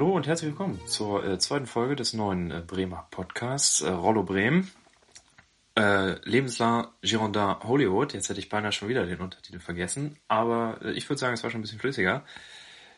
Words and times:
Hallo 0.00 0.16
und 0.16 0.26
herzlich 0.26 0.48
willkommen 0.52 0.80
zur 0.86 1.22
äh, 1.26 1.38
zweiten 1.38 1.66
Folge 1.66 1.94
des 1.94 2.14
neuen 2.14 2.50
äh, 2.50 2.62
Bremer 2.66 3.06
Podcasts 3.10 3.82
äh, 3.82 3.90
Rollo 3.90 4.22
Bremen. 4.22 4.70
Äh, 5.76 6.12
Lebenslang 6.26 6.88
Girondin 7.02 7.58
Hollywood. 7.62 8.14
Jetzt 8.14 8.30
hätte 8.30 8.40
ich 8.40 8.48
beinahe 8.48 8.72
schon 8.72 8.88
wieder 8.88 9.04
den 9.04 9.20
Untertitel 9.20 9.60
vergessen, 9.60 10.16
aber 10.26 10.78
äh, 10.82 10.92
ich 10.92 11.06
würde 11.10 11.20
sagen, 11.20 11.34
es 11.34 11.42
war 11.42 11.50
schon 11.50 11.60
ein 11.60 11.64
bisschen 11.64 11.80
flüssiger. 11.80 12.24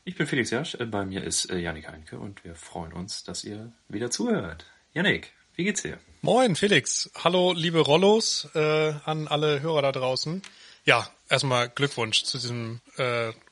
Ich 0.04 0.14
bin 0.14 0.29
Felix 0.29 0.50
Jasch, 0.50 0.77
äh, 0.77 0.86
bei 0.86 1.04
mir 1.04 1.25
ist 1.25 1.50
Janik 1.50 1.89
Heinke 1.89 2.21
und 2.21 2.45
wir 2.45 2.54
freuen 2.54 2.93
uns, 2.93 3.25
dass 3.25 3.43
ihr 3.43 3.73
wieder 3.89 4.12
zuhört. 4.12 4.66
Janik, 4.93 5.32
wie 5.57 5.64
geht's 5.64 5.82
dir? 5.82 5.98
Moin, 6.21 6.54
Felix. 6.54 7.11
Hallo, 7.25 7.53
liebe 7.53 7.81
Rollos, 7.81 8.48
an 8.54 9.26
alle 9.26 9.61
Hörer 9.61 9.82
da 9.82 9.90
draußen. 9.90 10.40
Ja, 10.84 11.09
erstmal 11.29 11.68
Glückwunsch 11.68 12.23
zu 12.23 12.39
diesem 12.39 12.81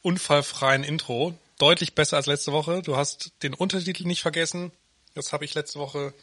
unfallfreien 0.02 0.84
Intro. 0.84 1.34
Deutlich 1.60 1.94
besser 1.94 2.16
als 2.16 2.24
letzte 2.24 2.52
Woche. 2.52 2.80
Du 2.80 2.96
hast 2.96 3.32
den 3.42 3.52
Untertitel 3.52 4.06
nicht 4.06 4.22
vergessen. 4.22 4.72
Das 5.12 5.34
habe 5.34 5.44
ich 5.44 5.54
letzte 5.54 5.78
Woche 5.78 6.14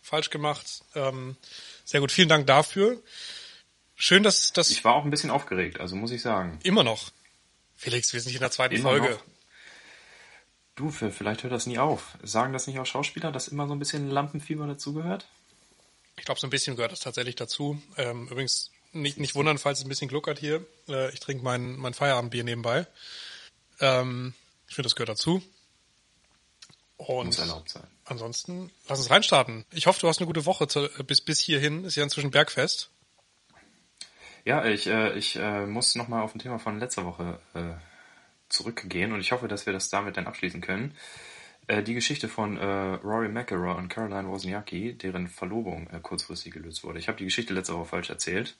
falsch 0.00 0.30
gemacht. 0.30 0.80
Ähm, 0.94 1.36
sehr 1.84 2.00
gut, 2.00 2.10
vielen 2.10 2.30
Dank 2.30 2.46
dafür. 2.46 3.02
Schön, 3.94 4.22
dass 4.22 4.54
das. 4.54 4.70
Ich 4.70 4.84
war 4.84 4.94
auch 4.94 5.04
ein 5.04 5.10
bisschen 5.10 5.30
aufgeregt, 5.30 5.80
also 5.80 5.96
muss 5.96 6.12
ich 6.12 6.22
sagen. 6.22 6.58
Immer 6.62 6.82
noch. 6.82 7.10
Felix, 7.76 8.14
wir 8.14 8.20
sind 8.20 8.28
nicht 8.28 8.36
in 8.36 8.40
der 8.40 8.50
zweiten 8.50 8.74
Immer 8.74 8.88
Folge. 8.88 9.10
noch. 9.10 9.24
Du, 10.76 10.90
vielleicht 10.90 11.42
hört 11.42 11.52
das 11.52 11.66
nie 11.66 11.78
auf. 11.78 12.16
Sagen 12.22 12.54
das 12.54 12.66
nicht 12.66 12.78
auch 12.78 12.86
Schauspieler, 12.86 13.30
dass 13.30 13.48
immer 13.48 13.68
so 13.68 13.74
ein 13.74 13.78
bisschen 13.78 14.08
Lampenfieber 14.08 14.66
dazugehört? 14.66 15.26
Ich 16.16 16.24
glaube, 16.24 16.40
so 16.40 16.46
ein 16.46 16.50
bisschen 16.50 16.74
gehört 16.74 16.92
das 16.92 17.00
tatsächlich 17.00 17.36
dazu. 17.36 17.82
Ähm, 17.98 18.28
übrigens, 18.28 18.70
nicht, 18.92 19.18
nicht 19.18 19.34
wundern, 19.34 19.58
falls 19.58 19.80
es 19.80 19.84
ein 19.84 19.90
bisschen 19.90 20.08
gluckert 20.08 20.38
hier. 20.38 20.64
Äh, 20.88 21.12
ich 21.12 21.20
trinke 21.20 21.44
mein, 21.44 21.76
mein 21.76 21.92
Feierabendbier 21.92 22.44
nebenbei. 22.44 22.86
Ähm, 23.80 24.32
ich 24.68 24.74
finde, 24.74 24.86
das 24.86 24.96
gehört 24.96 25.10
dazu. 25.10 25.42
Und 26.96 27.26
Muss 27.26 27.38
erlaubt 27.38 27.68
sein. 27.68 27.86
ansonsten, 28.06 28.70
lass 28.88 28.98
uns 28.98 29.10
reinstarten. 29.10 29.66
Ich 29.70 29.86
hoffe, 29.86 30.00
du 30.00 30.08
hast 30.08 30.18
eine 30.18 30.26
gute 30.26 30.46
Woche 30.46 30.66
zu, 30.66 30.88
bis, 31.06 31.20
bis 31.20 31.38
hierhin. 31.38 31.84
Ist 31.84 31.96
ja 31.96 32.02
inzwischen 32.02 32.30
Bergfest. 32.30 32.90
Ja, 34.44 34.64
ich, 34.64 34.86
äh, 34.86 35.12
ich 35.18 35.36
äh, 35.36 35.66
muss 35.66 35.94
nochmal 35.94 36.22
auf 36.22 36.34
ein 36.34 36.38
Thema 36.38 36.58
von 36.58 36.78
letzter 36.78 37.04
Woche 37.04 37.40
äh, 37.54 37.74
zurückgehen 38.48 39.12
und 39.12 39.20
ich 39.20 39.32
hoffe, 39.32 39.48
dass 39.48 39.66
wir 39.66 39.72
das 39.72 39.90
damit 39.90 40.16
dann 40.16 40.26
abschließen 40.26 40.60
können. 40.60 40.94
Äh, 41.66 41.82
die 41.82 41.94
Geschichte 41.94 42.28
von 42.28 42.56
äh, 42.56 42.64
Rory 42.64 43.28
McIlroy 43.28 43.76
und 43.76 43.88
Caroline 43.88 44.28
Wozniacki, 44.28 44.96
deren 44.96 45.26
Verlobung 45.26 45.88
äh, 45.90 46.00
kurzfristig 46.00 46.52
gelöst 46.52 46.84
wurde. 46.84 46.98
Ich 46.98 47.08
habe 47.08 47.18
die 47.18 47.24
Geschichte 47.24 47.52
letzte 47.54 47.74
Woche 47.74 47.86
falsch 47.86 48.08
erzählt, 48.08 48.56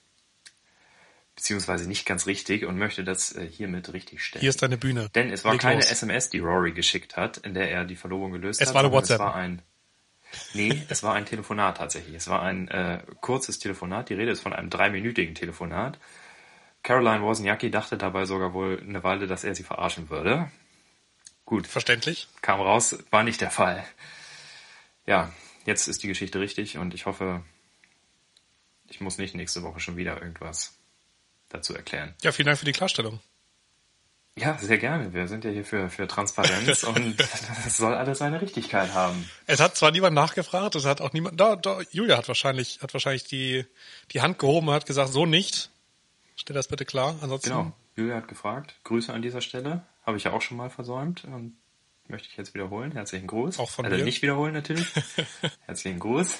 beziehungsweise 1.37 1.87
nicht 1.87 2.07
ganz 2.07 2.25
richtig 2.25 2.65
und 2.65 2.77
möchte 2.79 3.03
das 3.03 3.33
äh, 3.35 3.47
hiermit 3.47 3.93
richtig 3.93 4.23
stellen. 4.23 4.41
Hier 4.41 4.49
ist 4.49 4.61
deine 4.63 4.77
Bühne. 4.77 5.07
Denn 5.13 5.31
es 5.31 5.45
war 5.45 5.53
Leg 5.53 5.61
keine 5.61 5.81
los. 5.81 5.91
SMS, 5.91 6.31
die 6.31 6.39
Rory 6.39 6.71
geschickt 6.71 7.15
hat, 7.15 7.37
in 7.37 7.53
der 7.53 7.69
er 7.71 7.85
die 7.85 7.95
Verlobung 7.95 8.31
gelöst 8.31 8.59
Es 8.59 8.69
hat. 8.69 8.75
war 8.75 8.83
eine 8.83 8.91
WhatsApp. 8.91 9.19
Es 9.19 9.25
war 9.25 9.35
ein, 9.35 9.61
nee, 10.55 10.81
es 10.89 11.03
war 11.03 11.13
ein 11.13 11.27
Telefonat 11.27 11.77
tatsächlich. 11.77 12.15
Es 12.15 12.27
war 12.27 12.41
ein 12.41 12.67
äh, 12.69 13.03
kurzes 13.21 13.59
Telefonat. 13.59 14.09
Die 14.09 14.15
Rede 14.15 14.31
ist 14.31 14.41
von 14.41 14.51
einem 14.51 14.71
dreiminütigen 14.71 15.35
Telefonat. 15.35 15.99
Caroline 16.81 17.21
Wozniacki 17.21 17.69
dachte 17.69 17.97
dabei 17.97 18.25
sogar 18.25 18.53
wohl 18.53 18.81
eine 18.81 19.03
Weile, 19.03 19.27
dass 19.27 19.43
er 19.43 19.53
sie 19.53 19.63
verarschen 19.63 20.09
würde. 20.09 20.51
Gut, 21.45 21.67
Verständlich. 21.67 22.27
kam 22.41 22.59
raus, 22.59 22.97
war 23.11 23.23
nicht 23.23 23.41
der 23.41 23.51
Fall. 23.51 23.85
Ja, 25.05 25.31
jetzt 25.65 25.87
ist 25.87 26.01
die 26.01 26.07
Geschichte 26.07 26.39
richtig 26.39 26.79
und 26.79 26.95
ich 26.95 27.05
hoffe, 27.05 27.43
ich 28.89 29.01
muss 29.01 29.19
nicht 29.19 29.35
nächste 29.35 29.61
Woche 29.61 29.79
schon 29.79 29.97
wieder 29.97 30.19
irgendwas 30.21 30.76
dazu 31.49 31.75
erklären. 31.75 32.15
Ja, 32.21 32.31
vielen 32.31 32.47
Dank 32.47 32.59
für 32.59 32.65
die 32.65 32.71
Klarstellung. 32.71 33.19
Ja, 34.37 34.55
sehr 34.59 34.77
gerne. 34.77 35.13
Wir 35.13 35.27
sind 35.27 35.45
ja 35.45 35.49
hier 35.49 35.65
für, 35.65 35.89
für 35.89 36.07
Transparenz 36.07 36.83
und 36.83 37.19
das 37.19 37.77
soll 37.77 37.95
alles 37.95 38.19
seine 38.19 38.39
Richtigkeit 38.39 38.93
haben. 38.93 39.27
Es 39.47 39.59
hat 39.59 39.75
zwar 39.75 39.91
niemand 39.91 40.13
nachgefragt, 40.13 40.75
es 40.75 40.85
hat 40.85 41.01
auch 41.01 41.11
niemand, 41.11 41.39
da, 41.39 41.55
da, 41.55 41.79
Julia 41.91 42.17
hat 42.17 42.27
wahrscheinlich, 42.27 42.79
hat 42.83 42.93
wahrscheinlich 42.93 43.23
die, 43.23 43.65
die 44.11 44.21
Hand 44.21 44.37
gehoben 44.37 44.67
und 44.67 44.75
hat 44.75 44.85
gesagt, 44.85 45.09
so 45.09 45.25
nicht. 45.25 45.71
Stell 46.35 46.53
das 46.53 46.67
bitte 46.67 46.85
klar. 46.85 47.15
Ansonsten, 47.21 47.49
Genau. 47.49 47.71
Julia 47.95 48.15
hat 48.17 48.27
gefragt. 48.27 48.75
Grüße 48.83 49.11
an 49.11 49.23
dieser 49.23 49.41
Stelle. 49.41 49.81
Habe 50.05 50.17
ich 50.17 50.25
ja 50.25 50.33
auch 50.33 50.41
schon 50.41 50.55
mal 50.55 50.69
versäumt 50.69 51.23
und 51.25 51.57
möchte 52.07 52.27
ich 52.29 52.37
jetzt 52.37 52.53
wiederholen. 52.53 52.91
Herzlichen 52.91 53.25
Gruß. 53.25 53.57
Auch 53.57 53.71
von 53.71 53.85
also 53.85 53.97
mir. 53.97 54.03
nicht 54.03 54.21
wiederholen 54.21 54.53
natürlich. 54.53 54.87
Herzlichen 55.65 55.97
Gruß. 55.97 56.37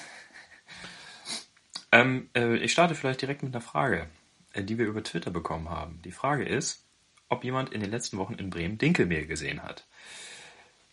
Ähm, 1.90 2.30
äh, 2.34 2.56
ich 2.58 2.70
starte 2.72 2.94
vielleicht 2.94 3.22
direkt 3.22 3.42
mit 3.42 3.52
einer 3.52 3.60
Frage, 3.60 4.06
die 4.62 4.78
wir 4.78 4.86
über 4.86 5.02
Twitter 5.02 5.30
bekommen 5.30 5.68
haben. 5.68 6.00
Die 6.04 6.12
Frage 6.12 6.44
ist, 6.44 6.84
ob 7.28 7.44
jemand 7.44 7.72
in 7.72 7.80
den 7.80 7.90
letzten 7.90 8.18
Wochen 8.18 8.34
in 8.34 8.50
Bremen 8.50 8.78
Dinkelmehl 8.78 9.26
gesehen 9.26 9.62
hat. 9.62 9.86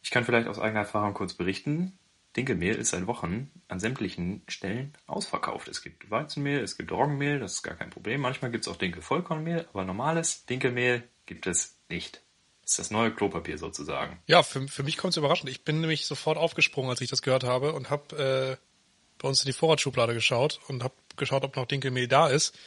Ich 0.04 0.12
kann 0.12 0.26
vielleicht 0.26 0.48
aus 0.48 0.60
eigener 0.60 0.82
Erfahrung 0.82 1.14
kurz 1.14 1.34
berichten. 1.34 1.98
Dinkelmehl 2.36 2.76
ist 2.76 2.90
seit 2.90 3.08
Wochen 3.08 3.50
an 3.70 3.80
sämtlichen 3.80 4.42
Stellen 4.48 4.94
ausverkauft. 5.08 5.68
Es 5.68 5.82
gibt 5.82 6.12
Weizenmehl, 6.12 6.60
es 6.60 6.78
gibt 6.78 6.92
Roggenmehl, 6.92 7.40
das 7.40 7.54
ist 7.54 7.64
gar 7.64 7.76
kein 7.76 7.90
Problem. 7.90 8.22
Manchmal 8.22 8.52
gibt 8.52 8.68
es 8.68 8.72
auch 8.72 8.76
Dinkel-Vollkornmehl, 8.76 9.68
aber 9.72 9.86
normales 9.86 10.46
Dinkelmehl 10.46 11.04
gibt 11.26 11.48
es 11.48 11.78
nicht. 11.90 12.22
Das 12.62 12.72
ist 12.72 12.80
das 12.80 12.92
neue 12.92 13.12
Klopapier 13.12 13.58
sozusagen. 13.58 14.20
Ja, 14.28 14.44
für, 14.44 14.68
für 14.68 14.84
mich 14.84 14.98
kommt 14.98 15.12
es 15.14 15.18
überraschend. 15.18 15.50
Ich 15.50 15.64
bin 15.64 15.82
nämlich 15.82 16.06
sofort 16.06 16.38
aufgesprungen, 16.38 16.90
als 16.90 17.00
ich 17.00 17.10
das 17.10 17.22
gehört 17.22 17.44
habe 17.44 17.74
und 17.74 17.90
habe 17.90 18.58
äh, 18.60 19.22
bei 19.22 19.28
uns 19.28 19.42
in 19.42 19.46
die 19.46 19.54
Vorratsschublade 19.54 20.14
geschaut 20.14 20.60
und 20.68 20.84
habe 20.84 20.94
geschaut, 21.16 21.44
ob 21.44 21.56
noch 21.56 21.68
Dinkelmehl 21.68 22.08
da 22.08 22.28
ist. 22.28 22.58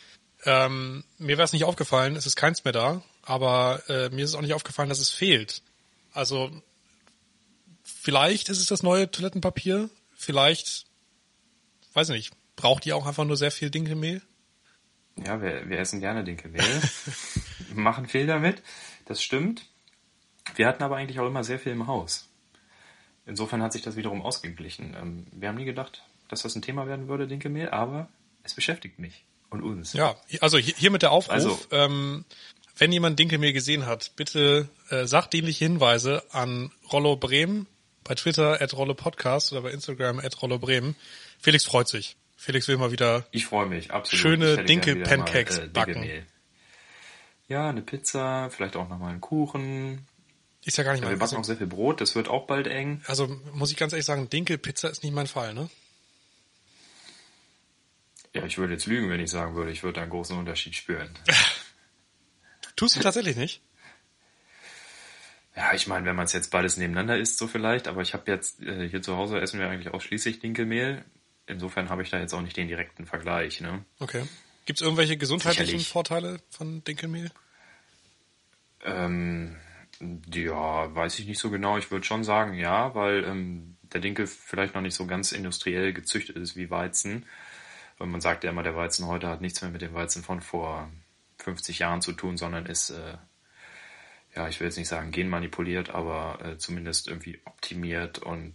Ähm, 0.45 1.05
mir 1.19 1.37
wäre 1.37 1.45
es 1.45 1.53
nicht 1.53 1.65
aufgefallen, 1.65 2.17
es 2.17 2.27
ist 2.27 2.37
keins 2.37 2.65
mehr 2.65 2.73
da, 2.73 3.03
aber 3.23 3.83
äh, 3.89 4.09
mir 4.11 4.25
ist 4.25 4.31
es 4.31 4.37
auch 4.37 4.43
nicht 4.43 4.55
aufgefallen, 4.55 4.89
dass 4.89 5.01
es 5.01 5.11
fehlt. 5.11 5.63
Also 6.13 6.51
vielleicht 7.83 8.49
ist 8.49 8.61
es 8.61 8.67
das 8.67 8.83
neue 8.83 9.11
Toilettenpapier, 9.11 9.91
vielleicht, 10.15 10.87
weiß 11.95 12.11
nicht, 12.11 12.33
braucht 12.55 12.87
ihr 12.87 12.97
auch 12.97 13.07
einfach 13.07 13.25
nur 13.25 13.37
sehr 13.37 13.51
viel 13.51 13.71
Dinkelmehl? 13.71 14.23
Ja, 15.17 15.43
wir, 15.43 15.69
wir 15.69 15.81
essen 15.81 16.01
gerne 16.01 16.23
Dinkelmehl, 16.23 16.83
machen 17.75 18.07
viel 18.07 18.27
damit, 18.27 18.63
das 19.07 19.23
stimmt. 19.23 19.67
Wir 20.55 20.69
hatten 20.69 20.83
aber 20.85 20.97
eigentlich 20.97 21.19
auch 21.19 21.27
immer 21.27 21.45
sehr 21.45 21.59
viel 21.59 21.73
im 21.73 21.89
Haus. 21.89 22.29
Insofern 23.27 23.63
hat 23.63 23.73
sich 23.73 23.83
das 23.83 23.97
wiederum 23.97 24.23
ausgeglichen. 24.23 24.97
Ähm, 24.99 25.27
Wir 25.33 25.49
haben 25.49 25.57
nie 25.57 25.65
gedacht, 25.65 26.05
dass 26.29 26.43
das 26.43 26.55
ein 26.55 26.63
Thema 26.63 26.87
werden 26.87 27.09
würde, 27.09 27.27
Dinkelmehl, 27.27 27.69
aber 27.69 28.09
es 28.45 28.55
beschäftigt 28.55 28.99
mich 28.99 29.25
und 29.51 29.63
uns. 29.63 29.93
Ja, 29.93 30.17
also 30.41 30.59
hier, 30.59 30.91
mit 30.91 31.03
der 31.03 31.13
Aufruf, 31.13 31.33
Also- 31.33 31.59
ähm, 31.71 32.25
wenn 32.77 32.93
jemand 32.93 33.19
Dinkelmehl 33.19 33.53
gesehen 33.53 33.87
hat, 33.87 34.13
bitte 34.15 34.69
äh, 34.91 35.05
sachdienliche 35.07 35.65
Hinweise 35.65 36.23
an 36.31 36.71
Rollo 36.93 37.17
Bremen 37.17 37.67
bei 38.05 38.15
Twitter 38.15 38.63
at 38.63 38.73
Rollo 38.75 38.95
Podcast 38.95 39.51
oder 39.53 39.63
bei 39.63 39.71
Instagram 39.73 40.21
at 40.21 40.41
Rollo 40.41 40.59
Bremen. 40.59 40.95
Felix 41.41 41.65
freut 41.65 41.89
sich. 41.89 42.17
Felix 42.37 42.69
will 42.69 42.77
mal 42.77 42.93
wieder 42.93 43.27
Ich 43.33 43.47
freue 43.47 43.67
mich, 43.67 43.91
absolut. 43.91 44.21
Schöne 44.23 44.65
Dinkel-Pancakes 44.65 45.59
äh, 45.59 45.67
backen. 45.67 45.95
Dinkelmehl. 45.95 46.27
Ja, 47.49 47.69
eine 47.69 47.83
Pizza, 47.83 48.49
vielleicht 48.51 48.77
auch 48.77 48.89
nochmal 48.89 49.11
einen 49.11 49.21
Kuchen. 49.21 50.07
ist 50.65 50.77
ja 50.79 50.85
gar 50.85 50.93
nicht 50.93 51.03
Ja, 51.03 51.11
wir 51.11 51.19
backen 51.19 51.37
auch 51.37 51.45
sehr 51.45 51.57
viel 51.57 51.67
Brot, 51.67 52.01
das 52.01 52.15
wird 52.15 52.29
auch 52.29 52.47
bald 52.47 52.67
eng. 52.69 53.03
also 53.07 53.27
muss 53.55 53.73
ich 53.73 53.77
ganz 53.77 53.93
ehrlich 53.93 54.07
sagen, 54.07 54.29
Dinkelpizza 54.31 54.89
ist 54.89 55.03
nicht 55.03 55.15
mein 55.15 55.27
Fall, 55.27 55.53
ne? 55.55 55.69
Ja, 58.39 58.47
ich 58.47 58.59
würde 58.59 58.75
jetzt 58.75 58.87
lügen, 58.87 59.11
wenn 59.11 59.21
ich 59.21 59.31
sagen 59.31 59.55
würde, 59.55 59.71
ich 59.71 59.83
würde 59.83 60.01
einen 60.01 60.11
großen 60.11 60.37
Unterschied 60.39 60.75
spüren. 60.75 61.11
Tust 62.77 62.97
du 62.97 63.01
tatsächlich 63.01 63.37
nicht? 63.37 63.63
Ja, 65.57 65.75
ich 65.75 65.89
meine, 65.89 66.07
wenn 66.07 66.15
man 66.15 66.27
es 66.27 66.33
jetzt 66.33 66.51
beides 66.53 66.77
nebeneinander 66.77 67.19
isst, 67.19 67.39
so 67.39 67.49
vielleicht, 67.49 67.89
aber 67.89 68.01
ich 68.03 68.15
habe 68.15 68.31
jetzt, 68.31 68.63
äh, 68.63 68.89
hier 68.89 69.03
zu 69.03 69.17
Hause 69.17 69.41
essen 69.41 69.59
wir 69.59 69.69
eigentlich 69.69 69.93
ausschließlich 69.93 70.39
Dinkelmehl. 70.39 71.05
Insofern 71.47 71.89
habe 71.89 72.03
ich 72.03 72.11
da 72.11 72.21
jetzt 72.21 72.33
auch 72.33 72.43
nicht 72.43 72.57
den 72.57 72.69
direkten 72.69 73.07
Vergleich, 73.07 73.61
ne? 73.61 73.85
Okay. 73.99 74.23
Gibt 74.67 74.79
es 74.79 74.83
irgendwelche 74.83 75.17
gesundheitlichen 75.17 75.67
Sicherlich. 75.67 75.89
Vorteile 75.89 76.41
von 76.51 76.85
Dinkelmehl? 76.85 77.31
Ähm, 78.85 79.57
ja, 80.33 80.95
weiß 80.95 81.19
ich 81.19 81.27
nicht 81.27 81.41
so 81.41 81.51
genau. 81.51 81.79
Ich 81.79 81.91
würde 81.91 82.05
schon 82.05 82.23
sagen, 82.23 82.55
ja, 82.55 82.95
weil 82.95 83.25
ähm, 83.25 83.77
der 83.83 84.01
Dinkel 84.01 84.27
vielleicht 84.27 84.75
noch 84.75 84.83
nicht 84.83 84.95
so 84.95 85.07
ganz 85.07 85.33
industriell 85.33 85.93
gezüchtet 85.93 86.37
ist 86.37 86.55
wie 86.55 86.71
Weizen. 86.71 87.27
Weil 87.99 88.09
man 88.09 88.21
sagt 88.21 88.45
ja 88.45 88.51
immer, 88.51 88.63
der 88.63 88.77
Weizen 88.77 89.07
heute 89.07 89.29
hat 89.29 89.41
nichts 89.41 89.61
mehr 89.61 89.71
mit 89.71 89.83
dem 89.83 89.95
Weizen 89.95 90.23
von 90.23 90.41
vor 90.41 90.91
50 91.39 91.81
Jahren 91.81 92.01
zu 92.01 92.13
tun, 92.13 92.37
sondern 92.37 92.67
ist, 92.67 92.91
äh, 92.91 93.17
ja, 94.35 94.49
ich 94.49 94.61
will 94.61 94.67
jetzt 94.69 94.77
nicht 94.77 94.89
sagen 94.89 95.11
genmanipuliert, 95.11 95.91
aber 95.91 96.39
äh, 96.45 96.59
zumindest 96.59 97.09
irgendwie 97.09 97.41
optimiert 97.45 98.19
und 98.19 98.55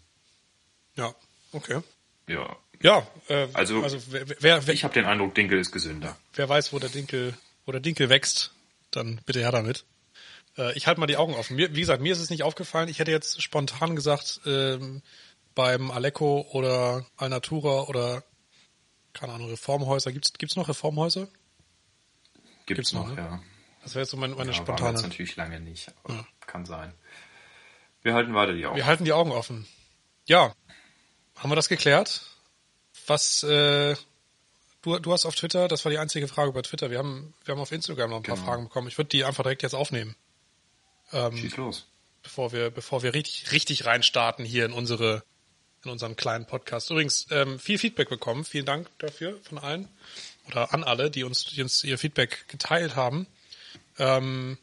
Ja, 0.95 1.13
okay. 1.51 1.81
ja. 2.28 2.56
Ja, 2.81 3.07
äh, 3.30 3.48
Also, 3.54 3.81
also 3.81 3.98
wer, 4.10 4.28
wer, 4.28 4.68
wer, 4.68 4.74
Ich 4.74 4.84
habe 4.84 4.94
den 4.94 5.06
Eindruck, 5.06 5.36
Dinkel 5.36 5.57
ist 5.57 5.72
gesünder. 5.72 6.18
wer 6.34 6.50
weiß, 6.50 6.74
wo 6.74 6.80
der 6.80 6.90
Dinkel, 6.90 7.38
wo 7.66 7.72
der 7.72 7.80
Dinkel 7.80 8.10
wächst, 8.10 8.51
dann 8.92 9.22
bitte 9.25 9.40
her 9.40 9.51
damit. 9.51 9.86
Äh, 10.57 10.75
ich 10.78 10.88
halte 10.88 11.00
mal 11.00 11.07
die 11.07 11.16
Augen 11.16 11.34
offen. 11.34 11.56
Mir, 11.56 11.74
wie 11.75 11.80
gesagt, 11.80 12.01
mir 12.01 12.12
ist 12.12 12.19
es 12.19 12.30
nicht 12.30 12.44
aufgefallen. 12.44 12.90
Ich 12.90 13.00
hätte 13.00 13.12
jetzt 13.12 13.42
spontan 13.42 13.95
gesagt, 13.95 14.42
ähm, 14.45 15.01
beim 15.56 15.92
Alecco 15.92 16.45
oder 16.51 17.06
Alnatura 17.16 17.84
oder 17.84 18.24
keine 19.13 19.33
Ahnung, 19.33 19.50
Reformhäuser. 19.50 20.12
Gibt's 20.12 20.33
gibt's 20.33 20.56
noch 20.56 20.68
Reformhäuser? 20.68 21.27
Gibt's, 22.65 22.92
Gibt's 22.92 22.94
noch, 22.94 23.07
noch, 23.07 23.15
ne? 23.15 23.21
ja. 23.21 23.44
Das 23.83 23.95
wäre 23.95 24.04
jetzt 24.04 24.12
so 24.12 24.18
meine, 24.18 24.36
meine 24.36 24.51
ja, 24.51 24.56
spontane. 24.57 24.92
jetzt 24.92 25.04
natürlich 25.04 25.36
lange 25.36 25.60
nicht, 25.60 25.92
aber 26.04 26.25
kann 26.48 26.65
sein. 26.65 26.94
Wir 28.01 28.13
halten 28.13 28.33
weiter 28.33 28.54
die 28.54 28.65
Augen. 28.65 28.77
Wir 28.77 28.86
halten 28.86 29.04
die 29.06 29.13
Augen 29.13 29.31
offen. 29.31 29.68
Ja, 30.25 30.54
haben 31.36 31.51
wir 31.51 31.56
das 31.56 31.68
geklärt? 31.69 32.21
Was 33.07 33.44
äh, 33.44 33.95
du, 34.81 35.00
du 35.00 35.12
hast 35.12 35.25
auf 35.25 35.36
Twitter, 35.36 35.68
das 35.68 35.83
war 35.83 35.92
die 35.92 35.98
einzige 35.98 36.27
Frage 36.30 36.50
über 36.50 36.63
Twitter. 36.63 36.89
Wir 36.89 37.00
haben, 37.00 37.33
wir 37.44 37.54
haben 37.54 37.62
auf 37.62 37.71
Instagram 37.74 38.09
noch 38.09 38.18
ein 38.18 38.24
paar 38.24 38.36
Genau. 38.36 38.48
Fragen 38.48 38.63
bekommen. 38.66 38.88
Ich 38.88 38.98
würde 38.98 39.09
die 39.09 39.25
einfach 39.25 39.44
direkt 39.44 39.63
jetzt 39.63 39.75
aufnehmen. 39.75 40.16
Ähm, 41.12 41.36
Schieß 41.36 41.57
los. 41.57 41.88
bevor 42.21 42.54
wir, 42.54 42.69
bevor 42.69 43.04
wir 43.04 43.13
richtig, 43.13 43.51
richtig 43.51 43.86
reinstarten 43.86 44.45
hier 44.45 44.66
in 44.66 44.71
unsere, 44.71 45.24
in 45.83 45.91
unseren 45.91 46.15
kleinen 46.15 46.45
Podcast. 46.45 46.89
Übrigens, 46.89 47.27
ähm, 47.31 47.59
viel 47.59 47.77
Feedback 47.77 48.09
bekommen. 48.09 48.44
Vielen 48.44 48.65
Dank 48.65 48.88
dafür 49.00 49.39
von 49.44 49.57
allen 49.57 49.88
oder 50.47 50.74
an 50.74 50.83
alle, 50.83 51.09
die 51.12 51.24
uns, 51.24 51.45
die 51.45 51.62
uns 51.62 51.83
ihr 51.83 51.97
Feedback 51.97 52.45
geteilt 52.47 52.95
haben. 52.95 53.27
Ähm, 53.97 54.57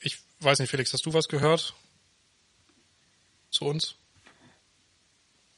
ich 0.00 0.18
weiß 0.40 0.58
nicht, 0.58 0.70
Felix, 0.70 0.92
hast 0.92 1.06
du 1.06 1.14
was 1.14 1.28
gehört 1.28 1.74
zu 3.50 3.66
uns? 3.66 3.96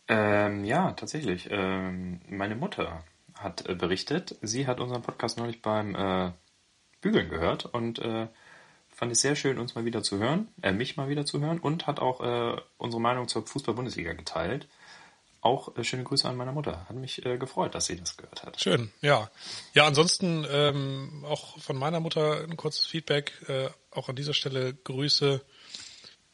Ähm, 0.08 0.64
ja, 0.64 0.92
tatsächlich. 0.92 1.48
Ähm, 1.50 2.20
meine 2.28 2.54
Mutter 2.54 3.02
hat 3.34 3.68
äh, 3.68 3.74
berichtet, 3.74 4.36
sie 4.42 4.66
hat 4.66 4.80
unseren 4.80 5.02
Podcast 5.02 5.38
neulich 5.38 5.62
beim 5.62 5.94
äh, 5.94 6.32
Bügeln 7.00 7.28
gehört 7.28 7.64
und 7.66 7.98
äh, 7.98 8.28
fand 8.96 9.12
es 9.12 9.20
sehr 9.20 9.36
schön, 9.36 9.58
uns 9.58 9.74
mal 9.74 9.84
wieder 9.84 10.02
zu 10.02 10.18
hören, 10.18 10.48
äh, 10.62 10.72
mich 10.72 10.96
mal 10.96 11.08
wieder 11.08 11.26
zu 11.26 11.38
hören 11.40 11.60
und 11.60 11.86
hat 11.86 12.00
auch 12.00 12.20
äh, 12.22 12.60
unsere 12.78 13.00
Meinung 13.00 13.28
zur 13.28 13.46
Fußball-Bundesliga 13.46 14.14
geteilt. 14.14 14.66
Auch 15.42 15.76
äh, 15.76 15.84
schöne 15.84 16.02
Grüße 16.02 16.26
an 16.26 16.36
meine 16.36 16.52
Mutter. 16.52 16.86
Hat 16.88 16.96
mich 16.96 17.24
äh, 17.24 17.36
gefreut, 17.36 17.74
dass 17.74 17.86
sie 17.86 17.96
das 17.96 18.16
gehört 18.16 18.42
hat. 18.42 18.58
Schön, 18.58 18.90
ja. 19.02 19.30
Ja, 19.74 19.86
ansonsten 19.86 20.46
ähm, 20.50 21.26
auch 21.28 21.58
von 21.58 21.76
meiner 21.76 22.00
Mutter 22.00 22.42
ein 22.42 22.56
kurzes 22.56 22.86
Feedback. 22.86 23.32
Äh, 23.48 23.68
auch 23.90 24.08
an 24.08 24.16
dieser 24.16 24.32
Stelle 24.32 24.72
Grüße. 24.72 25.42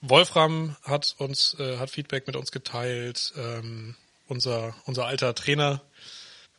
Wolfram 0.01 0.77
hat 0.85 1.17
uns 1.19 1.57
äh, 1.59 1.79
hat 1.79 1.91
Feedback 1.91 2.29
mit 2.29 2.37
uns 2.37 2.53
geteilt. 2.53 3.35
Ähm, 3.37 3.97
unser 4.29 4.73
unser 4.87 5.07
alter 5.07 5.35
Trainer. 5.35 5.83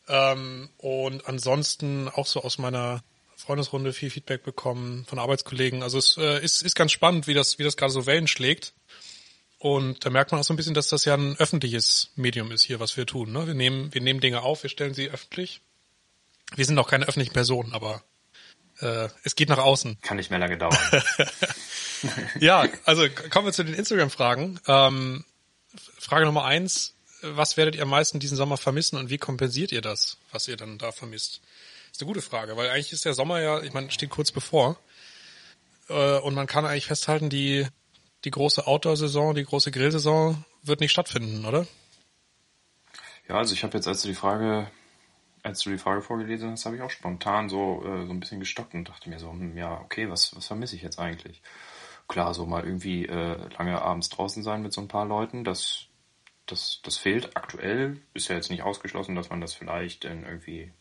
Ähm, 0.06 0.68
und 0.76 1.26
ansonsten 1.26 2.10
auch 2.10 2.26
so 2.26 2.42
aus 2.42 2.58
meiner 2.58 3.02
Freundesrunde 3.36 3.92
viel 3.92 4.10
Feedback 4.10 4.42
bekommen 4.42 5.04
von 5.06 5.18
Arbeitskollegen. 5.18 5.82
Also 5.82 5.98
es 5.98 6.16
äh, 6.18 6.42
ist 6.42 6.62
ist 6.62 6.74
ganz 6.74 6.92
spannend, 6.92 7.26
wie 7.26 7.34
das 7.34 7.58
wie 7.58 7.64
das 7.64 7.76
gerade 7.76 7.92
so 7.92 8.06
Wellen 8.06 8.26
schlägt. 8.28 8.74
Und 9.58 10.04
da 10.04 10.10
merkt 10.10 10.30
man 10.30 10.40
auch 10.40 10.44
so 10.44 10.52
ein 10.52 10.58
bisschen, 10.58 10.74
dass 10.74 10.88
das 10.88 11.06
ja 11.06 11.14
ein 11.14 11.36
öffentliches 11.38 12.10
Medium 12.16 12.52
ist 12.52 12.64
hier, 12.64 12.80
was 12.80 12.96
wir 12.98 13.06
tun. 13.06 13.32
Ne? 13.32 13.46
Wir 13.46 13.54
nehmen, 13.54 13.94
wir 13.94 14.02
nehmen 14.02 14.20
Dinge 14.20 14.42
auf, 14.42 14.62
wir 14.62 14.68
stellen 14.68 14.92
sie 14.92 15.08
öffentlich. 15.08 15.62
Wir 16.54 16.66
sind 16.66 16.78
auch 16.78 16.88
keine 16.88 17.06
öffentlichen 17.06 17.32
Personen, 17.32 17.72
aber 17.72 18.02
äh, 18.80 19.08
es 19.22 19.36
geht 19.36 19.48
nach 19.48 19.58
außen. 19.58 19.98
Kann 20.02 20.18
nicht 20.18 20.30
mehr 20.30 20.38
lange 20.38 20.58
dauern. 20.58 20.76
Ja, 22.40 22.68
also 22.84 23.08
kommen 23.30 23.46
wir 23.46 23.52
zu 23.52 23.64
den 23.64 23.74
Instagram-Fragen. 23.74 24.60
Ähm, 24.66 25.24
Frage 25.98 26.26
Nummer 26.26 26.44
eins. 26.44 26.94
Was 27.22 27.56
werdet 27.56 27.74
ihr 27.76 27.82
am 27.82 27.88
meisten 27.88 28.20
diesen 28.20 28.36
Sommer 28.36 28.58
vermissen 28.58 28.98
und 28.98 29.08
wie 29.08 29.16
kompensiert 29.16 29.72
ihr 29.72 29.80
das, 29.80 30.18
was 30.30 30.46
ihr 30.46 30.56
dann 30.56 30.76
da 30.76 30.92
vermisst? 30.92 31.40
Ist 31.94 32.02
eine 32.02 32.08
gute 32.08 32.22
Frage, 32.22 32.56
weil 32.56 32.70
eigentlich 32.70 32.92
ist 32.92 33.04
der 33.04 33.14
Sommer 33.14 33.40
ja, 33.40 33.62
ich 33.62 33.72
meine, 33.72 33.88
steht 33.92 34.10
kurz 34.10 34.32
bevor. 34.32 34.76
Äh, 35.88 36.18
und 36.18 36.34
man 36.34 36.48
kann 36.48 36.66
eigentlich 36.66 36.86
festhalten, 36.86 37.30
die, 37.30 37.68
die 38.24 38.32
große 38.32 38.66
Outdoor-Saison, 38.66 39.36
die 39.36 39.44
große 39.44 39.70
Grillsaison 39.70 40.44
wird 40.64 40.80
nicht 40.80 40.90
stattfinden, 40.90 41.44
oder? 41.44 41.68
Ja, 43.28 43.36
also 43.36 43.54
ich 43.54 43.62
habe 43.62 43.76
jetzt, 43.76 43.86
als 43.86 44.02
du 44.02 44.08
die 44.08 44.14
Frage, 44.14 44.68
als 45.44 45.60
du 45.60 45.70
die 45.70 45.78
Frage 45.78 46.02
vorgelesen 46.02 46.50
hast, 46.50 46.66
habe 46.66 46.74
ich 46.74 46.82
auch 46.82 46.90
spontan 46.90 47.48
so, 47.48 47.84
äh, 47.84 48.06
so 48.06 48.12
ein 48.12 48.18
bisschen 48.18 48.40
gestockt 48.40 48.74
und 48.74 48.88
dachte 48.88 49.08
mir 49.08 49.20
so, 49.20 49.30
hm, 49.30 49.56
ja, 49.56 49.80
okay, 49.80 50.10
was, 50.10 50.34
was 50.34 50.48
vermisse 50.48 50.74
ich 50.74 50.82
jetzt 50.82 50.98
eigentlich? 50.98 51.42
Klar, 52.08 52.34
so 52.34 52.44
mal 52.44 52.64
irgendwie 52.64 53.06
äh, 53.06 53.36
lange 53.56 53.80
abends 53.80 54.08
draußen 54.08 54.42
sein 54.42 54.62
mit 54.62 54.72
so 54.72 54.80
ein 54.80 54.88
paar 54.88 55.06
Leuten, 55.06 55.44
das, 55.44 55.86
das, 56.46 56.80
das 56.82 56.96
fehlt 56.96 57.36
aktuell. 57.36 58.00
Ist 58.14 58.26
ja 58.28 58.34
jetzt 58.34 58.50
nicht 58.50 58.62
ausgeschlossen, 58.62 59.14
dass 59.14 59.30
man 59.30 59.40
das 59.40 59.54
vielleicht 59.54 60.04
in 60.04 60.24
irgendwie 60.24 60.72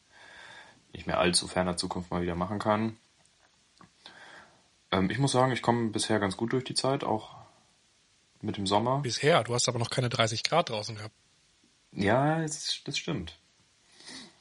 nicht 0.94 1.08
mehr 1.08 1.20
allzu 1.20 1.48
ferner 1.48 1.76
Zukunft 1.78 2.12
mal 2.12 2.22
wieder 2.22 2.36
machen 2.36 2.60
kann. 2.60 2.98
Ähm, 4.92 5.10
ich 5.10 5.18
muss 5.18 5.32
sagen, 5.32 5.52
ich 5.52 5.62
komme 5.62 5.90
bisher 5.90 6.20
ganz 6.20 6.38
gut 6.38 6.54
durch 6.54 6.64
die 6.64 6.76
Zeit, 6.76 7.04
auch 7.04 7.36
mit 8.42 8.58
dem 8.58 8.68
Sommer. 8.68 9.00
Bisher, 9.02 9.44
du 9.44 9.54
hast 9.54 9.68
aber 9.68 9.80
noch 9.80 9.90
keine 9.90 10.10
30 10.10 10.44
Grad 10.44 10.70
draußen 10.70 10.96
gehabt. 10.96 11.16
Ja, 11.92 12.42
das, 12.42 12.82
das 12.86 12.98
stimmt. 12.98 13.38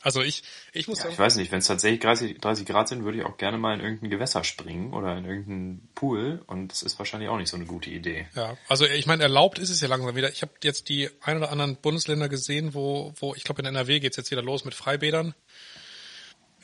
Also 0.02 0.20
ich, 0.20 0.42
ich 0.72 0.88
muss 0.88 0.98
Ja, 0.98 1.04
sagen, 1.04 1.12
ich 1.14 1.18
weiß 1.20 1.36
nicht, 1.36 1.52
wenn 1.52 1.60
es 1.60 1.68
tatsächlich 1.68 2.00
30, 2.00 2.40
30 2.40 2.66
Grad 2.66 2.88
sind, 2.88 3.04
würde 3.04 3.18
ich 3.18 3.24
auch 3.24 3.36
gerne 3.36 3.56
mal 3.56 3.74
in 3.74 3.80
irgendein 3.80 4.10
Gewässer 4.10 4.42
springen 4.42 4.92
oder 4.94 5.16
in 5.16 5.24
irgendeinen 5.24 5.88
Pool 5.94 6.42
und 6.48 6.72
das 6.72 6.82
ist 6.82 6.98
wahrscheinlich 6.98 7.30
auch 7.30 7.36
nicht 7.36 7.48
so 7.48 7.56
eine 7.56 7.66
gute 7.66 7.88
Idee. 7.90 8.26
Ja, 8.34 8.56
also 8.68 8.84
ich 8.84 9.06
meine, 9.06 9.22
erlaubt 9.22 9.60
ist 9.60 9.70
es 9.70 9.80
ja 9.80 9.86
langsam 9.86 10.16
wieder. 10.16 10.30
Ich 10.30 10.42
habe 10.42 10.52
jetzt 10.64 10.88
die 10.88 11.08
ein 11.20 11.36
oder 11.36 11.52
anderen 11.52 11.76
Bundesländer 11.76 12.28
gesehen, 12.28 12.74
wo, 12.74 13.14
wo 13.16 13.34
ich 13.36 13.44
glaube 13.44 13.62
in 13.62 13.66
NRW 13.66 14.00
geht's 14.00 14.16
jetzt 14.16 14.32
wieder 14.32 14.42
los 14.42 14.64
mit 14.64 14.74
Freibädern. 14.74 15.34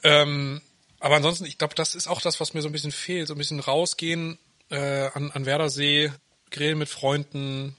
Ähm, 0.02 0.60
aber 1.00 1.16
ansonsten, 1.16 1.44
ich 1.44 1.58
glaube, 1.58 1.74
das 1.74 1.94
ist 1.94 2.08
auch 2.08 2.20
das, 2.20 2.40
was 2.40 2.54
mir 2.54 2.62
so 2.62 2.68
ein 2.68 2.72
bisschen 2.72 2.92
fehlt. 2.92 3.28
So 3.28 3.34
ein 3.34 3.38
bisschen 3.38 3.60
rausgehen 3.60 4.38
äh, 4.70 5.08
an, 5.14 5.30
an 5.30 5.46
Werdersee, 5.46 6.12
grillen 6.50 6.78
mit 6.78 6.88
Freunden, 6.88 7.76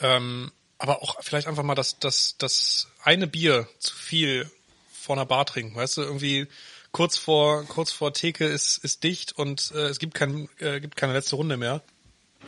ähm, 0.00 0.52
aber 0.78 1.02
auch 1.02 1.22
vielleicht 1.22 1.46
einfach 1.46 1.62
mal 1.62 1.74
das, 1.74 1.98
das, 1.98 2.36
das 2.38 2.88
eine 3.02 3.26
Bier 3.26 3.68
zu 3.78 3.94
viel 3.94 4.50
vor 4.92 5.16
einer 5.16 5.26
Bar 5.26 5.46
trinken, 5.46 5.76
weißt 5.76 5.98
du, 5.98 6.02
irgendwie 6.02 6.46
kurz 6.92 7.16
vor, 7.16 7.64
kurz 7.64 7.92
vor 7.92 8.12
Theke 8.12 8.44
ist, 8.46 8.78
ist 8.78 9.02
dicht 9.02 9.32
und 9.32 9.72
äh, 9.74 9.88
es 9.88 9.98
gibt, 9.98 10.14
kein, 10.14 10.48
äh, 10.58 10.80
gibt 10.80 10.96
keine 10.96 11.12
letzte 11.12 11.36
Runde 11.36 11.56
mehr. 11.56 11.82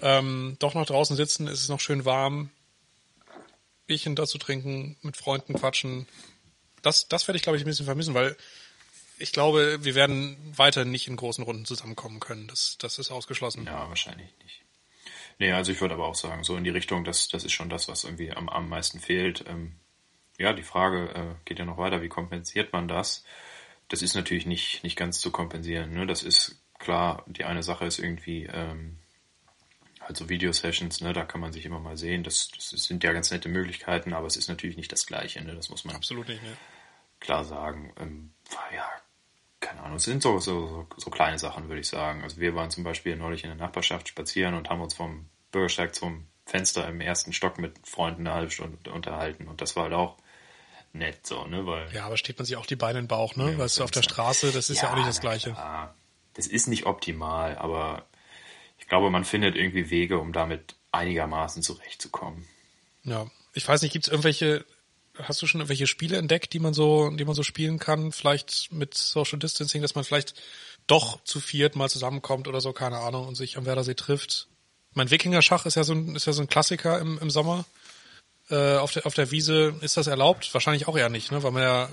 Ähm, 0.03 0.57
doch 0.59 0.75
noch 0.75 0.87
draußen 0.87 1.17
sitzen, 1.17 1.47
ist 1.47 1.63
es 1.63 1.69
noch 1.69 1.81
schön 1.81 2.05
warm, 2.05 2.51
Bierchen 3.87 4.17
dazu 4.17 4.39
trinken, 4.39 4.97
mit 5.03 5.17
Freunden 5.17 5.55
quatschen. 5.55 6.07
Das, 6.85 7.09
das 7.09 7.27
werde 7.27 7.37
ich, 7.37 7.43
glaube 7.43 7.57
ich, 7.57 7.65
ein 7.65 7.67
bisschen 7.67 7.87
vermissen, 7.87 8.15
weil 8.15 8.37
ich 9.19 9.33
glaube, 9.33 9.85
wir 9.85 9.95
werden 9.95 10.37
weiter 10.57 10.85
nicht 10.85 11.09
in 11.09 11.17
großen 11.17 11.45
Runden 11.45 11.65
zusammenkommen 11.65 12.21
können. 12.21 12.49
Das, 12.49 12.77
das 12.79 12.99
ist 12.99 13.11
ausgeschlossen. 13.11 13.67
Ja, 13.67 13.89
wahrscheinlich 13.89 14.29
nicht. 14.43 14.63
Nee, 15.39 15.53
also 15.53 15.73
ich 15.73 15.81
würde 15.81 15.95
aber 15.95 16.07
auch 16.07 16.15
sagen, 16.15 16.45
so 16.45 16.57
in 16.57 16.65
die 16.65 16.71
Richtung, 16.71 17.05
das, 17.05 17.29
das 17.29 17.45
ist 17.45 17.53
schon 17.53 17.69
das, 17.69 17.89
was 17.89 18.05
irgendwie 18.05 18.33
am, 18.33 18.49
am 18.49 18.69
meisten 18.69 19.01
fehlt. 19.01 19.45
Ähm, 19.49 19.77
ja, 20.39 20.53
die 20.53 20.63
Frage 20.63 21.11
äh, 21.15 21.35
geht 21.45 21.59
ja 21.59 21.65
noch 21.65 21.79
weiter, 21.79 22.03
wie 22.03 22.09
kompensiert 22.09 22.73
man 22.73 22.89
das? 22.89 23.25
Das 23.89 24.03
ist 24.03 24.15
natürlich 24.15 24.47
nicht, 24.47 24.83
nicht 24.83 24.97
ganz 24.97 25.21
zu 25.21 25.31
kompensieren. 25.31 25.93
Ne? 25.93 26.07
Das 26.07 26.23
ist 26.23 26.63
klar, 26.79 27.25
die 27.27 27.45
eine 27.45 27.63
Sache 27.63 27.85
ist 27.85 27.99
irgendwie 27.99 28.45
ähm, 28.45 28.99
halt 30.01 30.17
so 30.17 30.29
Video-Sessions, 30.29 31.01
ne? 31.01 31.13
da 31.13 31.25
kann 31.25 31.41
man 31.41 31.53
sich 31.53 31.65
immer 31.65 31.81
mal 31.81 31.97
sehen. 31.97 32.23
Das, 32.23 32.49
das 32.49 32.71
sind 32.71 33.05
ja 33.05 33.13
ganz 33.13 33.31
nette 33.31 33.49
Möglichkeiten, 33.49 34.13
aber 34.13 34.27
es 34.27 34.37
ist 34.37 34.49
natürlich 34.49 34.77
nicht 34.77 34.93
das 34.93 35.07
Gleiche, 35.07 35.43
ne? 35.43 35.55
das 35.55 35.69
muss 35.69 35.85
man 35.85 35.97
Absolut 35.97 36.29
nicht 36.29 36.43
mehr. 36.43 36.57
Klar 37.25 37.45
sagen. 37.45 37.93
Ähm, 37.99 38.31
ja, 38.75 38.89
keine 39.61 39.83
Ahnung, 39.83 39.97
es 39.97 40.05
sind 40.05 40.23
so, 40.23 40.39
so, 40.39 40.87
so, 40.97 41.11
kleine 41.11 41.39
Sachen, 41.39 41.69
würde 41.69 41.81
ich 41.81 41.89
sagen. 41.89 42.23
Also 42.23 42.41
wir 42.41 42.55
waren 42.55 42.71
zum 42.71 42.85
Beispiel 42.85 43.17
neulich 43.17 43.43
in 43.45 43.51
der 43.51 43.57
Nachbarschaft 43.57 44.09
spazieren 44.09 44.55
und 44.55 44.69
haben 44.71 44.81
uns 44.81 44.95
vom 44.95 45.27
Bürgersteig 45.51 45.95
zum 45.95 46.27
Fenster 46.47 46.87
im 46.89 47.01
ersten 47.01 47.33
Stock 47.33 47.59
mit 47.59 47.87
Freunden 47.87 48.27
eine 48.27 48.37
halbe 48.37 48.51
Stunde 48.51 48.93
unterhalten 48.93 49.49
und 49.49 49.63
das 49.63 49.75
war 49.77 49.85
halt 49.85 49.95
auch 49.95 50.19
nett 50.93 51.27
so, 51.27 51.47
ne, 51.47 51.67
weil 51.67 51.93
Ja, 51.93 52.07
aber 52.07 52.17
steht 52.17 52.39
man 52.39 52.45
sich 52.45 52.57
auch 52.57 52.67
die 52.67 52.77
Beine 52.77 52.99
in 52.99 53.05
den 53.05 53.09
Bauch, 53.09 53.35
ne? 53.37 53.53
Ja, 53.53 53.59
weißt 53.59 53.79
du, 53.79 53.85
auf 53.85 53.91
der. 53.91 54.03
Straße, 54.03 54.53
das 54.53 54.71
ist 54.71 54.83
ja, 54.83 54.91
auch 54.91 54.97
nicht 54.97 55.09
das 55.09 55.21
Gleiche. 55.21 55.53
klar. 55.53 55.95
Das 56.35 56.47
ist 56.47 56.69
nicht 56.69 56.87
optimal, 56.87 57.57
aber 57.57 58.05
ich 58.79 58.89
glaube, 58.89 59.11
man 59.11 59.25
findet 59.25 59.57
irgendwie 59.57 59.91
Wege, 59.91 60.19
um 60.19 60.33
damit 60.33 60.77
einigermaßen 60.93 61.63
zurechtzukommen. 61.63 62.47
Ja. 63.05 63.27
Ich 63.55 63.67
weiß 63.67 63.83
nicht, 63.83 63.93
gibt's 63.93 64.09
irgendwelche, 64.09 64.65
hast 65.23 65.41
du 65.43 65.47
schon 65.47 65.61
irgendwelche 65.61 65.87
Spiele 65.87 66.17
entdeckt, 66.17 66.53
die 66.53 66.59
man 66.59 66.75
so, 66.75 67.11
die 67.11 67.25
man 67.25 67.35
so 67.35 67.43
spielen 67.43 67.79
kann? 67.79 68.13
Vielleicht 68.13 68.73
mit 68.73 68.95
Social 68.95 69.39
Distancing, 69.39 69.83
dass 69.83 69.95
man 69.95 70.05
vielleicht 70.05 70.35
doch 70.87 71.23
zu 71.25 71.41
viert 71.41 71.77
mal 71.77 71.89
zusammenkommt 71.89 72.49
oder 72.49 72.61
so, 72.61 72.73
keine 72.73 72.99
Ahnung, 72.99 73.27
und 73.29 73.35
sich 73.37 73.57
am 73.57 73.67
Werdersee 73.67 73.95
trifft. 73.95 74.49
Mein 74.93 75.11
Wikinger-Schach 75.11 75.67
ist 75.67 75.75
ja 75.77 75.85
so 75.85 75.93
ein, 75.95 76.15
ist 76.15 76.27
ja 76.27 76.33
so 76.33 76.43
ein 76.43 76.49
Klassiker 76.49 76.99
im, 76.99 77.19
im 77.19 77.31
Sommer. 77.31 77.65
Äh, 78.51 78.77
auf 78.77 78.93
der, 78.93 79.07
auf 79.07 79.15
der 79.15 79.31
Wiese 79.31 79.75
ist 79.81 79.97
das 79.97 80.07
erlaubt? 80.07 80.53
Wahrscheinlich 80.53 80.87
auch 80.87 80.97
eher 80.97 81.09
nicht, 81.09 81.33
ne? 81.33 81.43
Weil 81.43 81.53
man 81.53 81.63
ja, 81.63 81.89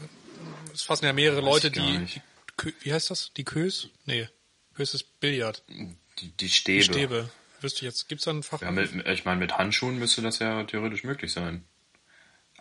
es 0.73 0.83
fassen 0.83 1.05
ja 1.05 1.13
mehrere 1.13 1.37
Weiß 1.37 1.45
Leute, 1.45 1.71
die, 1.71 1.97
die, 1.99 2.21
Kö- 2.57 2.73
wie 2.81 2.93
heißt 2.93 3.09
das? 3.09 3.31
Die 3.37 3.45
Kös? 3.45 3.87
Nee. 4.05 4.27
Kös 4.73 4.93
ist 4.93 5.19
Billard. 5.19 5.63
Die, 5.69 5.95
die 6.19 6.31
Die 6.33 6.49
Stäbe. 6.49 6.83
Stäbe. 6.83 7.29
Wüsste 7.61 7.77
ich 7.77 7.83
jetzt, 7.83 8.09
gibt's 8.09 8.25
da 8.25 8.31
ein 8.31 8.43
Fach? 8.43 8.61
Ja, 8.61 8.71
mit, 8.71 8.91
ich 9.07 9.23
meine, 9.25 9.39
mit 9.39 9.57
Handschuhen 9.57 9.97
müsste 9.99 10.21
das 10.21 10.39
ja 10.39 10.63
theoretisch 10.63 11.03
möglich 11.03 11.31
sein. 11.31 11.63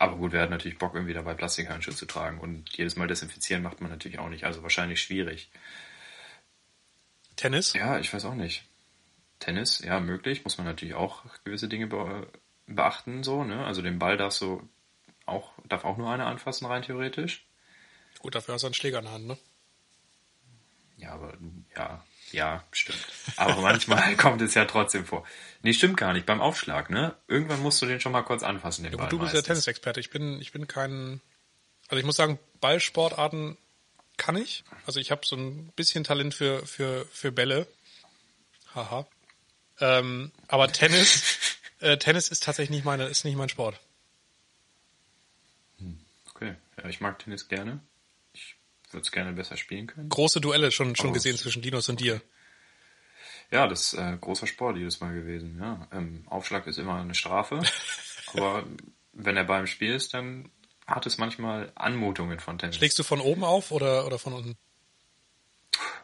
Aber 0.00 0.16
gut, 0.16 0.32
wer 0.32 0.40
hat 0.40 0.48
natürlich 0.48 0.78
Bock, 0.78 0.94
irgendwie 0.94 1.12
dabei 1.12 1.34
Plastikhandschuhe 1.34 1.94
zu 1.94 2.06
tragen 2.06 2.40
und 2.40 2.74
jedes 2.74 2.96
Mal 2.96 3.06
desinfizieren 3.06 3.62
macht 3.62 3.82
man 3.82 3.90
natürlich 3.90 4.18
auch 4.18 4.30
nicht. 4.30 4.44
Also 4.44 4.62
wahrscheinlich 4.62 5.02
schwierig. 5.02 5.50
Tennis? 7.36 7.74
Ja, 7.74 7.98
ich 7.98 8.10
weiß 8.10 8.24
auch 8.24 8.34
nicht. 8.34 8.64
Tennis, 9.40 9.80
ja, 9.80 10.00
möglich. 10.00 10.42
Muss 10.42 10.56
man 10.56 10.66
natürlich 10.66 10.94
auch 10.94 11.24
gewisse 11.44 11.68
Dinge 11.68 11.86
be 11.86 12.32
beachten, 12.66 13.22
so, 13.22 13.44
ne? 13.44 13.66
Also 13.66 13.82
den 13.82 13.98
Ball 13.98 14.16
darfst 14.16 14.40
du 14.40 14.66
auch, 15.26 15.52
darf 15.68 15.84
auch 15.84 15.98
nur 15.98 16.10
einer 16.10 16.26
anfassen, 16.28 16.64
rein 16.64 16.80
theoretisch. 16.80 17.46
Gut, 18.20 18.34
dafür 18.34 18.54
hast 18.54 18.62
du 18.62 18.68
einen 18.68 18.74
Schläger 18.74 19.00
in 19.00 19.04
der 19.04 19.12
Hand, 19.12 19.26
ne? 19.26 19.38
Ja, 20.96 21.12
aber, 21.12 21.36
ja. 21.76 22.02
Ja, 22.32 22.64
stimmt. 22.72 22.98
Aber 23.36 23.56
manchmal 23.60 24.16
kommt 24.18 24.40
es 24.42 24.54
ja 24.54 24.64
trotzdem 24.64 25.04
vor. 25.04 25.26
Nee, 25.62 25.72
stimmt 25.72 25.96
gar 25.96 26.12
nicht. 26.12 26.26
Beim 26.26 26.40
Aufschlag, 26.40 26.90
ne? 26.90 27.14
Irgendwann 27.28 27.60
musst 27.60 27.82
du 27.82 27.86
den 27.86 28.00
schon 28.00 28.12
mal 28.12 28.22
kurz 28.22 28.42
anfassen, 28.42 28.84
den 28.84 28.92
Ja, 28.92 28.98
Ball. 28.98 29.08
du 29.08 29.18
bist 29.18 29.34
ja. 29.34 29.42
Tennisexperte. 29.42 30.00
Ich 30.00 30.10
bin, 30.10 30.40
ich 30.40 30.52
bin 30.52 30.66
kein. 30.66 31.20
Also 31.88 31.98
ich 31.98 32.06
muss 32.06 32.16
sagen, 32.16 32.38
Ballsportarten 32.60 33.56
kann 34.16 34.36
ich. 34.36 34.64
Also 34.86 35.00
ich 35.00 35.10
habe 35.10 35.22
so 35.26 35.36
ein 35.36 35.72
bisschen 35.76 36.04
Talent 36.04 36.34
für, 36.34 36.64
für, 36.66 37.06
für 37.12 37.32
Bälle. 37.32 37.66
Haha. 38.74 39.06
Ähm, 39.80 40.30
aber 40.46 40.70
Tennis, 40.72 41.38
äh, 41.80 41.96
Tennis 41.96 42.28
ist 42.28 42.42
tatsächlich 42.44 42.70
nicht 42.76 42.84
meine, 42.84 43.06
ist 43.06 43.24
nicht 43.24 43.36
mein 43.36 43.48
Sport. 43.48 43.80
Okay. 46.34 46.54
Ja, 46.78 46.88
ich 46.88 47.00
mag 47.00 47.18
Tennis 47.18 47.48
gerne. 47.48 47.80
Würde 48.90 49.04
es 49.04 49.12
gerne 49.12 49.32
besser 49.32 49.56
spielen 49.56 49.86
können. 49.86 50.08
Große 50.08 50.40
Duelle 50.40 50.70
schon, 50.72 50.96
schon 50.96 51.10
Oh. 51.10 51.12
gesehen 51.12 51.36
zwischen 51.36 51.62
Linus 51.62 51.88
und 51.88 52.00
dir. 52.00 52.20
Ja, 53.50 53.66
das 53.66 53.92
ist 53.92 53.98
äh, 53.98 54.16
großer 54.20 54.46
Sport 54.46 54.76
jedes 54.76 55.00
Mal 55.00 55.12
gewesen. 55.14 55.58
Ja, 55.60 55.86
ähm, 55.92 56.24
Aufschlag 56.28 56.66
ist 56.66 56.78
immer 56.78 57.00
eine 57.00 57.14
Strafe, 57.14 57.60
aber 58.34 58.64
wenn 59.12 59.36
er 59.36 59.44
beim 59.44 59.66
Spiel 59.66 59.94
ist, 59.94 60.14
dann 60.14 60.50
hat 60.86 61.06
es 61.06 61.18
manchmal 61.18 61.70
Anmutungen 61.74 62.38
von 62.40 62.58
Tennis. 62.58 62.76
Schlägst 62.76 62.98
du 62.98 63.02
von 63.02 63.20
oben 63.20 63.44
auf 63.44 63.70
oder, 63.72 64.06
oder 64.06 64.18
von 64.18 64.32
unten? 64.34 64.56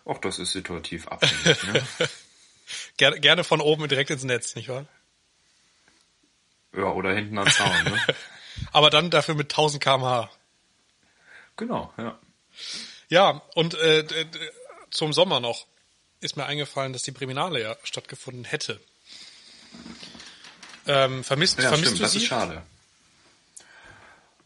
Auch 0.04 0.18
das 0.18 0.38
ist 0.38 0.52
situativ 0.52 1.08
abhängig. 1.08 1.62
ne? 1.64 1.86
Gerne, 2.96 3.20
gerne 3.20 3.44
von 3.44 3.60
oben 3.60 3.86
direkt 3.88 4.10
ins 4.10 4.24
Netz, 4.24 4.56
nicht 4.56 4.68
wahr? 4.68 4.86
Ja, 6.74 6.84
oder 6.92 7.12
hinten 7.14 7.38
am 7.38 7.48
Zaun. 7.48 7.84
Ne? 7.84 7.96
Aber 8.72 8.90
dann 8.90 9.10
dafür 9.10 9.34
mit 9.36 9.52
1000 9.52 9.82
kmh. 9.82 10.28
Genau, 11.56 11.92
ja. 11.96 12.18
Ja, 13.08 13.42
und 13.54 13.74
äh, 13.74 14.04
zum 14.90 15.12
Sommer 15.12 15.40
noch 15.40 15.66
ist 16.20 16.36
mir 16.36 16.46
eingefallen, 16.46 16.92
dass 16.92 17.02
die 17.02 17.10
Breminale 17.12 17.60
ja 17.60 17.76
stattgefunden 17.84 18.44
hätte. 18.44 18.80
Ähm, 20.86 21.24
vermisst, 21.24 21.58
Ja, 21.58 21.68
vermisst 21.68 21.84
stimmt, 21.86 21.98
du 21.98 22.02
das 22.02 22.12
sie? 22.12 22.18
ist 22.18 22.26
schade. 22.26 22.62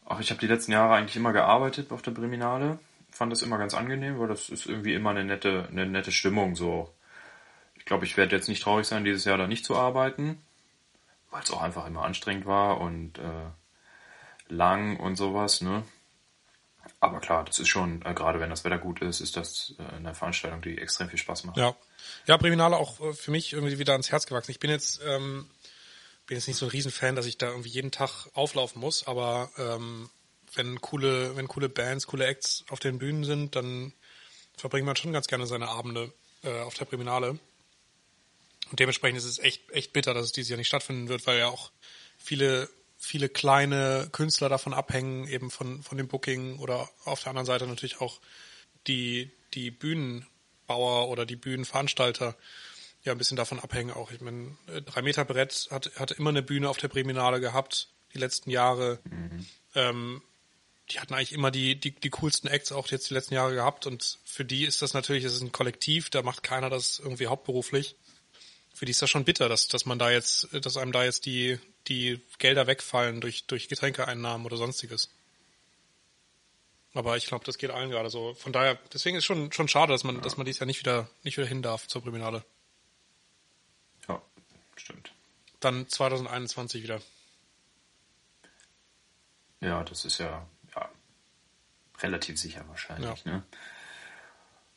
Ach, 0.05 0.19
ich 0.19 0.29
habe 0.29 0.39
die 0.41 0.47
letzten 0.47 0.71
Jahre 0.73 0.95
eigentlich 0.95 1.15
immer 1.15 1.33
gearbeitet 1.33 1.91
auf 1.91 2.01
der 2.01 2.11
Breminale. 2.11 2.79
Fand 3.11 3.31
das 3.31 3.41
immer 3.43 3.57
ganz 3.57 3.73
angenehm, 3.73 4.19
weil 4.19 4.27
das 4.27 4.49
ist 4.49 4.65
irgendwie 4.65 4.93
immer 4.93 5.11
eine 5.11 5.23
nette, 5.23 5.67
eine 5.71 5.85
nette 5.85 6.11
Stimmung 6.11 6.55
so. 6.55 6.93
Ich 7.75 7.85
glaube, 7.85 8.05
ich 8.05 8.17
werde 8.17 8.35
jetzt 8.35 8.47
nicht 8.49 8.63
traurig 8.63 8.87
sein, 8.87 9.03
dieses 9.05 9.25
Jahr 9.25 9.37
da 9.37 9.47
nicht 9.47 9.65
zu 9.65 9.75
arbeiten, 9.75 10.41
weil 11.29 11.43
es 11.43 11.51
auch 11.51 11.61
einfach 11.61 11.87
immer 11.87 12.03
anstrengend 12.03 12.45
war 12.45 12.79
und 12.81 13.17
äh, 13.19 13.49
lang 14.49 14.97
und 14.97 15.15
sowas, 15.15 15.61
ne? 15.61 15.83
Aber 16.99 17.19
klar, 17.19 17.45
das 17.45 17.59
ist 17.59 17.67
schon, 17.67 18.03
äh, 18.05 18.13
gerade 18.13 18.39
wenn 18.39 18.49
das 18.49 18.63
Wetter 18.63 18.77
gut 18.77 19.01
ist, 19.01 19.21
ist 19.21 19.37
das 19.37 19.75
äh, 19.79 19.95
eine 19.95 20.13
Veranstaltung, 20.13 20.61
die 20.61 20.77
extrem 20.77 21.09
viel 21.09 21.19
Spaß 21.19 21.45
macht. 21.45 21.57
Ja, 21.57 21.75
ja, 22.25 22.37
Breminale 22.37 22.77
auch 22.77 22.99
äh, 22.99 23.13
für 23.13 23.31
mich 23.31 23.53
irgendwie 23.53 23.79
wieder 23.79 23.93
ans 23.93 24.11
Herz 24.11 24.25
gewachsen. 24.25 24.51
Ich 24.51 24.59
bin 24.59 24.69
jetzt 24.69 25.01
ähm, 25.05 25.49
bin 26.31 26.37
jetzt 26.37 26.47
nicht 26.47 26.57
so 26.57 26.65
ein 26.65 26.71
Riesenfan, 26.71 27.15
dass 27.15 27.25
ich 27.25 27.37
da 27.37 27.49
irgendwie 27.49 27.69
jeden 27.69 27.91
Tag 27.91 28.27
auflaufen 28.33 28.79
muss, 28.79 29.05
aber 29.05 29.49
ähm, 29.57 30.09
wenn 30.53 30.79
coole, 30.79 31.35
wenn 31.35 31.47
coole 31.47 31.69
Bands, 31.69 32.07
coole 32.07 32.25
Acts 32.25 32.63
auf 32.69 32.79
den 32.79 32.99
Bühnen 32.99 33.23
sind, 33.23 33.55
dann 33.55 33.93
verbringt 34.55 34.85
man 34.85 34.95
schon 34.95 35.13
ganz 35.13 35.27
gerne 35.27 35.45
seine 35.45 35.67
Abende 35.67 36.13
äh, 36.43 36.61
auf 36.61 36.75
der 36.75 36.85
Breminale. 36.85 37.31
Und 38.69 38.79
dementsprechend 38.79 39.17
ist 39.17 39.25
es 39.25 39.39
echt, 39.39 39.69
echt 39.71 39.91
bitter, 39.91 40.13
dass 40.13 40.25
es 40.25 40.31
dieses 40.31 40.49
Jahr 40.49 40.57
nicht 40.57 40.67
stattfinden 40.67 41.09
wird, 41.09 41.27
weil 41.27 41.39
ja 41.39 41.47
auch 41.47 41.71
viele, 42.17 42.69
viele 43.03 43.29
kleine 43.29 44.09
Künstler 44.11 44.47
davon 44.47 44.75
abhängen, 44.75 45.27
eben 45.27 45.49
von, 45.49 45.81
von 45.81 45.97
dem 45.97 46.07
Booking 46.07 46.59
oder 46.59 46.87
auf 47.03 47.23
der 47.23 47.31
anderen 47.31 47.47
Seite 47.47 47.65
natürlich 47.65 47.99
auch 47.99 48.21
die, 48.85 49.31
die 49.55 49.71
Bühnenbauer 49.71 51.09
oder 51.09 51.25
die 51.25 51.35
Bühnenveranstalter 51.35 52.37
ja 53.03 53.11
ein 53.11 53.17
bisschen 53.17 53.37
davon 53.37 53.59
abhängen 53.59 53.91
auch. 53.91 54.11
Ich 54.11 54.21
meine, 54.21 54.55
äh, 54.67 54.83
drei 54.83 55.01
Meter 55.01 55.25
Brett 55.25 55.67
hat, 55.71 55.91
hatte 55.95 56.13
immer 56.13 56.29
eine 56.29 56.43
Bühne 56.43 56.69
auf 56.69 56.77
der 56.77 56.89
Breminale 56.89 57.39
gehabt, 57.39 57.89
die 58.13 58.19
letzten 58.19 58.51
Jahre. 58.51 58.99
Ähm, 59.73 60.21
die 60.91 60.99
hatten 60.99 61.15
eigentlich 61.15 61.33
immer 61.33 61.49
die, 61.49 61.79
die, 61.79 61.91
die 61.91 62.09
coolsten 62.11 62.49
Acts 62.49 62.71
auch 62.71 62.87
jetzt 62.89 63.09
die 63.09 63.15
letzten 63.15 63.33
Jahre 63.33 63.55
gehabt 63.55 63.87
und 63.87 64.19
für 64.25 64.45
die 64.45 64.65
ist 64.65 64.83
das 64.83 64.93
natürlich, 64.93 65.23
das 65.23 65.33
ist 65.33 65.41
ein 65.41 65.51
Kollektiv, 65.51 66.11
da 66.11 66.21
macht 66.21 66.43
keiner 66.43 66.69
das 66.69 66.99
irgendwie 66.99 67.27
hauptberuflich. 67.27 67.95
Für 68.75 68.85
die 68.85 68.91
ist 68.91 69.01
das 69.01 69.09
schon 69.09 69.25
bitter, 69.25 69.49
dass, 69.49 69.67
dass 69.67 69.85
man 69.85 69.97
da 69.97 70.11
jetzt, 70.11 70.49
dass 70.53 70.77
einem 70.77 70.91
da 70.91 71.03
jetzt 71.03 71.25
die, 71.25 71.59
die 71.87 72.21
Gelder 72.37 72.67
wegfallen 72.67 73.21
durch, 73.21 73.45
durch 73.45 73.67
Getränkeeinnahmen 73.67 74.45
oder 74.45 74.57
sonstiges. 74.57 75.09
Aber 76.93 77.15
ich 77.15 77.27
glaube, 77.27 77.45
das 77.45 77.57
geht 77.57 77.71
allen 77.71 77.89
gerade 77.89 78.09
so. 78.09 78.33
Von 78.33 78.51
daher, 78.51 78.77
deswegen 78.93 79.17
ist 79.17 79.25
schon, 79.25 79.51
schon 79.51 79.67
schade, 79.67 79.93
dass 79.93 80.03
man, 80.03 80.21
dass 80.21 80.37
man 80.37 80.45
dies 80.45 80.59
Jahr 80.59 80.67
nicht 80.67 80.79
wieder, 80.79 81.09
nicht 81.23 81.37
wieder 81.37 81.47
hin 81.47 81.61
darf 81.61 81.87
zur 81.87 82.01
Priminale. 82.01 82.43
ja 84.07 84.21
stimmt. 84.75 85.13
Dann 85.59 85.87
2021 85.87 86.83
wieder. 86.83 87.01
Ja, 89.61 89.83
das 89.83 90.05
ist 90.05 90.17
ja, 90.17 90.45
ja 90.75 90.89
relativ 91.99 92.39
sicher 92.39 92.67
wahrscheinlich. 92.67 93.23
Ja. 93.23 93.31
Ne? 93.31 93.43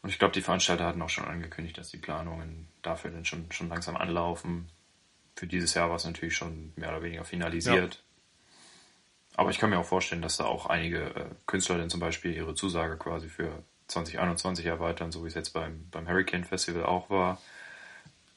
Und 0.03 0.11
ich 0.11 0.19
glaube, 0.19 0.35
die 0.35 0.43
Veranstalter 0.43 0.85
hatten 0.85 1.01
auch 1.01 1.09
schon 1.09 1.25
angekündigt, 1.25 1.79
dass 1.79 1.89
die 1.89 1.97
Planungen 1.97 2.69
dafür 2.83 3.11
dann 3.11 3.25
schon, 3.25 3.51
schon 3.51 3.71
langsam 3.71 3.97
anlaufen. 3.97 4.69
Für 5.37 5.47
dieses 5.47 5.75
Jahr 5.75 5.89
war 5.89 5.97
es 5.97 6.05
natürlich 6.05 6.37
schon 6.37 6.73
mehr 6.77 6.91
oder 6.91 7.03
weniger 7.03 7.25
finalisiert. 7.25 8.03
Aber 9.37 9.51
ich 9.51 9.59
kann 9.59 9.71
mir 9.71 9.79
auch 9.79 9.87
vorstellen, 9.87 10.23
dass 10.23 10.37
da 10.37 10.45
auch 10.45 10.67
einige 10.67 11.01
äh, 11.01 11.27
Künstler 11.47 11.79
dann 11.79 11.91
zum 11.91 12.01
Beispiel 12.01 12.35
ihre 12.35 12.55
Zusage 12.55 12.97
quasi 12.97 13.29
für 13.29 13.65
2021 13.89 14.67
erweitern, 14.67 15.13
so 15.13 15.25
wie 15.25 15.29
es 15.29 15.35
jetzt 15.35 15.51
beim, 15.51 15.89
beim 15.91 16.09
Hurricane 16.09 16.45
Festival 16.45 16.85
auch 16.85 17.11
war. 17.11 17.41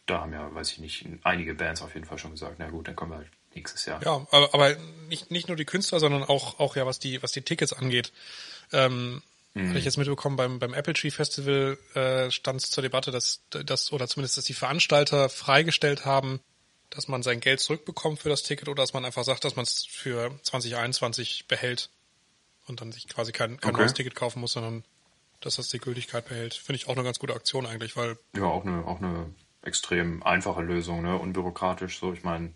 Da 0.08 0.22
haben 0.22 0.34
ja, 0.34 0.54
weiß 0.54 0.72
ich 0.72 0.80
nicht, 0.80 1.06
einige 1.24 1.54
Bands 1.54 1.82
auf 1.82 1.94
jeden 1.94 2.06
Fall 2.06 2.18
schon 2.18 2.32
gesagt, 2.32 2.56
na 2.58 2.70
gut, 2.70 2.88
dann 2.88 2.96
kommen 2.96 3.12
wir 3.12 3.18
halt 3.18 3.32
nächstes 3.54 3.86
Jahr. 3.86 4.02
Ja, 4.04 4.26
aber, 4.32 4.54
aber 4.54 4.76
nicht, 5.08 5.30
nicht 5.32 5.48
nur 5.48 5.58
die 5.58 5.66
Künstler, 5.66 6.00
sondern 6.00 6.24
auch, 6.24 6.60
auch 6.60 6.76
ja, 6.76 6.86
was 6.86 7.00
die, 7.00 7.22
was 7.22 7.32
die 7.32 7.42
Tickets 7.42 7.74
angeht. 7.74 8.12
Ähm, 8.72 9.22
Hatte 9.70 9.80
ich 9.80 9.86
jetzt 9.86 9.98
mitbekommen, 9.98 10.36
beim, 10.36 10.60
beim 10.60 10.74
Apple 10.74 10.94
Tree 10.94 11.12
Festival 11.12 11.78
äh, 11.94 12.32
stand 12.32 12.62
es 12.62 12.70
zur 12.70 12.82
Debatte, 12.84 13.12
dass, 13.12 13.42
dass, 13.50 13.92
oder 13.92 14.08
zumindest, 14.08 14.38
dass 14.38 14.46
die 14.46 14.54
Veranstalter 14.54 15.30
freigestellt 15.30 16.06
haben, 16.06 16.40
dass 16.90 17.08
man 17.08 17.24
sein 17.24 17.40
Geld 17.40 17.60
zurückbekommt 17.60 18.20
für 18.20 18.30
das 18.30 18.44
Ticket 18.44 18.70
oder 18.70 18.82
dass 18.84 18.94
man 18.94 19.06
einfach 19.06 19.24
sagt, 19.24 19.44
dass 19.44 19.56
man 19.56 19.64
es 19.64 19.86
für 19.86 20.32
2021 20.44 21.48
behält 21.48 21.90
und 22.68 22.82
dann 22.82 22.92
sich 22.92 23.08
quasi 23.08 23.32
kein, 23.32 23.60
kein 23.60 23.74
Okay. 23.74 23.82
neues 23.82 23.94
Ticket 23.94 24.16
kaufen 24.16 24.40
muss, 24.40 24.54
sondern 24.54 24.84
dass 25.42 25.56
das 25.58 25.68
die 25.68 25.80
Gültigkeit 25.80 26.28
behält. 26.28 26.54
Finde 26.54 26.78
ich 26.78 26.88
auch 26.88 26.96
eine 26.96 27.04
ganz 27.04 27.20
gute 27.20 27.34
Aktion 27.34 27.66
eigentlich, 27.66 27.96
weil 27.96 28.18
Ja, 28.36 28.44
auch 28.46 28.66
eine, 28.66 28.86
auch 28.86 28.98
eine 29.00 29.34
extrem 29.62 30.24
einfache 30.24 30.62
Lösung, 30.62 31.02
ne? 31.04 31.18
unbürokratisch. 31.18 32.00
So, 32.00 32.14
ich 32.14 32.24
meine, 32.24 32.54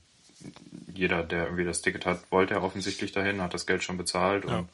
jeder, 0.94 1.24
der 1.24 1.46
irgendwie 1.46 1.66
das 1.66 1.82
Ticket 1.82 2.06
hat, 2.06 2.32
wollte 2.32 2.56
ja 2.56 2.62
offensichtlich 2.62 3.12
dahin, 3.12 3.42
hat 3.42 3.54
das 3.54 3.68
Geld 3.68 3.84
schon 3.84 3.98
bezahlt 3.98 4.46
Ja. 4.46 4.60
und 4.60 4.70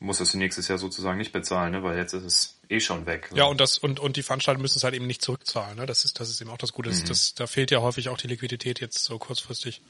muss 0.00 0.18
es 0.18 0.34
nächstes 0.34 0.66
Jahr 0.68 0.78
sozusagen 0.78 1.18
nicht 1.18 1.32
bezahlen, 1.32 1.72
ne? 1.72 1.82
weil 1.82 1.96
jetzt 1.96 2.14
ist 2.14 2.24
es 2.24 2.58
eh 2.70 2.80
schon 2.80 3.06
weg. 3.06 3.28
So. 3.30 3.36
Ja, 3.36 3.44
und 3.44 3.60
das 3.60 3.78
und 3.78 4.00
und 4.00 4.16
die 4.16 4.22
Veranstalter 4.22 4.60
müssen 4.60 4.78
es 4.78 4.84
halt 4.84 4.94
eben 4.94 5.06
nicht 5.06 5.22
zurückzahlen. 5.22 5.76
Ne? 5.76 5.86
Das 5.86 6.04
ist 6.04 6.18
das 6.18 6.30
ist 6.30 6.40
eben 6.40 6.50
auch 6.50 6.58
das 6.58 6.72
Gute. 6.72 6.88
Das, 6.88 7.04
das, 7.04 7.34
da 7.34 7.46
fehlt 7.46 7.70
ja 7.70 7.80
häufig 7.80 8.08
auch 8.08 8.16
die 8.16 8.26
Liquidität 8.26 8.80
jetzt 8.80 9.04
so 9.04 9.18
kurzfristig. 9.18 9.82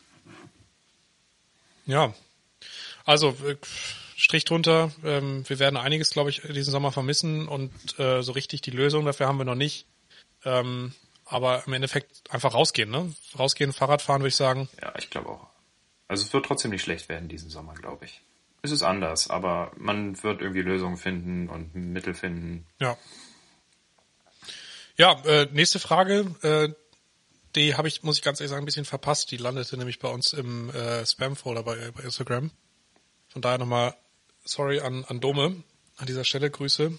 Ja, 1.87 2.12
also 3.05 3.31
äh, 3.47 3.57
Strich 4.17 4.45
drunter. 4.45 4.90
Ähm, 5.02 5.49
wir 5.49 5.59
werden 5.59 5.76
einiges, 5.76 6.11
glaube 6.11 6.29
ich, 6.29 6.43
diesen 6.43 6.73
Sommer 6.73 6.93
vermissen 6.93 7.49
und 7.49 7.73
äh, 7.99 8.23
so 8.23 8.33
richtig 8.33 8.61
die 8.61 8.71
Lösung 8.71 9.07
dafür 9.07 9.26
haben 9.26 9.38
wir 9.38 9.45
noch 9.45 9.55
nicht. 9.55 9.87
Ähm, 10.45 10.93
aber 11.25 11.62
im 11.67 11.73
Endeffekt 11.73 12.31
einfach 12.31 12.55
rausgehen, 12.55 12.90
ne? 12.90 13.14
Rausgehen, 13.38 13.73
Fahrrad 13.73 14.02
fahren, 14.02 14.21
würde 14.21 14.29
ich 14.29 14.37
sagen. 14.37 14.69
Ja, 14.83 14.93
ich 14.99 15.09
glaube 15.09 15.31
auch. 15.31 15.47
Also 16.09 16.25
es 16.25 16.33
wird 16.33 16.45
trotzdem 16.45 16.73
nicht 16.73 16.83
schlecht 16.83 17.09
werden 17.09 17.29
diesen 17.29 17.50
Sommer, 17.50 17.75
glaube 17.75 18.05
ich. 18.05 18.21
Es 18.62 18.71
ist 18.71 18.83
anders, 18.83 19.31
aber 19.31 19.73
man 19.76 20.23
wird 20.23 20.43
irgendwie 20.43 20.62
Lösungen 20.62 20.97
finden 20.97 21.49
und 21.49 21.75
Mittel 21.75 22.14
finden. 22.14 22.67
Ja. 22.79 22.97
Ja, 24.97 25.19
äh, 25.25 25.49
nächste 25.52 25.79
Frage. 25.79 26.35
Äh, 26.43 26.75
die 27.55 27.75
habe 27.75 27.88
ich, 27.88 28.02
muss 28.02 28.19
ich 28.19 28.23
ganz 28.23 28.38
ehrlich 28.40 28.50
sagen, 28.50 28.62
ein 28.62 28.67
bisschen 28.67 28.85
verpasst. 28.85 29.31
Die 29.31 29.38
landete 29.38 29.76
nämlich 29.76 29.99
bei 29.99 30.09
uns 30.09 30.33
im 30.33 30.71
äh, 30.71 31.05
Spam-Folder 31.05 31.62
bei, 31.62 31.90
bei 31.90 32.02
Instagram. 32.02 32.50
Von 33.29 33.43
daher 33.43 33.59
nochmal 33.59 33.95
sorry 34.45 34.81
an, 34.81 35.05
an 35.05 35.21
Dome 35.21 35.62
an 35.97 36.07
dieser 36.07 36.25
Stelle. 36.25 36.50
Grüße, 36.50 36.93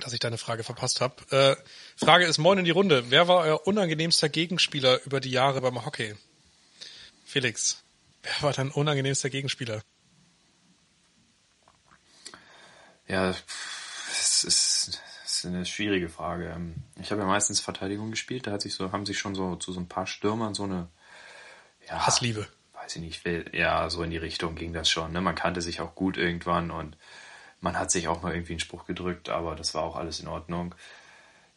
dass 0.00 0.12
ich 0.12 0.20
deine 0.20 0.38
Frage 0.38 0.64
verpasst 0.64 1.00
habe. 1.00 1.14
Äh, 1.30 1.56
Frage 1.96 2.26
ist 2.26 2.38
Moin 2.38 2.58
in 2.58 2.64
die 2.64 2.70
Runde. 2.70 3.10
Wer 3.10 3.26
war 3.26 3.38
euer 3.38 3.66
unangenehmster 3.66 4.28
Gegenspieler 4.28 5.00
über 5.04 5.20
die 5.20 5.30
Jahre 5.30 5.60
beim 5.60 5.84
Hockey? 5.84 6.14
Felix, 7.24 7.82
wer 8.22 8.42
war 8.42 8.52
dein 8.52 8.70
unangenehmster 8.70 9.30
Gegenspieler? 9.30 9.82
Ja, 13.08 13.30
es 13.30 14.44
ist, 14.44 15.00
es 15.24 15.34
ist 15.38 15.46
eine 15.46 15.66
schwierige 15.66 16.08
Frage. 16.08 16.50
Ähm, 16.54 16.74
Ich 17.00 17.10
habe 17.10 17.20
ja 17.22 17.26
meistens 17.26 17.60
Verteidigung 17.60 18.10
gespielt, 18.10 18.46
da 18.46 18.52
hat 18.52 18.62
sich 18.62 18.74
so, 18.74 18.92
haben 18.92 19.06
sich 19.06 19.18
schon 19.18 19.34
so 19.34 19.56
zu 19.56 19.72
so 19.72 19.80
ein 19.80 19.88
paar 19.88 20.06
Stürmern 20.06 20.54
so 20.54 20.64
eine 20.64 20.88
ja, 21.88 22.06
Hassliebe. 22.06 22.46
weiß 22.74 22.96
ich 22.96 23.02
nicht, 23.02 23.24
will- 23.24 23.50
ja, 23.52 23.90
so 23.90 24.02
in 24.02 24.10
die 24.10 24.16
Richtung 24.18 24.54
ging 24.54 24.72
das 24.72 24.88
schon. 24.88 25.12
Ne? 25.12 25.20
Man 25.20 25.34
kannte 25.34 25.60
sich 25.60 25.80
auch 25.80 25.94
gut 25.94 26.16
irgendwann 26.16 26.70
und 26.70 26.96
man 27.60 27.78
hat 27.78 27.90
sich 27.90 28.08
auch 28.08 28.22
mal 28.22 28.32
irgendwie 28.34 28.52
einen 28.54 28.60
Spruch 28.60 28.86
gedrückt, 28.86 29.28
aber 29.28 29.54
das 29.56 29.74
war 29.74 29.82
auch 29.82 29.96
alles 29.96 30.20
in 30.20 30.28
Ordnung. 30.28 30.74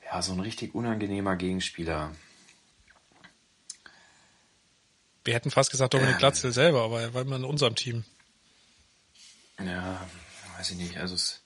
Ja, 0.06 0.22
so 0.22 0.34
ein 0.34 0.40
richtig 0.40 0.76
unangenehmer 0.76 1.36
Gegenspieler. 1.36 2.12
Wir 5.24 5.34
hätten 5.34 5.50
fast 5.50 5.72
gesagt 5.72 5.94
Dominik 5.96 6.20
Glatzel 6.20 6.52
selber, 6.52 6.84
aber 6.84 7.02
er 7.02 7.14
war 7.16 7.22
immer 7.24 7.38
in 7.38 7.44
unserem 7.46 7.74
Team. 7.76 8.04
Ja, 9.60 10.06
weiß 10.58 10.72
ich 10.72 10.78
nicht. 10.78 10.98
Also 10.98 11.16
es, 11.16 11.42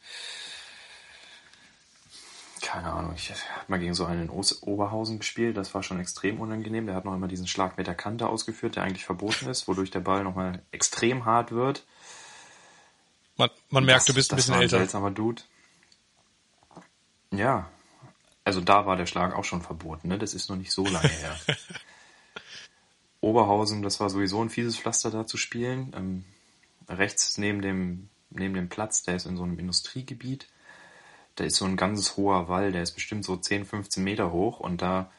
keine 2.61 2.91
Ahnung. 2.91 3.13
Ich 3.15 3.29
habe 3.29 3.39
mal 3.67 3.79
gegen 3.79 3.93
so 3.93 4.05
einen 4.05 4.23
in 4.23 4.29
Oberhausen 4.29 5.19
gespielt. 5.19 5.57
Das 5.57 5.73
war 5.73 5.83
schon 5.83 5.99
extrem 5.99 6.39
unangenehm. 6.39 6.85
Der 6.85 6.95
hat 6.95 7.05
noch 7.05 7.13
immer 7.13 7.27
diesen 7.27 7.47
Schlag 7.47 7.77
mit 7.77 7.87
der 7.87 7.95
Kante 7.95 8.27
ausgeführt, 8.27 8.75
der 8.75 8.83
eigentlich 8.83 9.05
verboten 9.05 9.47
ist, 9.49 9.67
wodurch 9.67 9.91
der 9.91 10.01
Ball 10.01 10.23
nochmal 10.23 10.61
extrem 10.71 11.25
hart 11.25 11.51
wird. 11.51 11.85
Man, 13.37 13.49
man 13.69 13.85
merkt, 13.85 14.01
das, 14.01 14.05
du 14.07 14.13
bist 14.13 14.33
ein 14.33 14.35
bisschen 14.35 14.51
war 14.51 14.59
ein 14.59 14.63
älter. 14.63 14.77
Seltsamer 14.77 15.11
Dude. 15.11 15.41
Ja, 17.31 17.69
also 18.43 18.61
da 18.61 18.85
war 18.85 18.97
der 18.97 19.05
Schlag 19.05 19.35
auch 19.35 19.43
schon 19.43 19.61
verboten. 19.61 20.07
Ne? 20.07 20.17
Das 20.17 20.33
ist 20.33 20.49
noch 20.49 20.57
nicht 20.57 20.71
so 20.71 20.85
lange 20.85 21.07
her. 21.07 21.39
Oberhausen, 23.21 23.81
das 23.81 23.99
war 23.99 24.09
sowieso 24.09 24.41
ein 24.41 24.49
fieses 24.49 24.77
Pflaster 24.77 25.11
da 25.11 25.25
zu 25.25 25.37
spielen. 25.37 25.93
Ähm, 25.95 26.25
rechts 26.87 27.37
neben 27.37 27.61
dem, 27.61 28.09
neben 28.29 28.53
dem 28.53 28.69
Platz, 28.69 29.03
der 29.03 29.15
ist 29.15 29.25
in 29.25 29.37
so 29.37 29.43
einem 29.43 29.59
Industriegebiet. 29.59 30.47
Da 31.35 31.43
ist 31.45 31.55
so 31.55 31.65
ein 31.65 31.77
ganzes 31.77 32.17
hoher 32.17 32.49
Wall, 32.49 32.71
der 32.71 32.83
ist 32.83 32.91
bestimmt 32.91 33.23
so 33.23 33.37
10, 33.37 33.65
15 33.65 34.03
Meter 34.03 34.31
hoch 34.31 34.59
und 34.59 34.81
da 34.81 35.11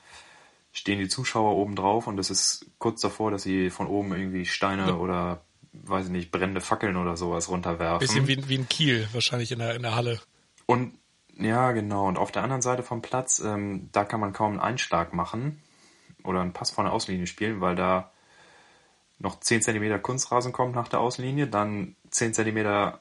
stehen 0.72 0.98
die 0.98 1.08
Zuschauer 1.08 1.56
oben 1.56 1.74
drauf 1.74 2.06
und 2.06 2.16
das 2.16 2.30
ist 2.30 2.66
kurz 2.78 3.00
davor, 3.00 3.30
dass 3.30 3.42
sie 3.42 3.70
von 3.70 3.86
oben 3.86 4.12
irgendwie 4.12 4.46
Steine 4.46 4.88
ja. 4.88 4.94
oder, 4.94 5.42
weiß 5.72 6.06
ich 6.06 6.12
nicht, 6.12 6.30
brennende 6.30 6.60
Fackeln 6.60 6.96
oder 6.96 7.16
sowas 7.16 7.48
runterwerfen. 7.48 7.98
Bisschen 7.98 8.28
wie, 8.28 8.48
wie 8.48 8.58
ein 8.58 8.68
Kiel 8.68 9.08
wahrscheinlich 9.12 9.50
in 9.50 9.58
der, 9.58 9.74
in 9.74 9.82
der 9.82 9.94
Halle. 9.94 10.20
Und 10.66 10.94
ja, 11.36 11.72
genau. 11.72 12.06
Und 12.06 12.18
auf 12.18 12.32
der 12.32 12.42
anderen 12.42 12.62
Seite 12.62 12.82
vom 12.82 13.02
Platz, 13.02 13.40
ähm, 13.40 13.88
da 13.92 14.04
kann 14.04 14.20
man 14.20 14.32
kaum 14.32 14.52
einen 14.52 14.60
Einschlag 14.60 15.14
machen 15.14 15.62
oder 16.22 16.40
einen 16.40 16.52
Pass 16.52 16.70
von 16.70 16.84
der 16.84 16.92
Auslinie 16.92 17.26
spielen, 17.26 17.60
weil 17.60 17.74
da 17.74 18.12
noch 19.20 19.38
10 19.38 19.62
cm 19.62 20.02
Kunstrasen 20.02 20.52
kommt 20.52 20.74
nach 20.74 20.88
der 20.88 21.00
Auslinie, 21.00 21.46
dann 21.46 21.94
10 22.10 22.34
cm 22.34 22.94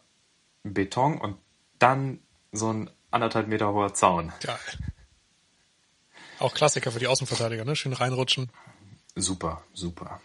Beton 0.63 1.17
und 1.17 1.37
dann 1.79 2.19
so 2.51 2.71
ein 2.71 2.89
anderthalb 3.09 3.47
Meter 3.47 3.73
hoher 3.73 3.93
Zaun. 3.93 4.31
Geil. 4.41 4.59
Auch 6.39 6.53
Klassiker 6.53 6.91
für 6.91 6.99
die 6.99 7.07
Außenverteidiger, 7.07 7.65
ne? 7.65 7.75
Schön 7.75 7.93
reinrutschen. 7.93 8.51
Super, 9.15 9.63
super. 9.73 10.21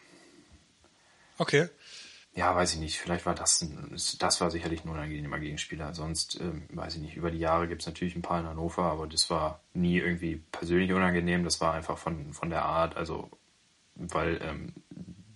Okay. 1.38 1.68
Ja, 2.34 2.54
weiß 2.54 2.74
ich 2.74 2.80
nicht. 2.80 2.98
Vielleicht 2.98 3.26
war 3.26 3.34
das, 3.34 3.64
das 4.18 4.40
war 4.40 4.50
sicherlich 4.50 4.84
ein 4.84 4.88
unangenehmer 4.88 5.38
Gegenspieler. 5.38 5.94
Sonst, 5.94 6.40
ähm, 6.40 6.68
weiß 6.70 6.96
ich 6.96 7.00
nicht. 7.00 7.16
Über 7.16 7.30
die 7.30 7.38
Jahre 7.38 7.68
gibt 7.68 7.82
es 7.82 7.86
natürlich 7.86 8.16
ein 8.16 8.22
paar 8.22 8.40
in 8.40 8.46
Hannover, 8.46 8.84
aber 8.84 9.06
das 9.06 9.30
war 9.30 9.60
nie 9.72 9.98
irgendwie 9.98 10.42
persönlich 10.50 10.92
unangenehm. 10.92 11.44
Das 11.44 11.60
war 11.60 11.74
einfach 11.74 11.98
von, 11.98 12.32
von 12.32 12.50
der 12.50 12.64
Art, 12.64 12.96
also, 12.96 13.30
weil 13.94 14.40
ähm, 14.42 14.72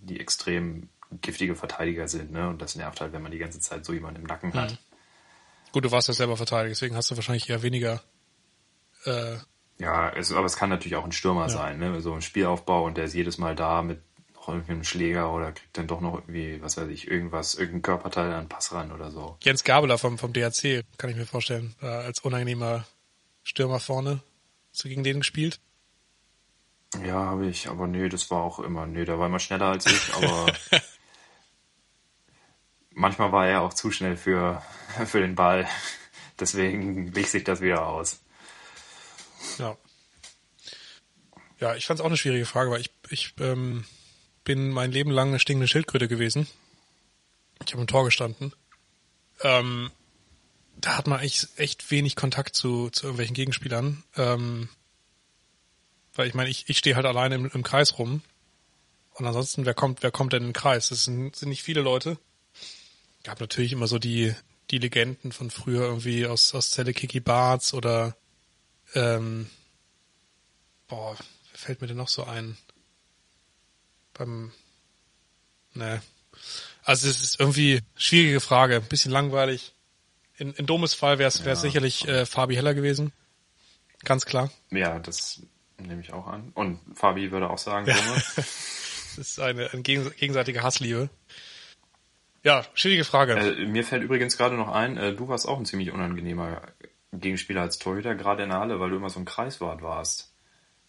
die 0.09 0.21
extrem 0.21 0.89
giftige 1.21 1.55
Verteidiger 1.55 2.09
sind, 2.09 2.33
ne? 2.33 2.49
Und 2.49 2.61
das 2.61 2.75
nervt 2.77 3.01
halt, 3.01 3.13
wenn 3.13 3.23
man 3.23 3.33
die 3.33 3.39
ganze 3.39 3.61
Zeit 3.61 3.85
so 3.85 3.93
jemanden 3.93 4.23
im 4.23 4.27
Nacken 4.27 4.53
hat. 4.55 4.73
Mhm. 4.73 4.79
Gut, 5.73 5.85
du 5.85 5.91
warst 5.91 6.09
ja 6.09 6.15
selber 6.15 6.37
Verteidiger, 6.37 6.71
deswegen 6.71 6.97
hast 6.97 7.11
du 7.11 7.17
wahrscheinlich 7.17 7.49
eher 7.49 7.63
weniger. 7.63 8.03
Äh, 9.05 9.37
ja, 9.79 10.11
es, 10.11 10.33
aber 10.33 10.47
es 10.47 10.57
kann 10.57 10.71
natürlich 10.71 10.97
auch 10.97 11.05
ein 11.05 11.13
Stürmer 11.13 11.43
ja. 11.43 11.49
sein, 11.49 11.79
ne? 11.79 12.01
So 12.01 12.13
ein 12.13 12.23
Spielaufbau 12.23 12.85
und 12.85 12.97
der 12.97 13.05
ist 13.05 13.15
jedes 13.15 13.39
Mal 13.39 13.55
da 13.55 13.83
mit 13.83 14.01
einem 14.49 14.85
Schläger 14.85 15.33
oder 15.33 15.53
kriegt 15.53 15.77
dann 15.77 15.87
doch 15.87 16.01
noch 16.01 16.15
irgendwie, 16.15 16.63
was 16.63 16.77
weiß 16.77 16.89
ich, 16.89 17.09
irgendwas, 17.09 17.55
irgendein 17.55 17.83
Körperteil 17.83 18.33
an 18.33 18.49
Pass 18.49 18.73
ran 18.73 18.93
oder 18.93 19.11
so. 19.11 19.37
Jens 19.43 19.65
Gabeler 19.65 19.99
vom, 19.99 20.17
vom 20.17 20.33
DRC, 20.33 20.85
kann 20.97 21.11
ich 21.11 21.17
mir 21.17 21.27
vorstellen, 21.27 21.75
äh, 21.83 21.87
als 21.87 22.21
unangenehmer 22.21 22.87
Stürmer 23.43 23.81
vorne. 23.81 24.23
Du 24.81 24.89
gegen 24.89 25.05
den 25.05 25.19
gespielt? 25.19 25.61
Ja, 27.05 27.27
habe 27.27 27.47
ich, 27.47 27.69
aber 27.69 27.87
nee, 27.87 28.09
das 28.09 28.31
war 28.31 28.43
auch 28.43 28.59
immer, 28.61 28.87
nee, 28.87 29.05
der 29.05 29.19
war 29.19 29.27
immer 29.27 29.39
schneller 29.39 29.67
als 29.67 29.87
ich, 29.87 30.15
aber 30.15 30.53
manchmal 32.91 33.31
war 33.31 33.47
er 33.47 33.63
auch 33.63 33.75
zu 33.75 33.91
schnell 33.91 34.17
für, 34.17 34.63
für 35.07 35.21
den 35.21 35.35
Ball. 35.35 35.69
Deswegen 36.41 37.15
wich 37.15 37.31
sich 37.31 37.45
das 37.45 37.61
wieder 37.61 37.87
aus. 37.87 38.21
Ja. 39.59 39.77
Ja, 41.61 41.75
ich 41.75 41.87
fand 41.87 41.99
es 41.99 42.03
auch 42.03 42.09
eine 42.09 42.17
schwierige 42.17 42.47
Frage, 42.47 42.71
weil 42.71 42.81
ich, 42.81 42.91
ich 43.11 43.35
ähm, 43.41 43.85
bin 44.45 44.71
mein 44.71 44.93
Leben 44.93 45.11
lang 45.11 45.29
eine 45.29 45.41
stinkende 45.41 45.69
Schildkröte 45.69 46.09
gewesen. 46.09 46.47
Ich 47.67 47.73
habe 47.73 47.83
im 47.83 47.89
Tor 47.89 48.05
gestanden. 48.05 48.55
Ähm, 49.43 49.91
da 50.77 50.97
hat 50.97 51.09
man 51.09 51.21
echt, 51.21 51.49
echt 51.57 51.91
wenig 51.91 52.15
Kontakt 52.15 52.55
zu, 52.55 52.91
zu 52.91 53.07
irgendwelchen 53.07 53.35
Gegenspielern. 53.35 54.05
Ähm, 54.17 54.69
weil 56.19 56.29
ich 56.29 56.35
meine, 56.35 56.51
ich, 56.51 56.69
ich 56.69 56.79
stehe 56.79 56.97
halt 56.97 57.07
alleine 57.07 57.37
im, 57.37 57.51
im 57.53 57.63
Kreis 57.63 57.99
rum. 57.99 58.23
Und 59.15 59.27
ansonsten, 59.27 59.65
wer 59.65 59.75
kommt, 59.75 60.03
wer 60.03 60.11
kommt 60.11 60.33
denn 60.33 60.43
in 60.43 60.49
den 60.49 60.53
Kreis? 60.53 60.91
Das 60.91 61.05
sind, 61.05 61.35
sind 61.35 61.49
nicht 61.49 61.63
viele 61.63 61.81
Leute 61.81 62.19
gab 63.29 63.41
natürlich 63.41 63.73
immer 63.73 63.87
so 63.87 63.99
die, 63.99 64.35
die 64.71 64.79
Legenden 64.79 65.33
von 65.33 65.51
früher 65.51 65.83
irgendwie 65.83 66.27
aus, 66.27 66.55
aus 66.55 66.71
Zelle 66.71 66.95
Kiki 66.95 67.21
Barts 67.21 67.75
oder 67.75 68.17
ähm, 68.95 69.51
boah, 70.87 71.15
wer 71.51 71.59
fällt 71.59 71.83
mir 71.83 71.89
denn 71.89 71.99
noch 71.99 72.09
so 72.09 72.25
ein? 72.25 72.57
Beim 74.15 74.53
ne. 75.75 76.03
Also 76.83 77.09
es 77.09 77.23
ist 77.23 77.39
irgendwie 77.39 77.83
schwierige 77.97 78.41
Frage, 78.41 78.77
ein 78.77 78.89
bisschen 78.89 79.13
langweilig. 79.13 79.75
In, 80.39 80.55
in 80.55 80.65
Domes 80.65 80.95
Fall 80.95 81.19
wäre 81.19 81.29
es 81.29 81.45
ja. 81.45 81.55
sicherlich 81.55 82.09
äh, 82.09 82.25
Fabi 82.25 82.55
Heller 82.55 82.73
gewesen. 82.73 83.13
Ganz 84.05 84.25
klar. 84.25 84.51
Ja, 84.71 84.99
das 84.99 85.43
nehme 85.87 86.01
ich 86.01 86.13
auch 86.13 86.27
an. 86.27 86.51
Und 86.55 86.81
Fabi 86.95 87.31
würde 87.31 87.51
auch 87.51 87.59
sagen, 87.59 87.87
Dome. 87.87 87.99
das 88.37 89.19
ist 89.19 89.41
eine, 89.41 89.71
eine 89.73 89.83
gegenseitige 89.83 90.63
Hassliebe. 90.63 91.11
Ja, 92.45 92.65
schwierige 92.75 93.05
Frage. 93.05 93.35
Äh, 93.35 93.67
mir 93.67 93.85
fällt 93.85 94.03
übrigens 94.03 94.37
gerade 94.37 94.57
noch 94.57 94.69
ein, 94.69 94.97
äh, 94.97 95.15
du 95.15 95.29
warst 95.29 95.47
auch 95.47 95.59
ein 95.59 95.67
ziemlich 95.67 95.93
unangenehmer 95.93 96.63
Gegenspieler 97.13 97.63
als 97.63 97.79
Torhüter, 97.79 98.15
gerade 98.15 98.43
in 98.43 98.51
der 98.51 98.59
Halle, 98.59 98.81
weil 98.81 98.91
du 98.91 98.97
immer 98.97 99.11
so 99.11 99.19
ein 99.19 99.25
Kreiswart 99.25 99.83
warst 99.83 100.33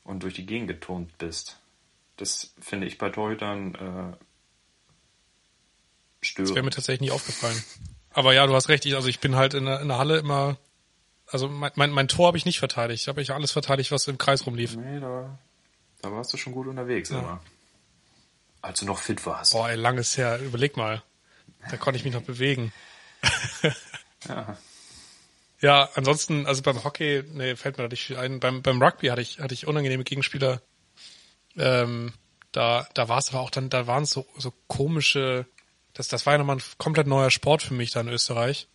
und 0.04 0.24
durch 0.24 0.34
die 0.34 0.46
Gegend 0.46 0.68
geturnt 0.68 1.18
bist. 1.18 1.60
Das 2.18 2.54
finde 2.60 2.88
ich 2.88 2.98
bei 2.98 3.10
Torhütern 3.10 3.76
äh, 3.76 4.18
störend. 6.22 6.50
Das 6.50 6.56
wäre 6.56 6.66
mir 6.66 6.72
tatsächlich 6.72 7.10
nie 7.10 7.12
aufgefallen. 7.12 7.62
Aber 8.12 8.34
ja, 8.34 8.46
du 8.46 8.54
hast 8.54 8.70
recht. 8.70 8.86
Also 8.94 9.08
ich 9.08 9.20
bin 9.20 9.36
halt 9.36 9.54
in 9.54 9.66
der, 9.66 9.82
in 9.82 9.88
der 9.88 9.98
Halle 9.98 10.18
immer, 10.18 10.58
also 11.32 11.48
mein, 11.48 11.72
mein, 11.76 11.92
mein 11.92 12.08
Tor 12.08 12.28
habe 12.28 12.38
ich 12.38 12.46
nicht 12.46 12.60
verteidigt. 12.60 13.08
Habe 13.08 13.22
ich 13.22 13.32
alles 13.32 13.52
verteidigt, 13.52 13.92
was 13.92 14.08
im 14.08 14.18
Kreis 14.18 14.46
rumlief. 14.46 14.76
Nee, 14.76 15.00
da, 15.00 15.38
da 16.02 16.12
warst 16.12 16.34
du 16.34 16.38
schon 16.38 16.54
gut 16.54 16.68
unterwegs, 16.68 17.10
ja. 17.10 17.20
aber 17.20 17.42
als 18.62 18.80
du 18.80 18.86
noch 18.86 19.00
fit 19.00 19.26
warst. 19.26 19.54
Boah, 19.54 19.70
ey, 19.70 19.76
langes 19.76 20.18
her. 20.18 20.40
Überleg 20.40 20.78
mal. 20.78 21.02
Da 21.70 21.78
konnte 21.78 21.98
ich 21.98 22.06
mich 22.06 22.14
noch 22.14 22.24
bewegen. 22.24 22.74
ja. 24.28 24.58
Ja, 25.62 25.90
ansonsten, 25.96 26.46
also 26.46 26.62
beim 26.62 26.84
Hockey, 26.84 27.24
nee, 27.34 27.56
fällt 27.56 27.78
mir 27.78 27.84
da 27.84 27.90
nicht 27.90 28.06
viel 28.06 28.16
ein. 28.16 28.40
Beim, 28.40 28.62
beim 28.62 28.82
Rugby 28.82 29.08
hatte 29.08 29.22
ich, 29.22 29.40
hatte 29.40 29.54
ich 29.54 29.68
unangenehme 29.68 30.06
Gegenspieler. 30.06 30.62
Ähm, 31.58 32.14
da, 32.52 32.88
da 32.94 33.10
war 33.10 33.18
es 33.18 33.30
aber 33.30 33.42
auch 33.42 33.50
dann, 33.50 33.70
da 33.70 33.86
waren 33.86 34.06
so, 34.06 34.26
so 34.38 34.54
komische, 34.68 35.46
das, 35.94 36.08
das 36.08 36.26
war 36.26 36.34
ja 36.34 36.38
nochmal 36.38 36.58
ein 36.58 36.64
komplett 36.78 37.08
neuer 37.08 37.30
Sport 37.30 37.62
für 37.62 37.74
mich 37.74 37.92
da 37.92 38.00
in 38.00 38.08
Österreich. 38.08 38.70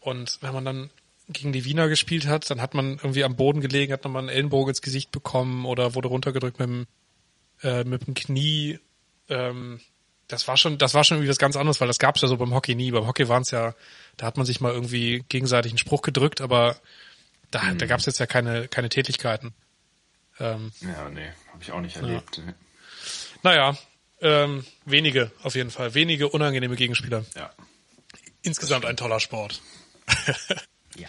Und 0.00 0.38
wenn 0.40 0.54
man 0.54 0.64
dann 0.64 0.90
gegen 1.28 1.52
die 1.52 1.64
Wiener 1.64 1.88
gespielt 1.88 2.26
hat, 2.26 2.48
dann 2.50 2.60
hat 2.60 2.74
man 2.74 2.92
irgendwie 2.92 3.24
am 3.24 3.36
Boden 3.36 3.60
gelegen, 3.60 3.92
hat 3.92 4.04
nochmal 4.04 4.22
einen 4.22 4.28
Ellenbogen 4.28 4.70
ins 4.70 4.82
Gesicht 4.82 5.10
bekommen 5.10 5.64
oder 5.64 5.94
wurde 5.94 6.08
runtergedrückt 6.08 6.58
mit 6.58 6.68
dem, 6.68 6.86
äh, 7.62 7.84
mit 7.84 8.06
dem 8.06 8.14
Knie. 8.14 8.78
Ähm, 9.28 9.80
das 10.28 10.46
war 10.48 10.56
schon, 10.56 10.78
das 10.78 10.94
war 10.94 11.04
schon 11.04 11.18
irgendwie 11.18 11.30
was 11.30 11.38
ganz 11.38 11.56
anderes, 11.56 11.80
weil 11.80 11.88
das 11.88 11.98
gab's 11.98 12.20
ja 12.22 12.28
so 12.28 12.36
beim 12.36 12.54
Hockey 12.54 12.74
nie. 12.74 12.90
Beim 12.90 13.06
Hockey 13.06 13.28
waren 13.28 13.42
es 13.42 13.50
ja, 13.50 13.74
da 14.16 14.26
hat 14.26 14.36
man 14.36 14.46
sich 14.46 14.60
mal 14.60 14.72
irgendwie 14.72 15.24
gegenseitig 15.28 15.72
einen 15.72 15.78
Spruch 15.78 16.02
gedrückt, 16.02 16.40
aber 16.40 16.76
da, 17.50 17.62
mhm. 17.62 17.78
da 17.78 17.86
gab's 17.86 18.06
jetzt 18.06 18.18
ja 18.18 18.26
keine, 18.26 18.68
keine 18.68 18.88
Tätigkeiten. 18.88 19.52
Ähm, 20.38 20.72
ja, 20.80 21.08
nee, 21.08 21.30
habe 21.52 21.62
ich 21.62 21.72
auch 21.72 21.80
nicht 21.80 21.96
erlebt. 21.96 22.38
Ja. 22.38 22.54
Naja, 23.42 23.78
ähm, 24.20 24.64
wenige 24.84 25.32
auf 25.42 25.54
jeden 25.54 25.70
Fall, 25.70 25.94
wenige 25.94 26.28
unangenehme 26.28 26.76
Gegenspieler. 26.76 27.24
Ja. 27.34 27.52
Insgesamt 28.42 28.84
ein 28.84 28.96
toller 28.96 29.18
Sport. 29.18 29.60
ja. 30.98 31.08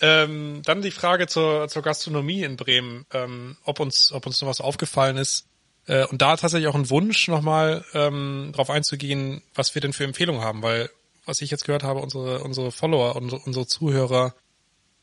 Ähm, 0.00 0.62
dann 0.64 0.82
die 0.82 0.92
Frage 0.92 1.26
zur, 1.26 1.68
zur 1.68 1.82
Gastronomie 1.82 2.44
in 2.44 2.56
Bremen, 2.56 3.04
ähm, 3.12 3.56
ob 3.64 3.80
uns, 3.80 4.12
ob 4.12 4.26
uns 4.26 4.40
noch 4.40 4.48
was 4.48 4.60
aufgefallen 4.60 5.16
ist. 5.16 5.46
Äh, 5.86 6.06
und 6.06 6.22
da 6.22 6.36
tatsächlich 6.36 6.68
auch 6.68 6.76
ein 6.76 6.90
Wunsch, 6.90 7.26
nochmal 7.28 7.84
ähm, 7.94 8.50
darauf 8.52 8.70
einzugehen, 8.70 9.42
was 9.54 9.74
wir 9.74 9.82
denn 9.82 9.92
für 9.92 10.04
Empfehlungen 10.04 10.42
haben, 10.42 10.62
weil 10.62 10.90
was 11.24 11.42
ich 11.42 11.50
jetzt 11.50 11.64
gehört 11.64 11.82
habe, 11.82 12.00
unsere, 12.00 12.42
unsere 12.42 12.72
Follower, 12.72 13.16
unsere, 13.16 13.40
unsere 13.42 13.66
Zuhörer 13.66 14.34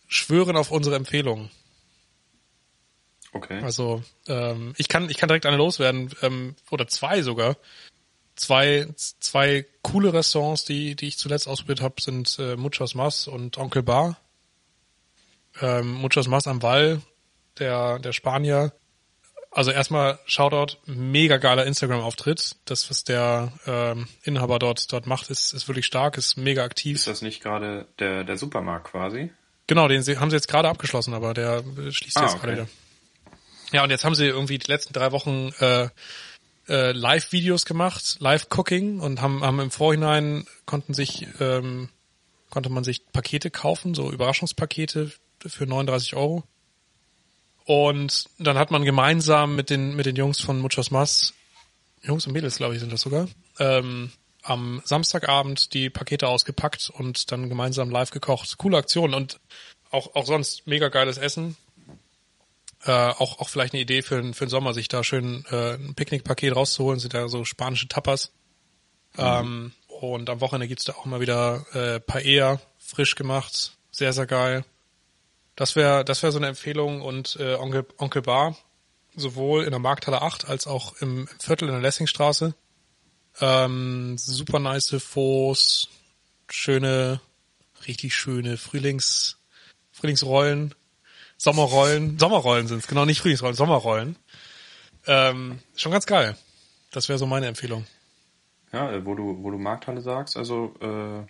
schwören 0.08 0.56
auf 0.56 0.72
unsere 0.72 0.96
Empfehlungen. 0.96 1.52
Okay. 3.32 3.62
Also 3.62 4.02
ähm, 4.28 4.74
ich 4.78 4.88
kann 4.88 5.10
ich 5.10 5.18
kann 5.18 5.28
direkt 5.28 5.46
eine 5.46 5.58
loswerden 5.58 6.10
ähm, 6.22 6.56
oder 6.72 6.88
zwei 6.88 7.22
sogar. 7.22 7.58
Zwei 8.36 8.88
zwei 8.96 9.66
coole 9.82 10.14
Restaurants, 10.14 10.66
die 10.66 10.96
die 10.96 11.08
ich 11.08 11.18
zuletzt 11.18 11.48
ausprobiert 11.48 11.82
habe, 11.82 12.02
sind 12.02 12.38
äh, 12.40 12.56
Muchos 12.56 12.96
Mas 12.96 13.28
und 13.28 13.58
Onkel 13.58 13.84
Bar. 13.84 14.18
Ähm, 15.62 15.94
Muchos 15.94 16.28
Mas 16.28 16.48
am 16.48 16.62
Wall 16.62 17.02
der, 17.60 18.00
der 18.00 18.12
Spanier. 18.14 18.74
Also 19.52 19.72
erstmal 19.72 20.20
Shoutout, 20.26 20.78
mega 20.86 21.38
geiler 21.38 21.66
Instagram-Auftritt. 21.66 22.58
Das, 22.66 22.90
was 22.90 23.06
der 23.06 23.54
ähm, 23.66 24.10
Inhaber 24.24 24.60
dort 24.60 24.92
dort 24.92 25.08
macht, 25.08 25.30
ist, 25.30 25.54
ist 25.54 25.70
wirklich 25.70 25.86
stark, 25.86 26.18
ist 26.18 26.36
mega 26.36 26.66
aktiv. 26.66 26.98
Ist 26.98 27.08
das 27.08 27.22
nicht 27.22 27.42
gerade 27.42 27.88
der, 28.00 28.26
der 28.26 28.38
Supermarkt 28.38 28.92
quasi? 28.92 29.32
Genau, 29.68 29.88
den 29.88 30.04
haben 30.20 30.30
sie 30.30 30.36
jetzt 30.36 30.50
gerade 30.50 30.68
abgeschlossen, 30.68 31.14
aber 31.14 31.34
der 31.34 31.64
schließt 31.90 32.18
Ah, 32.18 32.24
jetzt 32.24 32.36
okay. 32.36 32.42
gerade 32.42 32.54
wieder. 32.54 32.68
Ja, 33.72 33.84
und 33.84 33.90
jetzt 33.92 34.04
haben 34.04 34.14
sie 34.14 34.26
irgendwie 34.26 34.58
die 34.58 34.70
letzten 34.70 34.92
drei 34.94 35.14
Wochen 35.14 35.54
äh, 35.60 35.88
äh, 36.68 36.92
Live-Videos 36.92 37.66
gemacht, 37.66 38.18
Live-Cooking 38.20 39.00
und 39.00 39.22
haben, 39.22 39.44
haben 39.44 39.60
im 39.60 39.72
Vorhinein 39.72 40.46
konnten 40.66 40.94
sich 40.94 41.28
ähm, 41.40 41.90
konnte 42.50 42.70
man 42.70 42.84
sich 42.84 43.06
Pakete 43.12 43.52
kaufen, 43.52 43.94
so 43.94 44.12
Überraschungspakete 44.12 45.12
für 45.46 45.68
39 45.68 46.16
Euro. 46.16 46.44
Und 47.66 48.26
dann 48.38 48.58
hat 48.58 48.72
man 48.72 48.86
gemeinsam 48.86 49.56
mit 49.56 49.70
den 49.70 49.96
mit 49.96 50.06
den 50.06 50.16
Jungs 50.16 50.40
von 50.40 50.60
Muchos 50.60 50.92
Mas, 50.92 51.34
Jungs 52.02 52.26
und 52.28 52.34
Mädels, 52.34 52.58
glaube 52.58 52.76
ich, 52.76 52.80
sind 52.80 52.94
das 52.94 53.02
sogar, 53.02 53.28
ähm, 53.60 54.12
am 54.44 54.82
Samstagabend 54.86 55.74
die 55.74 55.90
Pakete 55.90 56.28
ausgepackt 56.28 56.92
und 56.94 57.32
dann 57.32 57.50
gemeinsam 57.50 57.90
live 57.90 58.12
gekocht. 58.12 58.58
Coole 58.58 58.78
Aktion 58.78 59.14
und 59.14 59.40
auch 59.92 60.16
auch 60.16 60.26
sonst 60.26 60.68
mega 60.68 60.90
geiles 60.90 61.18
Essen. 61.18 61.58
Äh, 62.86 62.92
auch 62.92 63.40
auch 63.40 63.50
vielleicht 63.50 63.74
eine 63.74 63.82
Idee 63.82 64.02
für, 64.02 64.22
für 64.34 64.46
den 64.46 64.50
Sommer, 64.50 64.74
sich 64.74 64.88
da 64.88 65.04
schön 65.04 65.44
äh, 65.50 65.74
ein 65.74 65.96
Picknickpaket 65.96 66.56
rauszuholen, 66.56 67.00
sind 67.00 67.14
da 67.14 67.28
so 67.28 67.44
spanische 67.44 67.88
Tapas. 67.88 68.32
Ähm, 69.18 69.72
und 69.88 70.30
am 70.30 70.42
Wochenende 70.42 70.68
gibt's 70.68 70.84
da 70.86 70.94
auch 70.94 71.06
mal 71.06 71.20
wieder 71.20 71.66
äh, 71.74 72.00
Paella, 72.00 72.60
frisch 72.78 73.16
gemacht, 73.16 73.76
sehr, 73.92 74.14
sehr 74.14 74.28
geil. 74.28 74.66
Das 75.56 75.76
wäre 75.76 76.06
das 76.06 76.22
wäre 76.22 76.32
so 76.32 76.38
eine 76.38 76.48
Empfehlung 76.48 77.02
und 77.02 77.38
äh, 77.40 77.56
Onkel, 77.56 77.88
Onkel 77.98 78.22
Bar, 78.22 78.56
sowohl 79.16 79.64
in 79.64 79.72
der 79.72 79.80
Markthalle 79.80 80.22
8 80.22 80.48
als 80.48 80.68
auch 80.68 80.94
im, 81.02 81.28
im 81.32 81.40
Viertel 81.40 81.68
in 81.70 81.74
der 81.74 81.82
Lessingstraße. 81.82 82.54
Ähm, 83.40 84.18
super 84.18 84.60
nice 84.60 84.96
Fos, 85.00 85.90
schöne, 86.50 87.20
richtig 87.88 88.16
schöne 88.16 88.58
Frühlings, 88.58 89.38
Frühlingsrollen, 89.92 90.76
Sommerrollen, 91.38 92.18
Sommerrollen 92.20 92.68
sind's, 92.68 92.88
genau, 92.88 93.06
nicht 93.06 93.22
Frühlingsrollen, 93.22 93.56
Sommerrollen. 93.56 94.16
Ähm, 95.08 95.60
schon 95.76 95.92
ganz 95.92 96.06
geil. 96.06 96.36
Das 96.92 97.10
wäre 97.10 97.20
so 97.20 97.26
meine 97.26 97.48
Empfehlung. 97.48 97.86
Ja, 98.72 98.92
äh, 98.92 99.06
wo 99.06 99.16
du, 99.16 99.44
wo 99.44 99.52
du 99.52 99.58
Markthalle 99.58 100.02
sagst, 100.02 100.38
also 100.38 100.74
äh, 100.82 101.24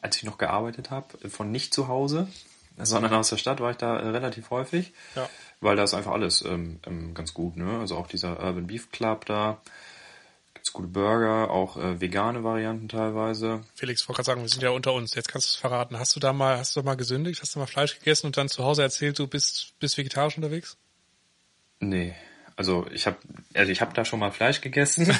als 0.00 0.16
ich 0.16 0.24
noch 0.24 0.38
gearbeitet 0.38 0.90
habe, 0.90 1.28
von 1.30 1.50
nicht 1.50 1.72
zu 1.74 1.88
Hause, 1.88 2.28
sondern 2.78 3.12
aus 3.14 3.30
der 3.30 3.36
Stadt, 3.38 3.60
war 3.60 3.70
ich 3.70 3.76
da 3.78 3.98
äh, 3.98 4.08
relativ 4.08 4.50
häufig, 4.50 4.92
Ja. 5.16 5.28
weil 5.60 5.76
da 5.76 5.84
ist 5.84 5.94
einfach 5.94 6.12
alles 6.12 6.42
ähm, 6.42 6.80
ähm, 6.86 7.14
ganz 7.14 7.34
gut, 7.34 7.56
ne? 7.56 7.78
Also 7.80 7.96
auch 7.96 8.06
dieser 8.06 8.38
Urban 8.42 8.66
Beef 8.66 8.90
Club 8.90 9.26
da, 9.26 9.60
gibt's 10.62 10.72
gute 10.72 10.86
Burger, 10.86 11.50
auch 11.50 11.76
äh, 11.76 12.00
vegane 12.00 12.44
Varianten 12.44 12.88
teilweise. 12.88 13.62
Felix, 13.74 14.02
ich 14.02 14.08
wollte 14.08 14.18
gerade 14.18 14.26
sagen, 14.26 14.42
wir 14.42 14.48
sind 14.48 14.62
ja 14.62 14.70
unter 14.70 14.92
uns. 14.92 15.16
Jetzt 15.16 15.28
kannst 15.28 15.48
du 15.48 15.50
es 15.50 15.56
verraten. 15.56 15.98
Hast 15.98 16.14
du 16.14 16.20
da 16.20 16.32
mal, 16.32 16.58
hast 16.58 16.76
du 16.76 16.80
da 16.80 16.84
mal 16.84 16.94
gesündigt? 16.94 17.42
Hast 17.42 17.56
du 17.56 17.58
mal 17.58 17.66
Fleisch 17.66 17.98
gegessen 17.98 18.26
und 18.26 18.36
dann 18.36 18.48
zu 18.48 18.62
Hause 18.62 18.82
erzählt, 18.82 19.18
du 19.18 19.26
bist, 19.26 19.74
bist 19.80 19.98
vegetarisch 19.98 20.36
unterwegs? 20.36 20.76
Nee, 21.80 22.14
also 22.54 22.86
ich 22.92 23.08
habe 23.08 23.16
also 23.54 23.72
ich 23.72 23.80
habe 23.80 23.92
da 23.92 24.04
schon 24.04 24.20
mal 24.20 24.30
Fleisch 24.30 24.60
gegessen. 24.60 25.12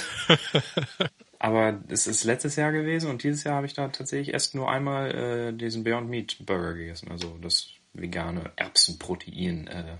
Aber 1.40 1.82
es 1.88 2.06
ist 2.06 2.22
letztes 2.22 2.54
Jahr 2.54 2.70
gewesen 2.70 3.10
und 3.10 3.24
dieses 3.24 3.42
Jahr 3.42 3.56
habe 3.56 3.66
ich 3.66 3.74
da 3.74 3.88
tatsächlich 3.88 4.32
erst 4.32 4.54
nur 4.54 4.70
einmal 4.70 5.10
äh, 5.10 5.52
diesen 5.52 5.82
Beyond 5.82 6.08
Meat 6.08 6.36
Burger 6.46 6.74
gegessen, 6.74 7.10
also 7.10 7.36
das 7.42 7.70
vegane 7.94 8.52
Erbsenprotein 8.54 9.66
äh, 9.66 9.96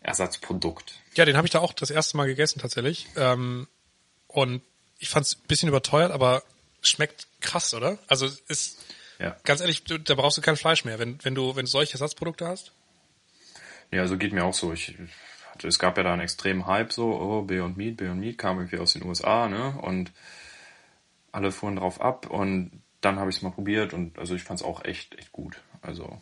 Ersatzprodukt. 0.00 0.94
Ja, 1.14 1.24
den 1.24 1.36
habe 1.36 1.46
ich 1.46 1.52
da 1.52 1.60
auch 1.60 1.72
das 1.72 1.90
erste 1.90 2.16
Mal 2.16 2.26
gegessen 2.26 2.58
tatsächlich. 2.58 3.06
Ähm, 3.16 3.68
und 4.32 4.62
ich 4.98 5.08
fand 5.08 5.26
es 5.26 5.36
ein 5.36 5.46
bisschen 5.48 5.68
überteuert, 5.68 6.12
aber 6.12 6.42
schmeckt 6.82 7.26
krass, 7.40 7.74
oder? 7.74 7.98
Also 8.06 8.26
ist 8.48 8.78
Ja. 9.18 9.36
ganz 9.44 9.60
ehrlich, 9.60 9.84
du, 9.84 9.98
da 9.98 10.14
brauchst 10.14 10.38
du 10.38 10.42
kein 10.42 10.56
Fleisch 10.56 10.84
mehr, 10.84 10.98
wenn, 10.98 11.18
wenn 11.24 11.34
du, 11.34 11.56
wenn 11.56 11.64
du 11.64 11.70
solche 11.70 11.92
Ersatzprodukte 11.94 12.46
hast. 12.46 12.72
Ja, 13.90 14.06
so 14.06 14.16
geht 14.16 14.32
mir 14.32 14.44
auch 14.44 14.54
so. 14.54 14.72
Ich 14.72 14.94
hatte, 15.52 15.66
es 15.68 15.78
gab 15.78 15.96
ja 15.96 16.02
da 16.04 16.12
einen 16.12 16.22
extremen 16.22 16.66
Hype 16.66 16.92
so, 16.92 17.12
oh, 17.12 17.42
Beyond 17.42 17.76
Meat, 17.76 17.96
Beyond 17.96 18.20
Meat 18.20 18.38
kam 18.38 18.58
irgendwie 18.58 18.78
aus 18.78 18.92
den 18.92 19.04
USA, 19.04 19.48
ne? 19.48 19.76
Und 19.80 20.12
alle 21.32 21.52
fuhren 21.52 21.76
drauf 21.76 22.00
ab 22.00 22.28
und 22.28 22.82
dann 23.00 23.18
habe 23.18 23.30
ich 23.30 23.36
es 23.36 23.42
mal 23.42 23.50
probiert 23.52 23.94
und 23.94 24.18
also 24.18 24.34
ich 24.34 24.42
fand 24.42 24.60
es 24.60 24.66
auch 24.66 24.84
echt, 24.84 25.14
echt 25.18 25.32
gut. 25.32 25.60
Also 25.80 26.20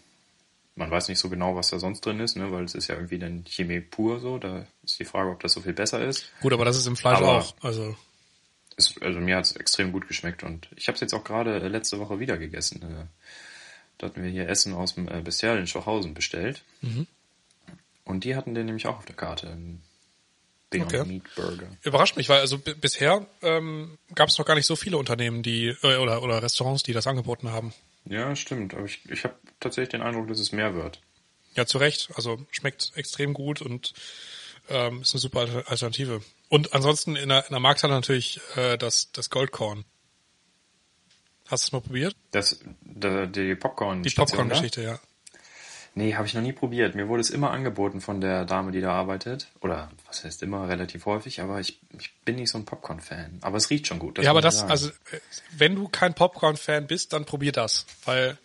man 0.79 0.91
weiß 0.91 1.09
nicht 1.09 1.19
so 1.19 1.29
genau, 1.29 1.55
was 1.57 1.69
da 1.71 1.79
sonst 1.79 2.01
drin 2.07 2.21
ist, 2.21 2.37
ne? 2.37 2.51
Weil 2.53 2.65
es 2.65 2.75
ist 2.75 2.89
ja 2.89 2.95
irgendwie 2.95 3.19
dann 3.19 3.45
Chemie 3.45 3.81
pur 3.81 4.21
so. 4.21 4.39
Da 4.39 4.65
ist 4.85 4.99
die 4.99 5.05
Frage, 5.05 5.31
ob 5.31 5.41
das 5.41 5.53
so 5.53 5.61
viel 5.61 5.75
besser 5.75 6.03
ist. 6.05 6.31
Gut, 6.41 6.53
aber 6.53 6.65
das 6.65 6.77
ist 6.77 6.87
im 6.87 6.97
Fleisch 6.97 7.19
Aber- 7.19 7.39
auch. 7.39 7.55
Also 7.61 7.95
Ist, 8.77 9.03
also 9.03 9.19
mir 9.21 9.37
hat 9.37 9.45
es 9.45 9.53
extrem 9.57 9.93
gut 9.93 10.07
geschmeckt 10.09 10.43
und 10.45 10.69
ich 10.77 10.87
habe 10.89 10.95
es 10.95 11.01
jetzt 11.01 11.13
auch 11.13 11.25
gerade 11.25 11.61
äh, 11.61 11.69
letzte 11.69 11.99
Woche 11.99 12.21
wieder 12.21 12.39
gegessen. 12.39 12.81
Äh, 12.83 13.07
Da 13.99 14.07
hatten 14.07 14.23
wir 14.23 14.31
hier 14.31 14.49
Essen 14.49 14.73
aus 14.75 14.95
dem 14.95 15.09
äh, 15.09 15.21
Bestial 15.21 15.59
in 15.59 15.67
Schwachhausen 15.67 16.15
bestellt. 16.15 16.63
Und 18.05 18.25
die 18.25 18.37
hatten 18.37 18.55
den 18.55 18.67
nämlich 18.67 18.87
auch 18.87 18.99
auf 18.99 19.05
der 19.05 19.17
Karte. 19.17 19.49
Einen 19.49 19.83
Beyond 20.71 20.95
Okay. 20.95 21.05
Meat 21.05 21.23
Burger. 21.35 21.67
überrascht 21.83 22.17
mich, 22.17 22.29
weil 22.29 22.41
also 22.41 22.59
bisher 22.59 23.27
ähm, 23.43 23.99
gab 24.15 24.29
es 24.29 24.39
noch 24.39 24.45
gar 24.47 24.55
nicht 24.55 24.67
so 24.67 24.77
viele 24.77 24.99
Unternehmen, 24.99 25.43
die 25.43 25.75
äh, 25.83 25.97
oder 25.97 26.23
oder 26.23 26.43
Restaurants, 26.43 26.83
die 26.83 26.93
das 26.93 27.07
angeboten 27.07 27.51
haben. 27.51 27.73
Ja, 28.05 28.35
stimmt. 28.37 28.75
Aber 28.75 28.85
ich, 28.85 29.01
ich 29.11 29.25
habe 29.25 29.37
tatsächlich 29.61 29.91
den 29.91 30.03
Eindruck, 30.03 30.29
dass 30.29 30.39
es 30.39 30.53
mehr 30.53 30.75
wird. 30.75 31.01
Ja, 31.55 31.67
zu 31.67 31.79
Recht. 31.79 32.11
Also 32.15 32.47
schmeckt 32.51 32.93
extrem 32.95 33.35
gut 33.35 33.61
und 33.61 33.93
ähm, 34.69 35.03
ist 35.03 35.15
eine 35.15 35.21
super 35.21 35.41
Alter- 35.41 35.69
Alternative. 35.69 36.23
Und 36.49 36.73
ansonsten 36.75 37.17
in 37.17 37.29
der, 37.29 37.45
in 37.47 37.51
der 37.51 37.61
Markthalle 37.61 37.95
natürlich 37.95 38.41
äh, 38.57 38.77
das, 38.79 39.11
das 39.13 39.31
Goldkorn. 39.31 39.85
Hast 41.49 41.65
du 41.65 41.69
es 41.69 41.73
mal 41.73 41.81
probiert? 41.81 42.15
Das, 42.31 42.61
da, 42.83 43.27
die 43.27 43.55
Popcorn. 43.55 44.03
Die 44.03 44.11
Popcorn-Geschichte, 44.11 44.83
ja. 44.83 45.01
Nee, 45.99 46.15
habe 46.15 46.29
ich 46.29 46.35
noch 46.35 46.43
nie 46.43 46.53
probiert. 46.53 46.95
Mir 46.95 47.09
wurde 47.09 47.23
es 47.23 47.29
immer 47.29 47.51
angeboten 47.51 48.01
von 48.01 48.21
der 48.21 48.45
Dame, 48.45 48.71
die 48.71 48.81
da 48.81 48.93
arbeitet. 48.93 49.49
Oder 49.63 49.91
was 50.07 50.23
heißt 50.23 50.45
immer, 50.45 50.69
relativ 50.69 51.07
häufig. 51.07 51.41
Aber 51.41 51.59
ich, 51.59 51.81
ich 51.99 52.15
bin 52.25 52.37
nicht 52.37 52.51
so 52.51 52.59
ein 52.59 52.65
Popcorn-Fan. 52.65 53.39
Aber 53.41 53.57
es 53.57 53.69
riecht 53.69 53.89
schon 53.89 53.99
gut. 53.99 54.17
ja, 54.23 54.31
aber 54.31 54.41
das, 54.41 54.61
sagen. 54.61 54.71
also 54.71 54.91
wenn 55.57 55.75
du 55.75 55.89
kein 55.89 56.15
Popcorn-Fan 56.15 56.87
bist, 56.87 57.15
dann 57.15 57.25
probier 57.25 57.51
das. 57.51 57.85
Weil 58.05 58.39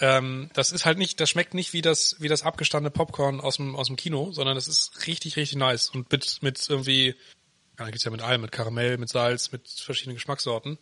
ähm, 0.00 0.48
das 0.54 0.72
ist 0.72 0.86
halt 0.86 0.96
nicht, 0.96 1.20
das 1.20 1.28
schmeckt 1.28 1.52
nicht 1.52 1.74
wie 1.74 1.82
das, 1.82 2.16
wie 2.20 2.28
das 2.28 2.42
abgestandene 2.42 2.90
Popcorn 2.90 3.42
aus 3.42 3.56
dem, 3.56 3.76
aus 3.76 3.88
dem 3.88 3.96
Kino, 3.96 4.32
sondern 4.32 4.54
das 4.54 4.66
ist 4.66 5.06
richtig, 5.06 5.36
richtig 5.36 5.58
nice. 5.58 5.90
Und 5.90 6.10
mit, 6.10 6.38
mit 6.40 6.70
irgendwie, 6.70 7.08
ja, 7.08 7.84
da 7.84 7.90
gibt's 7.90 8.04
ja 8.04 8.10
mit 8.10 8.22
allem, 8.22 8.40
mit 8.40 8.50
Karamell, 8.50 8.96
mit 8.96 9.10
Salz, 9.10 9.52
mit 9.52 9.68
verschiedenen 9.68 10.16
Geschmackssorten. 10.16 10.78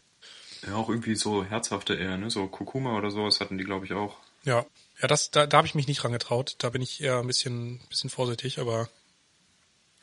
Ja, 0.69 0.77
auch 0.77 0.89
irgendwie 0.89 1.17
so 1.17 1.45
herzhafte 1.45 1.95
eher, 1.95 2.17
ne? 2.17 2.31
So 2.31 2.47
Kurkuma 2.47 2.97
oder 2.97 3.11
sowas 3.11 3.41
hatten 3.41 3.59
die, 3.59 3.65
glaube 3.65 3.87
ich, 3.87 3.93
auch. 3.93 4.19
Ja, 4.45 4.65
ja, 5.01 5.09
das, 5.09 5.31
da, 5.31 5.47
da 5.47 5.57
habe 5.59 5.67
ich 5.67 5.75
mich 5.75 5.87
nicht 5.87 6.03
dran 6.03 6.13
getraut. 6.13 6.57
Da 6.59 6.71
bin 6.71 6.83
ich 6.83 7.03
eher 7.03 7.19
ein 7.19 7.27
bisschen, 7.27 7.81
bisschen 7.89 8.11
vorsichtig, 8.11 8.59
aber 8.59 8.89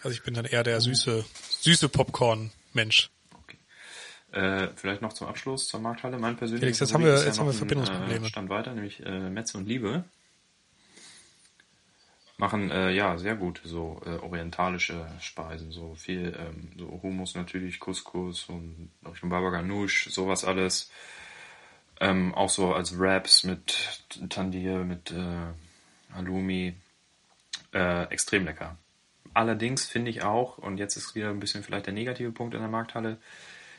also 0.01 0.15
ich 0.15 0.23
bin 0.23 0.33
dann 0.33 0.45
eher 0.45 0.63
der 0.63 0.81
süße, 0.81 1.25
süße 1.61 1.89
Popcorn-Mensch. 1.89 3.09
Äh, 4.31 4.69
vielleicht 4.75 5.01
noch 5.03 5.13
zum 5.13 5.27
Abschluss 5.27 5.67
zur 5.67 5.79
Markthalle. 5.79 6.17
Mein 6.17 6.35
persönlicher 6.35 6.65
Felix, 6.65 6.79
jetzt 6.79 6.93
haben 6.93 7.03
wir- 7.05 7.13
ist 7.13 7.25
jetzt 7.25 7.35
ja 7.37 7.41
haben 7.41 7.47
wir 7.49 7.53
Verbindungsprobleme. 7.53 8.15
Ein, 8.19 8.23
äh, 8.25 8.29
Stand 8.29 8.49
weiter, 8.49 8.73
nämlich 8.73 8.99
äh, 9.05 9.29
Metze 9.29 9.57
und 9.59 9.67
Liebe. 9.67 10.05
Machen 12.37 12.71
äh, 12.71 12.89
ja 12.91 13.17
sehr 13.19 13.35
gut 13.35 13.61
so 13.63 14.01
äh, 14.05 14.09
orientalische 14.17 15.07
Speisen, 15.21 15.71
so 15.71 15.93
viel 15.95 16.35
ähm, 16.37 16.71
so 16.77 16.99
Hummus 17.03 17.35
natürlich, 17.35 17.79
Couscous 17.79 18.49
und 18.49 18.89
glaub 19.01 19.15
ich, 19.15 19.21
Baba 19.21 19.51
Ganoush, 19.51 20.09
sowas 20.09 20.43
alles. 20.43 20.89
Ähm, 21.99 22.33
auch 22.35 22.49
so 22.49 22.73
als 22.73 22.97
Wraps 22.99 23.43
mit 23.43 24.03
Tandir, 24.29 24.79
mit 24.79 25.11
äh, 25.11 26.13
Halloumi. 26.13 26.75
Äh, 27.73 28.03
extrem 28.09 28.45
lecker. 28.45 28.77
Allerdings 29.33 29.85
finde 29.85 30.11
ich 30.11 30.21
auch, 30.21 30.59
und 30.59 30.77
jetzt 30.77 30.95
ist 30.95 31.15
wieder 31.15 31.29
ein 31.29 31.39
bisschen 31.39 31.63
vielleicht 31.63 31.87
der 31.87 31.93
negative 31.93 32.31
Punkt 32.31 32.53
in 32.53 32.59
der 32.59 32.69
Markthalle, 32.69 33.17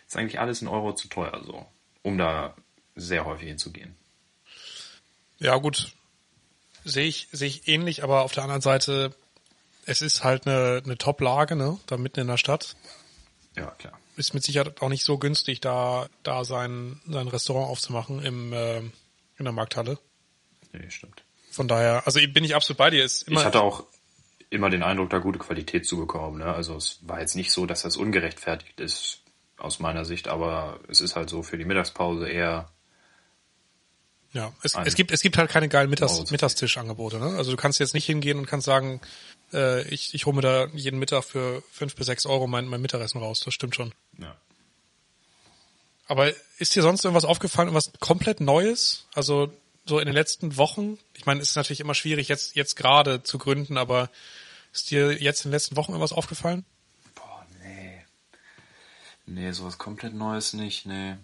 ist 0.07 0.17
eigentlich 0.17 0.41
alles 0.41 0.63
ein 0.63 0.69
Euro 0.69 0.95
zu 0.95 1.09
teuer 1.09 1.41
so, 1.45 1.65
um 2.03 2.19
da 2.19 2.57
sehr 2.97 3.25
häufig 3.25 3.49
hinzugehen. 3.49 3.95
Ja, 5.39 5.57
gut. 5.59 5.93
Sehe 6.85 7.07
ich, 7.07 7.29
sehe 7.31 7.49
ich 7.49 7.69
ähnlich, 7.69 8.03
aber 8.03 8.23
auf 8.23 8.33
der 8.33 8.43
anderen 8.43 8.63
Seite, 8.63 9.15
es 9.87 10.03
ist 10.03 10.25
halt 10.25 10.47
eine, 10.47 10.83
eine 10.85 10.99
Top-Lage, 10.99 11.55
ne, 11.55 11.79
da 11.87 11.97
mitten 11.97 12.21
in 12.21 12.27
der 12.27 12.37
Stadt. 12.37 12.77
Ja, 13.57 13.71
klar. 13.79 13.99
Ist 14.17 14.35
mit 14.35 14.45
Sicherheit 14.45 14.81
auch 14.81 14.89
nicht 14.89 15.05
so 15.05 15.19
günstig, 15.19 15.61
da, 15.61 16.09
da 16.23 16.45
sein, 16.45 17.01
sein 17.07 17.29
Restaurant 17.29 17.69
aufzumachen 17.69 18.25
im, 18.25 18.53
äh, 18.53 18.79
in 18.79 18.93
der 19.45 19.53
Markthalle. 19.53 19.99
Nee, 20.73 20.91
stimmt. 20.91 21.25
Von 21.51 21.69
daher, 21.69 22.03
also 22.07 22.21
bin 22.33 22.45
ich 22.45 22.55
absolut 22.55 22.79
bei 22.79 22.91
dir. 22.91 23.05
Ist 23.05 23.29
immer, 23.29 23.41
ich 23.41 23.47
hatte 23.47 23.63
auch 23.63 23.85
immer 24.51 24.71
den 24.71 24.83
Eindruck, 24.83 25.11
da 25.11 25.19
gute 25.19 25.39
Qualität 25.39 25.87
zu 25.87 25.97
bekommen. 25.97 26.39
Ne? 26.39 26.47
Also 26.47 26.77
es 26.77 26.99
war 27.03 27.21
jetzt 27.21 27.35
nicht 27.35 27.51
so, 27.53 27.67
dass 27.67 27.83
das 27.83 27.97
ungerechtfertigt 27.97 28.81
ist, 28.81 29.23
aus 29.57 29.79
meiner 29.79 30.05
Sicht, 30.05 30.29
aber 30.29 30.81
es 30.89 31.01
ist 31.01 31.17
halt 31.17 31.31
so 31.31 31.43
für 31.43 31.59
die 31.59 31.65
Mittagspause 31.65 32.29
eher 32.29 32.69
Ja, 34.35 34.53
es, 34.63 34.75
es 34.75 34.97
gibt 34.97 35.13
es 35.13 35.23
gibt 35.23 35.39
halt 35.39 35.49
keine 35.49 35.69
geilen 35.69 35.89
Mittags. 35.89 36.31
Mittagstischangebote. 36.31 37.19
Ne? 37.19 37.37
Also 37.37 37.53
du 37.53 37.57
kannst 37.57 37.79
jetzt 37.79 37.95
nicht 37.95 38.05
hingehen 38.05 38.37
und 38.37 38.47
kannst 38.47 38.67
sagen, 38.67 39.01
äh, 39.53 39.87
ich, 39.89 40.13
ich 40.13 40.27
hole 40.27 40.35
mir 40.35 40.43
da 40.43 40.67
jeden 40.75 40.99
Mittag 40.99 41.23
für 41.23 41.63
fünf 41.71 41.95
bis 41.95 42.07
sechs 42.07 42.27
Euro 42.27 42.49
mein, 42.49 42.67
mein 42.67 42.83
Mittagessen 42.83 43.19
raus. 43.19 43.41
Das 43.45 43.55
stimmt 43.55 43.77
schon. 43.77 43.95
Ja. 44.19 44.37
Aber 46.09 46.33
ist 46.59 46.75
dir 46.75 46.83
sonst 46.83 47.05
irgendwas 47.05 47.25
aufgefallen, 47.25 47.69
irgendwas 47.69 47.93
komplett 48.01 48.41
Neues? 48.41 49.07
Also 49.15 49.53
so 49.87 50.01
in 50.01 50.07
den 50.07 50.15
letzten 50.15 50.57
Wochen? 50.57 50.99
Ich 51.15 51.27
meine, 51.27 51.41
es 51.41 51.51
ist 51.51 51.57
natürlich 51.57 51.81
immer 51.81 51.95
schwierig, 51.95 52.27
jetzt, 52.27 52.57
jetzt 52.57 52.75
gerade 52.75 53.23
zu 53.23 53.39
gründen, 53.39 53.79
aber 53.79 54.11
ist 54.73 54.91
dir 54.91 55.13
jetzt 55.23 55.45
in 55.45 55.51
den 55.51 55.55
letzten 55.55 55.77
Wochen 55.77 55.93
irgendwas 55.93 56.13
aufgefallen? 56.13 56.65
Boah, 57.15 57.47
nee. 57.63 58.05
Nee, 59.27 59.53
sowas 59.53 59.79
komplett 59.79 60.15
Neues 60.15 60.55
nicht, 60.55 60.87
nee. 60.87 61.15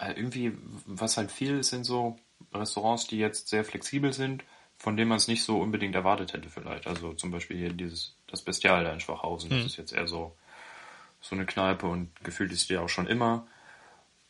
Äh, 0.00 0.12
irgendwie, 0.12 0.56
was 0.86 1.16
halt 1.16 1.30
viel 1.30 1.58
ist, 1.58 1.70
sind 1.70 1.84
so 1.84 2.18
Restaurants, 2.54 3.06
die 3.06 3.18
jetzt 3.18 3.48
sehr 3.48 3.64
flexibel 3.64 4.12
sind, 4.12 4.44
von 4.78 4.96
denen 4.96 5.10
man 5.10 5.18
es 5.18 5.28
nicht 5.28 5.44
so 5.44 5.60
unbedingt 5.60 5.94
erwartet 5.94 6.32
hätte 6.32 6.48
vielleicht. 6.48 6.86
Also 6.86 7.12
zum 7.12 7.30
Beispiel 7.30 7.58
hier 7.58 7.72
dieses, 7.72 8.14
das 8.28 8.40
Bestial 8.40 8.84
da 8.84 8.92
in 8.92 9.00
Schwachhausen, 9.00 9.50
das 9.50 9.66
ist 9.66 9.76
jetzt 9.76 9.92
eher 9.92 10.08
so, 10.08 10.34
so 11.20 11.36
eine 11.36 11.44
Kneipe 11.44 11.86
und 11.86 12.08
gefühlt 12.24 12.50
ist 12.50 12.70
die 12.70 12.78
auch 12.78 12.88
schon 12.88 13.06
immer. 13.06 13.46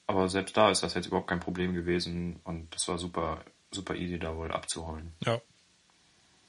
Aber 0.09 0.29
selbst 0.29 0.57
da 0.57 0.71
ist 0.71 0.83
das 0.83 0.95
jetzt 0.95 1.07
überhaupt 1.07 1.29
kein 1.29 1.39
Problem 1.39 1.73
gewesen 1.73 2.41
und 2.43 2.75
das 2.75 2.89
war 2.89 2.99
super, 2.99 3.45
super 3.71 3.95
easy 3.95 4.19
da 4.19 4.37
wohl 4.37 4.51
abzuholen. 4.51 5.13
Ja. 5.25 5.41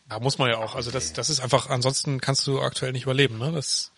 Da 0.10 0.19
muss 0.19 0.39
man 0.39 0.49
ja 0.49 0.57
auch. 0.57 0.73
Also 0.73 0.89
das, 0.89 1.13
das 1.13 1.29
ist 1.29 1.39
einfach, 1.39 1.69
ansonsten 1.69 2.19
kannst 2.19 2.45
du 2.47 2.60
aktuell 2.60 2.91
nicht 2.91 3.03
überleben. 3.03 3.38
Ne? 3.38 3.51
Das 3.51 3.93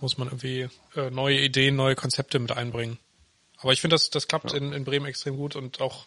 muss 0.00 0.18
man 0.18 0.28
irgendwie 0.28 0.68
äh, 0.94 1.10
neue 1.10 1.40
Ideen, 1.40 1.76
neue 1.76 1.96
Konzepte 1.96 2.38
mit 2.38 2.52
einbringen. 2.52 2.98
Aber 3.60 3.72
ich 3.72 3.80
finde, 3.80 3.94
das, 3.94 4.10
das 4.10 4.28
klappt 4.28 4.52
in, 4.52 4.72
in 4.72 4.84
Bremen 4.84 5.06
extrem 5.06 5.36
gut 5.36 5.56
und 5.56 5.80
auch 5.80 6.06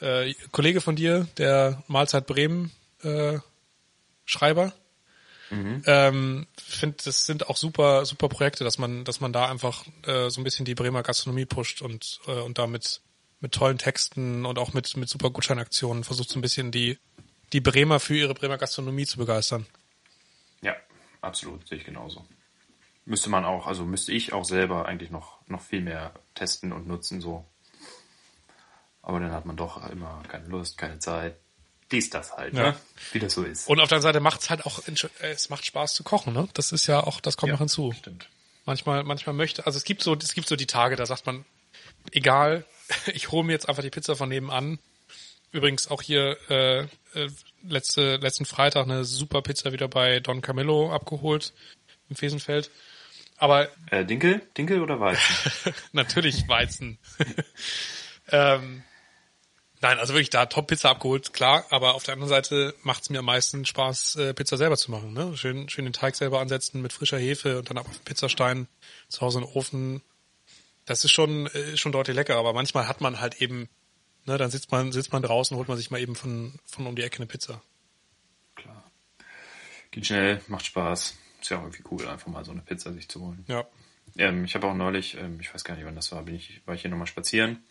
äh, 0.00 0.34
Kollege 0.50 0.80
von 0.80 0.96
dir, 0.96 1.28
der 1.38 1.82
Mahlzeit 1.86 2.26
Bremen 2.26 2.72
äh, 3.02 3.38
Schreiber, 4.24 4.72
ähm, 5.50 6.46
finde, 6.56 6.96
das 7.04 7.26
sind 7.26 7.48
auch 7.48 7.56
super, 7.56 8.04
super 8.06 8.28
Projekte, 8.28 8.62
dass 8.62 8.78
man, 8.78 9.04
dass 9.04 9.20
man 9.20 9.32
da 9.32 9.48
einfach 9.48 9.84
äh, 10.06 10.30
so 10.30 10.40
ein 10.40 10.44
bisschen 10.44 10.64
die 10.64 10.76
Bremer 10.76 11.02
Gastronomie 11.02 11.44
pusht 11.44 11.82
und 11.82 12.20
äh, 12.28 12.32
und 12.32 12.58
damit 12.58 13.00
mit 13.40 13.52
tollen 13.52 13.78
Texten 13.78 14.46
und 14.46 14.58
auch 14.58 14.72
mit 14.74 14.96
mit 14.96 15.08
super 15.08 15.30
Gutscheinaktionen 15.30 16.04
versucht 16.04 16.30
so 16.30 16.38
ein 16.38 16.42
bisschen 16.42 16.70
die 16.70 16.98
die 17.52 17.60
Bremer 17.60 17.98
für 17.98 18.16
ihre 18.16 18.34
Bremer 18.34 18.58
Gastronomie 18.58 19.06
zu 19.06 19.18
begeistern. 19.18 19.66
Ja, 20.62 20.76
absolut, 21.20 21.66
sehe 21.66 21.78
ich 21.78 21.84
genauso. 21.84 22.24
Müsste 23.10 23.28
man 23.28 23.44
auch, 23.44 23.66
also 23.66 23.84
müsste 23.84 24.12
ich 24.12 24.32
auch 24.32 24.44
selber 24.44 24.86
eigentlich 24.86 25.10
noch, 25.10 25.40
noch 25.48 25.60
viel 25.60 25.80
mehr 25.80 26.12
testen 26.36 26.72
und 26.72 26.86
nutzen, 26.86 27.20
so. 27.20 27.44
Aber 29.02 29.18
dann 29.18 29.32
hat 29.32 29.46
man 29.46 29.56
doch 29.56 29.84
immer 29.90 30.22
keine 30.28 30.46
Lust, 30.46 30.78
keine 30.78 31.00
Zeit. 31.00 31.34
Dies, 31.90 32.08
das 32.08 32.36
halt, 32.36 32.54
Ja. 32.54 32.70
ne? 32.70 32.76
Wie 33.10 33.18
das 33.18 33.32
so 33.34 33.42
ist. 33.42 33.68
Und 33.68 33.80
auf 33.80 33.88
der 33.88 33.96
anderen 33.96 34.12
Seite 34.12 34.20
macht's 34.20 34.48
halt 34.48 34.64
auch, 34.64 34.86
äh, 34.86 34.92
es 35.22 35.50
macht 35.50 35.66
Spaß 35.66 35.94
zu 35.94 36.04
kochen, 36.04 36.32
ne? 36.32 36.48
Das 36.54 36.70
ist 36.70 36.86
ja 36.86 37.02
auch, 37.02 37.20
das 37.20 37.36
kommt 37.36 37.48
ja, 37.48 37.54
noch 37.54 37.58
hinzu. 37.58 37.90
Stimmt. 37.98 38.28
Manchmal, 38.64 39.02
manchmal 39.02 39.34
möchte, 39.34 39.66
also 39.66 39.76
es 39.76 39.82
gibt 39.82 40.04
so, 40.04 40.14
es 40.14 40.32
gibt 40.32 40.46
so 40.46 40.54
die 40.54 40.66
Tage, 40.68 40.94
da 40.94 41.04
sagt 41.04 41.26
man, 41.26 41.44
egal, 42.12 42.64
ich 43.12 43.32
hole 43.32 43.42
mir 43.42 43.54
jetzt 43.54 43.68
einfach 43.68 43.82
die 43.82 43.90
Pizza 43.90 44.14
von 44.14 44.28
nebenan. 44.28 44.78
Übrigens 45.50 45.90
auch 45.90 46.00
hier 46.00 46.36
äh, 46.48 46.82
äh, 47.14 47.28
letzte, 47.64 48.18
letzten 48.18 48.44
Freitag 48.44 48.84
eine 48.84 49.04
super 49.04 49.42
Pizza 49.42 49.72
wieder 49.72 49.88
bei 49.88 50.20
Don 50.20 50.42
Camillo 50.42 50.92
abgeholt 50.92 51.52
im 52.08 52.14
Fesenfeld. 52.14 52.70
Aber 53.40 53.70
Äh, 53.90 54.04
Dinkel? 54.04 54.42
Dinkel 54.56 54.82
oder 54.82 55.00
Weizen? 55.00 55.74
natürlich 55.92 56.46
Weizen. 56.46 56.98
ähm, 58.28 58.82
nein, 59.80 59.98
also 59.98 60.12
wirklich 60.12 60.28
da 60.28 60.44
Top-Pizza 60.44 60.90
abgeholt, 60.90 61.32
klar, 61.32 61.64
aber 61.70 61.94
auf 61.94 62.02
der 62.04 62.12
anderen 62.12 62.28
Seite 62.28 62.74
macht 62.82 63.02
es 63.02 63.10
mir 63.10 63.18
am 63.20 63.24
meisten 63.24 63.64
Spaß, 63.64 64.16
äh, 64.16 64.34
Pizza 64.34 64.58
selber 64.58 64.76
zu 64.76 64.90
machen. 64.90 65.14
Ne? 65.14 65.34
Schön, 65.38 65.70
schön 65.70 65.86
den 65.86 65.94
Teig 65.94 66.16
selber 66.16 66.38
ansetzen 66.38 66.82
mit 66.82 66.92
frischer 66.92 67.18
Hefe 67.18 67.58
und 67.58 67.70
dann 67.70 67.78
ab 67.78 67.86
auf 67.88 67.96
den 67.96 68.04
Pizzastein 68.04 68.68
zu 69.08 69.22
Hause 69.22 69.38
in 69.38 69.46
den 69.46 69.54
Ofen. 69.54 70.02
Das 70.84 71.02
ist 71.04 71.12
schon, 71.12 71.46
äh, 71.46 71.78
schon 71.78 71.92
deutlich 71.92 72.16
lecker, 72.16 72.36
aber 72.36 72.52
manchmal 72.52 72.88
hat 72.88 73.00
man 73.00 73.20
halt 73.20 73.40
eben, 73.40 73.70
ne, 74.26 74.36
dann 74.36 74.50
sitzt 74.50 74.70
man, 74.70 74.92
sitzt 74.92 75.14
man 75.14 75.22
draußen, 75.22 75.56
holt 75.56 75.68
man 75.68 75.78
sich 75.78 75.90
mal 75.90 75.98
eben 75.98 76.14
von, 76.14 76.58
von 76.66 76.86
um 76.86 76.94
die 76.94 77.02
Ecke 77.02 77.16
eine 77.16 77.26
Pizza. 77.26 77.62
Klar. 78.54 78.84
Geht 79.92 80.06
schnell, 80.06 80.42
macht 80.46 80.66
Spaß. 80.66 81.16
Ist 81.40 81.50
ja 81.50 81.58
auch 81.58 81.62
irgendwie 81.62 81.84
cool, 81.90 82.06
einfach 82.06 82.28
mal 82.28 82.44
so 82.44 82.52
eine 82.52 82.60
Pizza 82.60 82.92
sich 82.92 83.08
zu 83.08 83.20
holen. 83.20 83.44
Ja. 83.48 83.64
Ähm, 84.16 84.44
ich 84.44 84.54
habe 84.54 84.66
auch 84.66 84.74
neulich, 84.74 85.16
ähm, 85.16 85.38
ich 85.40 85.52
weiß 85.52 85.64
gar 85.64 85.74
nicht, 85.74 85.86
wann 85.86 85.96
das 85.96 86.12
war, 86.12 86.22
bin 86.22 86.34
ich, 86.34 86.60
war 86.66 86.74
ich 86.74 86.82
hier 86.82 86.90
nochmal 86.90 87.06
spazieren. 87.06 87.62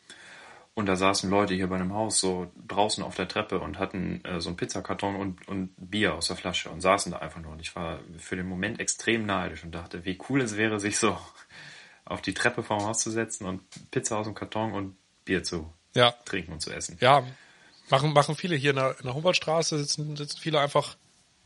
Und 0.73 0.85
da 0.85 0.95
saßen 0.95 1.29
Leute 1.29 1.55
hier 1.55 1.67
bei 1.67 1.75
einem 1.75 1.93
Haus 1.93 2.19
so 2.19 2.51
draußen 2.67 3.03
auf 3.03 3.15
der 3.15 3.27
Treppe 3.27 3.59
und 3.59 3.79
hatten 3.79 4.23
äh, 4.23 4.39
so 4.39 4.49
einen 4.49 4.57
Pizzakarton 4.57 5.15
und, 5.15 5.47
und 5.47 5.73
Bier 5.77 6.13
aus 6.13 6.27
der 6.27 6.37
Flasche 6.37 6.69
und 6.69 6.79
saßen 6.79 7.11
da 7.11 7.17
einfach 7.19 7.41
nur. 7.41 7.51
Und 7.51 7.59
ich 7.59 7.75
war 7.75 7.99
für 8.17 8.37
den 8.37 8.47
Moment 8.47 8.79
extrem 8.79 9.25
neidisch 9.25 9.63
und 9.63 9.71
dachte, 9.71 10.05
wie 10.05 10.17
cool 10.29 10.41
es 10.41 10.55
wäre, 10.55 10.79
sich 10.79 10.97
so 10.97 11.17
auf 12.05 12.21
die 12.21 12.33
Treppe 12.33 12.63
vorm 12.63 12.83
Haus 12.83 12.99
zu 12.99 13.11
setzen 13.11 13.45
und 13.45 13.61
Pizza 13.91 14.17
aus 14.17 14.25
dem 14.25 14.35
Karton 14.35 14.71
und 14.73 14.95
Bier 15.25 15.43
zu 15.43 15.71
Ja, 15.93 16.11
trinken 16.25 16.53
und 16.53 16.61
zu 16.61 16.71
essen. 16.71 16.97
Ja, 17.01 17.23
machen, 17.89 18.13
machen 18.13 18.35
viele 18.35 18.55
hier 18.55 18.69
in 18.69 18.77
der, 18.77 18.95
in 18.99 19.05
der 19.05 19.13
Humboldtstraße, 19.15 19.77
sitzen, 19.79 20.15
sitzen 20.15 20.39
viele 20.39 20.59
einfach 20.59 20.95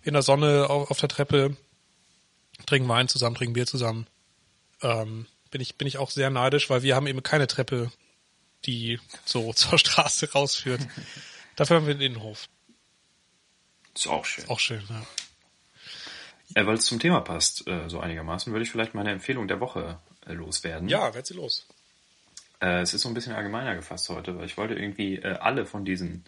in 0.03 0.13
der 0.13 0.21
Sonne 0.21 0.69
auf, 0.69 0.91
auf 0.91 0.99
der 0.99 1.09
Treppe, 1.09 1.57
trinken 2.65 2.89
Wein 2.89 3.07
zusammen, 3.07 3.35
trinken 3.35 3.53
Bier 3.53 3.65
zusammen. 3.65 4.07
Ähm, 4.81 5.25
bin 5.51 5.61
ich, 5.61 5.77
bin 5.77 5.87
ich 5.87 5.97
auch 5.97 6.09
sehr 6.09 6.29
neidisch, 6.29 6.69
weil 6.69 6.83
wir 6.83 6.95
haben 6.95 7.07
eben 7.07 7.23
keine 7.23 7.47
Treppe, 7.47 7.91
die 8.65 8.99
so 9.25 9.53
zur 9.53 9.77
Straße 9.77 10.31
rausführt. 10.31 10.81
Dafür 11.55 11.77
haben 11.77 11.87
wir 11.87 11.93
den 11.93 12.01
Innenhof. 12.01 12.47
Ist 13.95 14.07
auch 14.07 14.25
schön. 14.25 14.49
Auch 14.49 14.59
schön, 14.59 14.83
ja. 14.89 15.05
Äh, 16.55 16.65
weil 16.65 16.75
es 16.75 16.85
zum 16.85 16.99
Thema 16.99 17.21
passt, 17.21 17.67
äh, 17.67 17.89
so 17.89 17.99
einigermaßen, 17.99 18.51
würde 18.51 18.63
ich 18.63 18.71
vielleicht 18.71 18.95
meine 18.95 19.11
Empfehlung 19.11 19.47
der 19.47 19.59
Woche 19.59 19.99
äh, 20.25 20.33
loswerden. 20.33 20.87
Ja, 20.87 21.13
werd 21.13 21.25
sie 21.25 21.35
los. 21.35 21.67
Äh, 22.59 22.81
es 22.81 22.93
ist 22.93 23.01
so 23.01 23.09
ein 23.09 23.13
bisschen 23.13 23.33
allgemeiner 23.33 23.75
gefasst 23.75 24.09
heute, 24.09 24.37
weil 24.37 24.45
ich 24.45 24.57
wollte 24.57 24.73
irgendwie 24.73 25.17
äh, 25.17 25.35
alle 25.37 25.65
von 25.65 25.85
diesen 25.85 26.25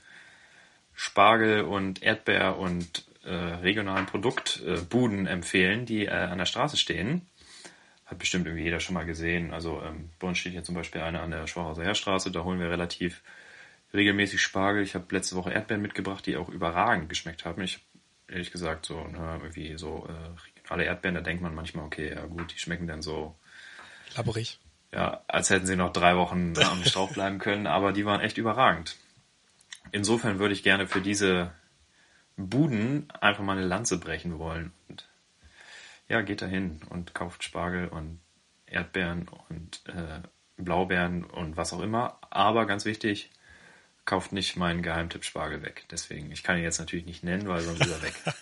Spargel 0.93 1.61
und 1.61 2.01
Erdbeer 2.01 2.57
und 2.57 3.05
äh, 3.25 3.33
regionalen 3.33 4.05
Produktbuden 4.05 5.27
äh, 5.27 5.31
empfehlen, 5.31 5.85
die 5.85 6.05
äh, 6.05 6.11
an 6.11 6.37
der 6.37 6.45
Straße 6.45 6.77
stehen. 6.77 7.27
Hat 8.05 8.19
bestimmt 8.19 8.45
irgendwie 8.45 8.65
jeder 8.65 8.79
schon 8.79 8.93
mal 8.93 9.05
gesehen. 9.05 9.51
Also 9.51 9.81
ähm, 9.81 10.09
bei 10.19 10.27
uns 10.27 10.37
steht 10.37 10.53
hier 10.53 10.63
zum 10.63 10.75
Beispiel 10.75 11.01
eine 11.01 11.21
an 11.21 11.31
der 11.31 11.47
Schwachhauser 11.47 11.83
Heerstraße, 11.83 12.31
da 12.31 12.43
holen 12.43 12.59
wir 12.59 12.69
relativ 12.69 13.23
regelmäßig 13.93 14.41
Spargel. 14.41 14.83
Ich 14.83 14.93
habe 14.93 15.05
letzte 15.09 15.35
Woche 15.35 15.51
Erdbeeren 15.51 15.81
mitgebracht, 15.81 16.25
die 16.25 16.37
auch 16.37 16.49
überragend 16.49 17.09
geschmeckt 17.09 17.45
haben. 17.45 17.61
Ich 17.63 17.75
habe 17.75 17.83
ehrlich 18.27 18.51
gesagt 18.51 18.85
so 18.85 19.03
ne, 19.07 19.39
irgendwie 19.41 19.77
so 19.77 20.07
äh, 20.07 20.39
regionale 20.47 20.85
Erdbeeren, 20.85 21.15
da 21.15 21.21
denkt 21.21 21.41
man 21.41 21.55
manchmal, 21.55 21.85
okay, 21.85 22.13
ja 22.13 22.25
gut, 22.25 22.53
die 22.53 22.59
schmecken 22.59 22.87
dann 22.87 23.01
so 23.01 23.35
Laborig. 24.15 24.59
ja, 24.91 25.21
als 25.27 25.49
hätten 25.49 25.65
sie 25.65 25.75
noch 25.75 25.93
drei 25.93 26.15
Wochen 26.15 26.53
am 26.59 26.83
Strauch 26.83 27.11
bleiben 27.13 27.39
können, 27.39 27.67
aber 27.67 27.91
die 27.91 28.05
waren 28.05 28.21
echt 28.21 28.37
überragend. 28.37 28.95
Insofern 29.91 30.39
würde 30.39 30.53
ich 30.53 30.63
gerne 30.63 30.87
für 30.87 31.01
diese 31.01 31.51
Buden 32.37 33.09
einfach 33.21 33.43
mal 33.43 33.57
eine 33.57 33.67
Lanze 33.67 33.97
brechen 33.99 34.39
wollen. 34.39 34.73
Und 34.89 35.07
ja, 36.07 36.21
geht 36.21 36.41
dahin 36.41 36.81
und 36.89 37.13
kauft 37.13 37.43
Spargel 37.43 37.87
und 37.87 38.19
Erdbeeren 38.65 39.27
und 39.49 39.81
äh, 39.87 40.21
Blaubeeren 40.57 41.23
und 41.23 41.57
was 41.57 41.73
auch 41.73 41.81
immer. 41.81 42.19
Aber 42.29 42.65
ganz 42.65 42.85
wichtig, 42.85 43.29
kauft 44.05 44.31
nicht 44.31 44.55
meinen 44.55 44.81
Geheimtipp 44.81 45.25
Spargel 45.25 45.61
weg. 45.63 45.85
Deswegen, 45.91 46.31
ich 46.31 46.43
kann 46.43 46.57
ihn 46.57 46.63
jetzt 46.63 46.79
natürlich 46.79 47.05
nicht 47.05 47.23
nennen, 47.23 47.47
weil 47.47 47.61
sonst 47.61 47.81
ist 47.81 47.91
er 47.91 48.01
weg. 48.01 48.13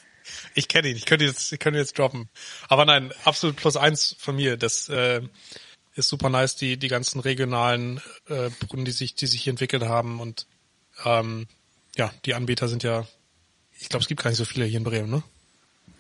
Ich 0.54 0.70
kenne 0.70 0.88
ihn, 0.88 0.96
ich 0.96 1.06
könnte 1.06 1.26
jetzt, 1.26 1.52
ich 1.52 1.60
könnte 1.60 1.80
jetzt 1.80 2.00
droppen. 2.00 2.30
Aber 2.70 2.86
nein, 2.86 3.12
absolut 3.26 3.58
plus 3.58 3.76
eins 3.76 4.16
von 4.18 4.38
mir. 4.38 4.56
Das 4.56 4.88
äh, 4.88 5.22
ist 5.96 6.08
super 6.08 6.30
nice, 6.30 6.56
die, 6.56 6.78
die 6.78 6.88
ganzen 6.88 7.20
regionalen 7.20 8.02
äh, 8.30 8.50
Brunnen, 8.50 8.86
die 8.86 8.92
sich, 8.92 9.16
die 9.16 9.28
sich 9.28 9.44
hier 9.44 9.52
entwickelt 9.52 9.84
haben. 9.84 10.22
Und 10.22 10.48
ähm, 11.04 11.48
ja, 11.98 12.14
die 12.24 12.36
Anbieter 12.36 12.70
sind 12.70 12.84
ja, 12.84 13.06
ich 13.84 13.90
glaube, 13.90 14.02
es 14.02 14.08
gibt 14.08 14.24
gar 14.24 14.30
nicht 14.30 14.38
so 14.38 14.46
viele 14.46 14.66
hier 14.66 14.78
in 14.78 14.84
Bremen, 14.84 15.10
ne? 15.10 15.24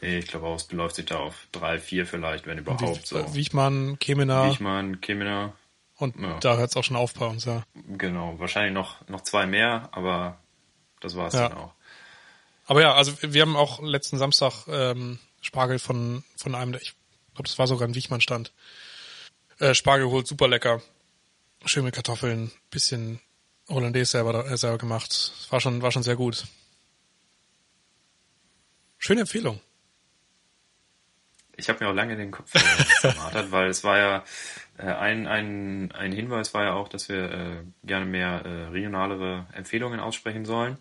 Nee, 0.01 0.19
ich 0.19 0.27
glaube 0.27 0.47
auch, 0.47 0.55
es 0.55 0.63
beläuft 0.63 0.95
sich 0.95 1.05
da 1.05 1.17
auf 1.19 1.47
drei, 1.51 1.79
vier 1.79 2.05
vielleicht, 2.07 2.45
wenn 2.47 2.57
überhaupt 2.57 3.05
so. 3.05 3.17
Wie, 3.17 3.33
Wichmann, 3.35 3.99
Kemener 3.99 4.49
Wichmann, 4.49 4.99
Kemener, 5.01 5.53
und 5.97 6.19
ja. 6.19 6.39
da 6.39 6.57
hört 6.57 6.69
es 6.71 6.77
auch 6.77 6.83
schon 6.83 6.95
auf 6.97 7.13
bei 7.13 7.25
uns, 7.25 7.45
ja. 7.45 7.63
Genau, 7.97 8.39
wahrscheinlich 8.39 8.73
noch, 8.73 9.07
noch 9.09 9.21
zwei 9.21 9.45
mehr, 9.45 9.89
aber 9.91 10.37
das 11.01 11.15
war's 11.15 11.33
Ja. 11.33 11.49
dann 11.49 11.57
auch. 11.57 11.73
Aber 12.65 12.81
ja, 12.81 12.93
also 12.93 13.13
wir 13.21 13.41
haben 13.41 13.55
auch 13.57 13.81
letzten 13.81 14.17
Samstag 14.17 14.65
ähm, 14.67 15.19
Spargel 15.41 15.79
von, 15.79 16.23
von 16.37 16.55
einem, 16.55 16.71
der- 16.71 16.81
ich 16.81 16.93
glaube, 17.35 17.47
das 17.49 17.59
war 17.59 17.67
sogar 17.67 17.87
ein 17.87 17.95
Wichmann-Stand. 17.95 18.51
Äh, 19.59 19.73
Spargel 19.75 20.07
geholt, 20.07 20.27
super 20.27 20.47
lecker. 20.47 20.81
Schön 21.65 21.83
mit 21.83 21.93
Kartoffeln, 21.95 22.51
bisschen 22.71 23.19
Hollandaise 23.69 24.11
selber, 24.11 24.45
äh, 24.49 24.57
selber 24.57 24.77
gemacht. 24.77 25.31
War 25.49 25.59
schon, 25.61 25.81
war 25.81 25.91
schon 25.91 26.03
sehr 26.03 26.15
gut. 26.15 26.45
Schöne 29.05 29.21
Empfehlung. 29.21 29.59
Ich 31.57 31.67
habe 31.67 31.83
mir 31.83 31.89
auch 31.91 31.95
lange 31.95 32.15
den 32.15 32.31
Kopf 32.31 32.51
zermartert, 33.01 33.51
weil 33.51 33.67
es 33.67 33.83
war 33.83 33.97
ja 33.97 34.23
Äh, 34.77 34.85
ein, 34.85 35.27
ein, 35.27 35.91
ein 35.91 36.11
Hinweis 36.11 36.53
war 36.53 36.63
ja 36.63 36.73
auch, 36.73 36.87
dass 36.87 37.07
wir 37.07 37.31
äh, 37.31 37.63
gerne 37.83 38.05
mehr 38.05 38.43
äh, 38.43 38.71
regionalere 38.71 39.45
Empfehlungen 39.53 39.99
aussprechen 39.99 40.45
sollen. 40.45 40.77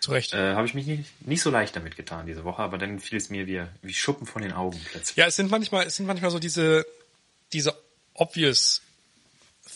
Zu 0.00 0.12
Recht. 0.12 0.32
Äh, 0.32 0.54
Habe 0.54 0.66
ich 0.66 0.72
mich 0.72 0.86
nicht, 0.86 1.26
nicht 1.26 1.42
so 1.42 1.50
leicht 1.50 1.76
damit 1.76 1.96
getan 1.96 2.26
diese 2.26 2.44
Woche, 2.44 2.62
aber 2.62 2.78
dann 2.78 2.98
fiel 2.98 3.18
es 3.18 3.28
mir 3.28 3.46
wie, 3.46 3.62
wie 3.82 3.92
Schuppen 3.92 4.26
von 4.26 4.40
den 4.40 4.52
Augen 4.52 4.80
plötzlich. 4.90 5.16
Ja, 5.16 5.26
es 5.26 5.36
sind 5.36 5.50
manchmal, 5.50 5.86
es 5.86 5.96
sind 5.96 6.06
manchmal 6.06 6.30
so 6.30 6.38
diese, 6.38 6.86
diese 7.52 7.74
obvious 8.14 8.80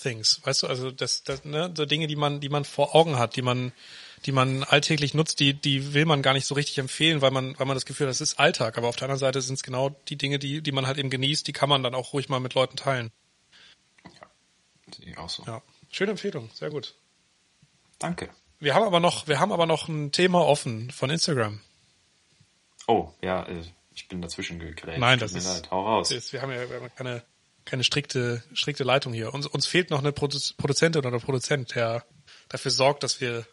things, 0.02 0.40
weißt 0.44 0.62
du, 0.62 0.66
also 0.68 0.90
das, 0.90 1.24
das, 1.24 1.44
ne, 1.44 1.70
so 1.76 1.84
Dinge, 1.84 2.06
die 2.06 2.16
man, 2.16 2.40
die 2.40 2.48
man 2.48 2.64
vor 2.64 2.94
Augen 2.94 3.18
hat, 3.18 3.36
die 3.36 3.42
man, 3.42 3.72
die 4.26 4.32
man 4.32 4.64
alltäglich 4.64 5.14
nutzt, 5.14 5.40
die, 5.40 5.54
die 5.54 5.92
will 5.94 6.06
man 6.06 6.22
gar 6.22 6.32
nicht 6.32 6.46
so 6.46 6.54
richtig 6.54 6.78
empfehlen, 6.78 7.20
weil 7.20 7.30
man, 7.30 7.58
weil 7.58 7.66
man 7.66 7.76
das 7.76 7.84
Gefühl 7.84 8.06
hat, 8.06 8.10
das 8.10 8.20
ist 8.20 8.38
Alltag. 8.38 8.78
Aber 8.78 8.88
auf 8.88 8.96
der 8.96 9.04
anderen 9.04 9.18
Seite 9.18 9.42
sind 9.42 9.54
es 9.54 9.62
genau 9.62 9.90
die 10.08 10.16
Dinge, 10.16 10.38
die, 10.38 10.62
die 10.62 10.72
man 10.72 10.86
halt 10.86 10.98
eben 10.98 11.10
genießt, 11.10 11.46
die 11.46 11.52
kann 11.52 11.68
man 11.68 11.82
dann 11.82 11.94
auch 11.94 12.12
ruhig 12.12 12.28
mal 12.28 12.40
mit 12.40 12.54
Leuten 12.54 12.76
teilen. 12.76 13.10
Sehe 14.94 15.10
ich 15.10 15.18
auch 15.18 15.28
so. 15.28 15.44
Ja, 15.44 15.62
schöne 15.90 16.12
Empfehlung, 16.12 16.50
sehr 16.54 16.70
gut. 16.70 16.94
Danke. 17.98 18.28
Wir 18.60 18.74
haben 18.74 18.84
aber 18.84 19.00
noch, 19.00 19.28
wir 19.28 19.40
haben 19.40 19.52
aber 19.52 19.66
noch 19.66 19.88
ein 19.88 20.12
Thema 20.12 20.46
offen 20.46 20.90
von 20.90 21.10
Instagram. 21.10 21.60
Oh, 22.86 23.10
ja, 23.22 23.44
äh, 23.44 23.62
ich 23.94 24.08
bin 24.08 24.22
dazwischen 24.22 24.58
gegrätscht. 24.58 25.00
Nein, 25.00 25.18
das 25.18 25.32
ist, 25.32 25.46
leid. 25.46 25.70
Hau 25.70 25.86
raus. 25.86 26.10
ist, 26.10 26.32
wir 26.32 26.42
haben 26.42 26.50
ja 26.50 26.68
wir 26.68 26.76
haben 26.76 26.90
keine, 26.94 27.22
keine 27.64 27.84
strikte, 27.84 28.42
strikte 28.52 28.84
Leitung 28.84 29.12
hier. 29.12 29.32
Uns, 29.32 29.46
uns 29.46 29.66
fehlt 29.66 29.90
noch 29.90 30.00
eine 30.00 30.10
Produ- 30.10 30.54
Produzentin 30.56 31.04
oder 31.04 31.18
Produzent, 31.18 31.74
der 31.74 32.04
dafür 32.48 32.70
sorgt, 32.70 33.02
dass 33.02 33.20
wir, 33.20 33.46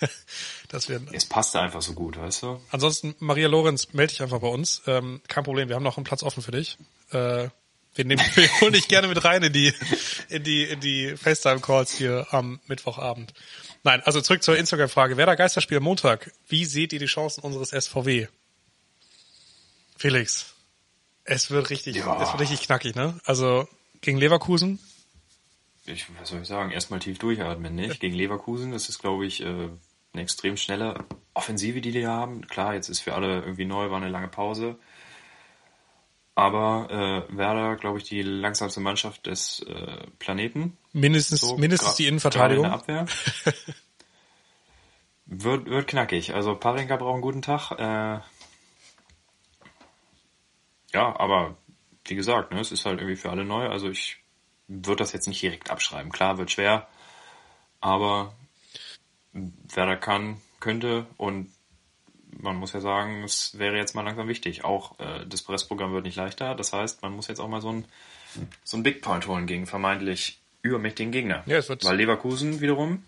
dass 0.68 0.88
wir, 0.88 1.00
Es 1.12 1.26
passte 1.26 1.60
einfach 1.60 1.82
so 1.82 1.92
gut, 1.94 2.16
weißt 2.18 2.42
du? 2.42 2.60
ansonsten, 2.70 3.14
Maria 3.18 3.48
Lorenz, 3.48 3.92
melde 3.92 4.12
dich 4.12 4.22
einfach 4.22 4.40
bei 4.40 4.48
uns. 4.48 4.82
Ähm, 4.86 5.20
kein 5.28 5.44
Problem, 5.44 5.68
wir 5.68 5.76
haben 5.76 5.82
noch 5.82 5.96
einen 5.96 6.04
Platz 6.04 6.22
offen 6.22 6.42
für 6.42 6.52
dich. 6.52 6.78
Äh, 7.10 7.48
wir 7.94 8.04
nehmen, 8.04 8.22
wir 8.34 8.60
holen 8.60 8.72
dich 8.72 8.88
gerne 8.88 9.08
mit 9.08 9.24
rein 9.24 9.42
in 9.42 9.52
die, 9.52 9.72
in 10.28 10.42
die, 10.44 10.64
in 10.64 10.80
die 10.80 11.16
FaceTime-Calls 11.16 11.92
hier 11.92 12.26
am 12.30 12.60
Mittwochabend. 12.66 13.32
Nein, 13.82 14.02
also 14.04 14.20
zurück 14.20 14.42
zur 14.42 14.56
Instagram-Frage. 14.56 15.16
Werder 15.16 15.36
Geisterspiel 15.36 15.78
am 15.78 15.84
Montag. 15.84 16.30
Wie 16.48 16.64
seht 16.64 16.92
ihr 16.92 16.98
die 16.98 17.06
Chancen 17.06 17.40
unseres 17.42 17.70
SVW? 17.70 18.28
Felix, 19.96 20.54
es 21.24 21.50
wird 21.50 21.70
richtig, 21.70 21.96
Ja. 21.96 22.22
es 22.22 22.30
wird 22.30 22.40
richtig 22.40 22.62
knackig, 22.62 22.94
ne? 22.94 23.18
Also 23.24 23.68
gegen 24.00 24.18
Leverkusen, 24.18 24.78
Ich, 25.90 26.06
was 26.18 26.28
soll 26.28 26.42
ich 26.42 26.48
sagen? 26.48 26.70
Erstmal 26.70 27.00
tief 27.00 27.18
durchatmen, 27.18 27.74
nicht? 27.74 28.00
Gegen 28.00 28.14
Leverkusen, 28.14 28.72
das 28.72 28.88
ist, 28.88 28.98
glaube 28.98 29.26
ich, 29.26 29.42
äh, 29.42 29.68
eine 30.12 30.22
extrem 30.22 30.56
schnelle 30.56 31.04
Offensive, 31.34 31.80
die 31.80 31.92
die 31.92 32.06
haben. 32.06 32.46
Klar, 32.46 32.74
jetzt 32.74 32.88
ist 32.88 33.00
für 33.00 33.14
alle 33.14 33.40
irgendwie 33.40 33.64
neu, 33.64 33.90
war 33.90 33.98
eine 33.98 34.08
lange 34.08 34.28
Pause. 34.28 34.78
Aber 36.34 37.26
äh, 37.28 37.36
Werder, 37.36 37.76
glaube 37.76 37.98
ich, 37.98 38.04
die 38.04 38.22
langsamste 38.22 38.80
Mannschaft 38.80 39.26
des 39.26 39.60
äh, 39.60 40.06
Planeten. 40.18 40.78
mindestens, 40.92 41.40
So, 41.40 41.56
mindestens 41.56 41.96
die 41.96 42.06
Innenverteidigung. 42.06 42.64
in 42.64 42.70
Abwehr. 42.70 43.06
wird, 45.26 45.66
wird 45.66 45.86
knackig. 45.86 46.34
Also 46.34 46.54
Parinka 46.56 46.96
braucht 46.96 47.14
einen 47.14 47.22
guten 47.22 47.42
Tag. 47.42 47.72
Äh, 47.72 48.20
ja, 50.92 51.20
aber 51.20 51.56
wie 52.06 52.14
gesagt, 52.14 52.52
ne, 52.52 52.60
es 52.60 52.72
ist 52.72 52.86
halt 52.86 53.00
irgendwie 53.00 53.16
für 53.16 53.30
alle 53.30 53.44
neu. 53.44 53.68
Also 53.68 53.90
ich 53.90 54.19
würde 54.72 55.02
das 55.02 55.12
jetzt 55.12 55.26
nicht 55.26 55.42
direkt 55.42 55.70
abschreiben. 55.70 56.12
Klar, 56.12 56.38
wird 56.38 56.50
schwer, 56.50 56.86
aber 57.80 58.34
Werder 59.32 59.96
kann, 59.96 60.40
könnte 60.60 61.06
und 61.16 61.50
man 62.38 62.56
muss 62.56 62.72
ja 62.72 62.80
sagen, 62.80 63.24
es 63.24 63.58
wäre 63.58 63.76
jetzt 63.76 63.94
mal 63.94 64.02
langsam 64.04 64.28
wichtig. 64.28 64.64
Auch 64.64 64.98
äh, 65.00 65.26
das 65.26 65.42
Pressprogramm 65.42 65.92
wird 65.92 66.04
nicht 66.04 66.16
leichter. 66.16 66.54
Das 66.54 66.72
heißt, 66.72 67.02
man 67.02 67.12
muss 67.12 67.26
jetzt 67.26 67.40
auch 67.40 67.48
mal 67.48 67.60
so 67.60 67.72
ein, 67.72 67.84
so 68.62 68.76
ein 68.76 68.82
Big 68.84 69.02
Point 69.02 69.26
holen 69.26 69.46
gegen 69.46 69.66
vermeintlich 69.66 70.38
übermächtigen 70.62 71.10
Gegner. 71.10 71.42
Ja, 71.46 71.56
es 71.58 71.68
wird- 71.68 71.84
Weil 71.84 71.96
Leverkusen 71.96 72.60
wiederum 72.60 73.02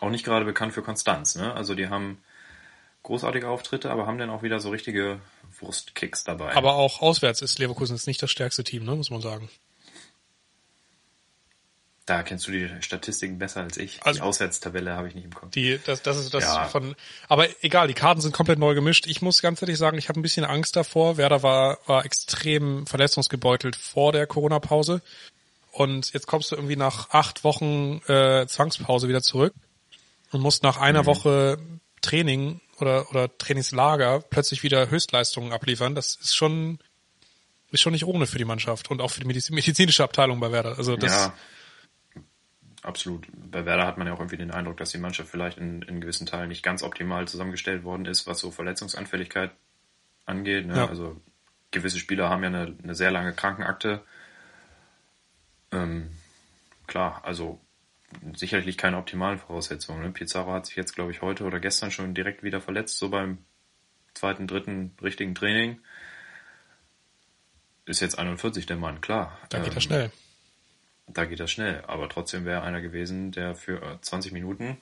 auch 0.00 0.10
nicht 0.10 0.24
gerade 0.24 0.44
bekannt 0.44 0.72
für 0.72 0.82
Konstanz. 0.82 1.34
Ne? 1.34 1.52
Also 1.52 1.74
die 1.74 1.88
haben 1.88 2.22
großartige 3.02 3.48
Auftritte, 3.48 3.90
aber 3.90 4.06
haben 4.06 4.18
dann 4.18 4.30
auch 4.30 4.42
wieder 4.42 4.60
so 4.60 4.70
richtige 4.70 5.20
Wurstkicks 5.60 6.24
dabei. 6.24 6.54
Aber 6.54 6.74
auch 6.74 7.00
auswärts 7.02 7.42
ist 7.42 7.58
Leverkusen 7.58 7.96
jetzt 7.96 8.06
nicht 8.06 8.22
das 8.22 8.30
stärkste 8.30 8.62
Team, 8.64 8.84
ne, 8.84 8.94
muss 8.94 9.10
man 9.10 9.20
sagen. 9.20 9.48
Da 12.08 12.22
kennst 12.22 12.46
du 12.48 12.52
die 12.52 12.68
Statistiken 12.80 13.38
besser 13.38 13.60
als 13.62 13.76
ich. 13.76 14.00
Also- 14.02 14.20
die 14.20 14.22
Auswärtstabelle 14.22 14.94
habe 14.94 15.08
ich 15.08 15.14
nicht 15.14 15.24
im 15.24 15.34
Kopf. 15.34 15.50
Die, 15.50 15.78
das, 15.84 16.02
das 16.02 16.16
ist 16.18 16.32
das 16.34 16.44
Ja. 16.44 16.64
von. 16.64 16.94
Aber 17.28 17.46
egal, 17.62 17.88
die 17.88 17.94
Karten 17.94 18.20
sind 18.20 18.32
komplett 18.32 18.58
neu 18.58 18.74
gemischt. 18.74 19.06
Ich 19.06 19.22
muss 19.22 19.42
ganz 19.42 19.60
ehrlich 19.62 19.78
sagen, 19.78 19.98
ich 19.98 20.08
habe 20.08 20.18
ein 20.18 20.22
bisschen 20.22 20.44
Angst 20.44 20.76
davor. 20.76 21.16
Werder 21.16 21.42
war, 21.42 21.78
war 21.86 22.04
extrem 22.04 22.86
verletzungsgebeutelt 22.86 23.76
vor 23.76 24.12
der 24.12 24.26
Corona-Pause. 24.26 25.02
Und 25.72 26.12
jetzt 26.12 26.26
kommst 26.26 26.50
du 26.50 26.56
irgendwie 26.56 26.76
nach 26.76 27.10
acht 27.10 27.44
Wochen 27.44 28.00
äh, 28.08 28.46
Zwangspause 28.46 29.08
wieder 29.08 29.22
zurück 29.22 29.54
und 30.32 30.40
musst 30.40 30.62
nach 30.62 30.76
einer 30.78 31.06
Woche 31.06 31.58
Training 32.00 32.60
oder, 32.80 33.08
oder 33.10 33.36
Trainingslager 33.38 34.20
plötzlich 34.30 34.62
wieder 34.62 34.90
Höchstleistungen 34.90 35.52
abliefern. 35.52 35.94
Das 35.94 36.16
ist 36.16 36.34
schon, 36.34 36.78
ist 37.70 37.80
schon 37.80 37.92
nicht 37.92 38.06
ohne 38.06 38.26
für 38.26 38.38
die 38.38 38.44
Mannschaft 38.44 38.90
und 38.90 39.00
auch 39.00 39.10
für 39.10 39.20
die 39.20 39.26
Mediz 39.26 39.50
medizinische 39.50 40.04
Abteilung 40.04 40.40
bei 40.40 40.50
Werder. 40.52 40.78
Also 40.78 40.96
das, 40.96 41.12
ja, 41.12 41.34
absolut. 42.82 43.26
Bei 43.32 43.64
Werder 43.64 43.86
hat 43.86 43.98
man 43.98 44.06
ja 44.06 44.12
auch 44.14 44.18
irgendwie 44.20 44.36
den 44.36 44.50
Eindruck, 44.50 44.76
dass 44.76 44.90
die 44.90 44.98
Mannschaft 44.98 45.30
vielleicht 45.30 45.58
in, 45.58 45.82
in 45.82 46.00
gewissen 46.00 46.26
Teilen 46.26 46.48
nicht 46.48 46.62
ganz 46.62 46.82
optimal 46.82 47.28
zusammengestellt 47.28 47.84
worden 47.84 48.06
ist, 48.06 48.26
was 48.26 48.40
so 48.40 48.50
Verletzungsanfälligkeit 48.50 49.52
angeht. 50.26 50.66
Ne? 50.66 50.76
Ja. 50.76 50.88
Also 50.88 51.20
gewisse 51.70 51.98
Spieler 51.98 52.28
haben 52.28 52.42
ja 52.42 52.48
eine, 52.48 52.76
eine 52.82 52.94
sehr 52.94 53.10
lange 53.10 53.32
Krankenakte. 53.32 54.02
Ähm, 55.72 56.10
klar, 56.86 57.22
also 57.24 57.60
sicherlich 58.34 58.78
keine 58.78 58.96
optimalen 58.98 59.38
Voraussetzungen. 59.38 60.02
Ne? 60.02 60.10
Pizarro 60.10 60.52
hat 60.52 60.66
sich 60.66 60.76
jetzt, 60.76 60.94
glaube 60.94 61.10
ich, 61.10 61.22
heute 61.22 61.44
oder 61.44 61.60
gestern 61.60 61.90
schon 61.90 62.14
direkt 62.14 62.42
wieder 62.42 62.60
verletzt, 62.60 62.98
so 62.98 63.10
beim 63.10 63.38
zweiten, 64.14 64.46
dritten 64.46 64.96
richtigen 65.02 65.34
Training. 65.34 65.80
Ist 67.84 68.00
jetzt 68.00 68.18
41 68.18 68.66
der 68.66 68.76
Mann, 68.76 69.00
klar. 69.00 69.38
da 69.48 69.58
geht 69.58 69.68
Ähm, 69.68 69.74
das 69.74 69.84
schnell. 69.84 70.12
Da 71.08 71.24
geht 71.24 71.40
das 71.40 71.50
schnell. 71.50 71.82
Aber 71.86 72.08
trotzdem 72.08 72.44
wäre 72.44 72.62
einer 72.62 72.80
gewesen, 72.80 73.32
der 73.32 73.54
für 73.54 73.82
äh, 73.82 74.00
20 74.00 74.32
Minuten 74.32 74.78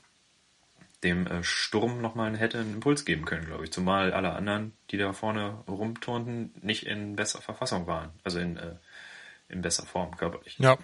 dem 1.05 1.27
äh, 1.27 1.45
Sturm 1.45 2.01
nochmal 2.01 2.37
hätte 2.37 2.59
einen 2.59 2.75
Impuls 2.75 3.05
geben 3.05 3.25
können, 3.25 3.47
glaube 3.47 3.65
ich. 3.65 3.73
Zumal 3.73 4.13
alle 4.13 4.33
anderen, 4.33 4.73
die 4.91 4.97
da 4.97 5.13
vorne 5.13 5.63
rumturnten, 5.69 6.53
nicht 6.63 6.87
in 6.87 7.17
besser 7.17 7.41
Verfassung 7.43 7.87
waren. 7.87 8.11
Also 8.25 8.39
in, 8.39 8.57
äh, 8.57 8.77
in 9.49 9.63
besser 9.63 9.85
Form 9.87 10.17
körperlich. 10.17 10.59
Ja. 10.59 10.79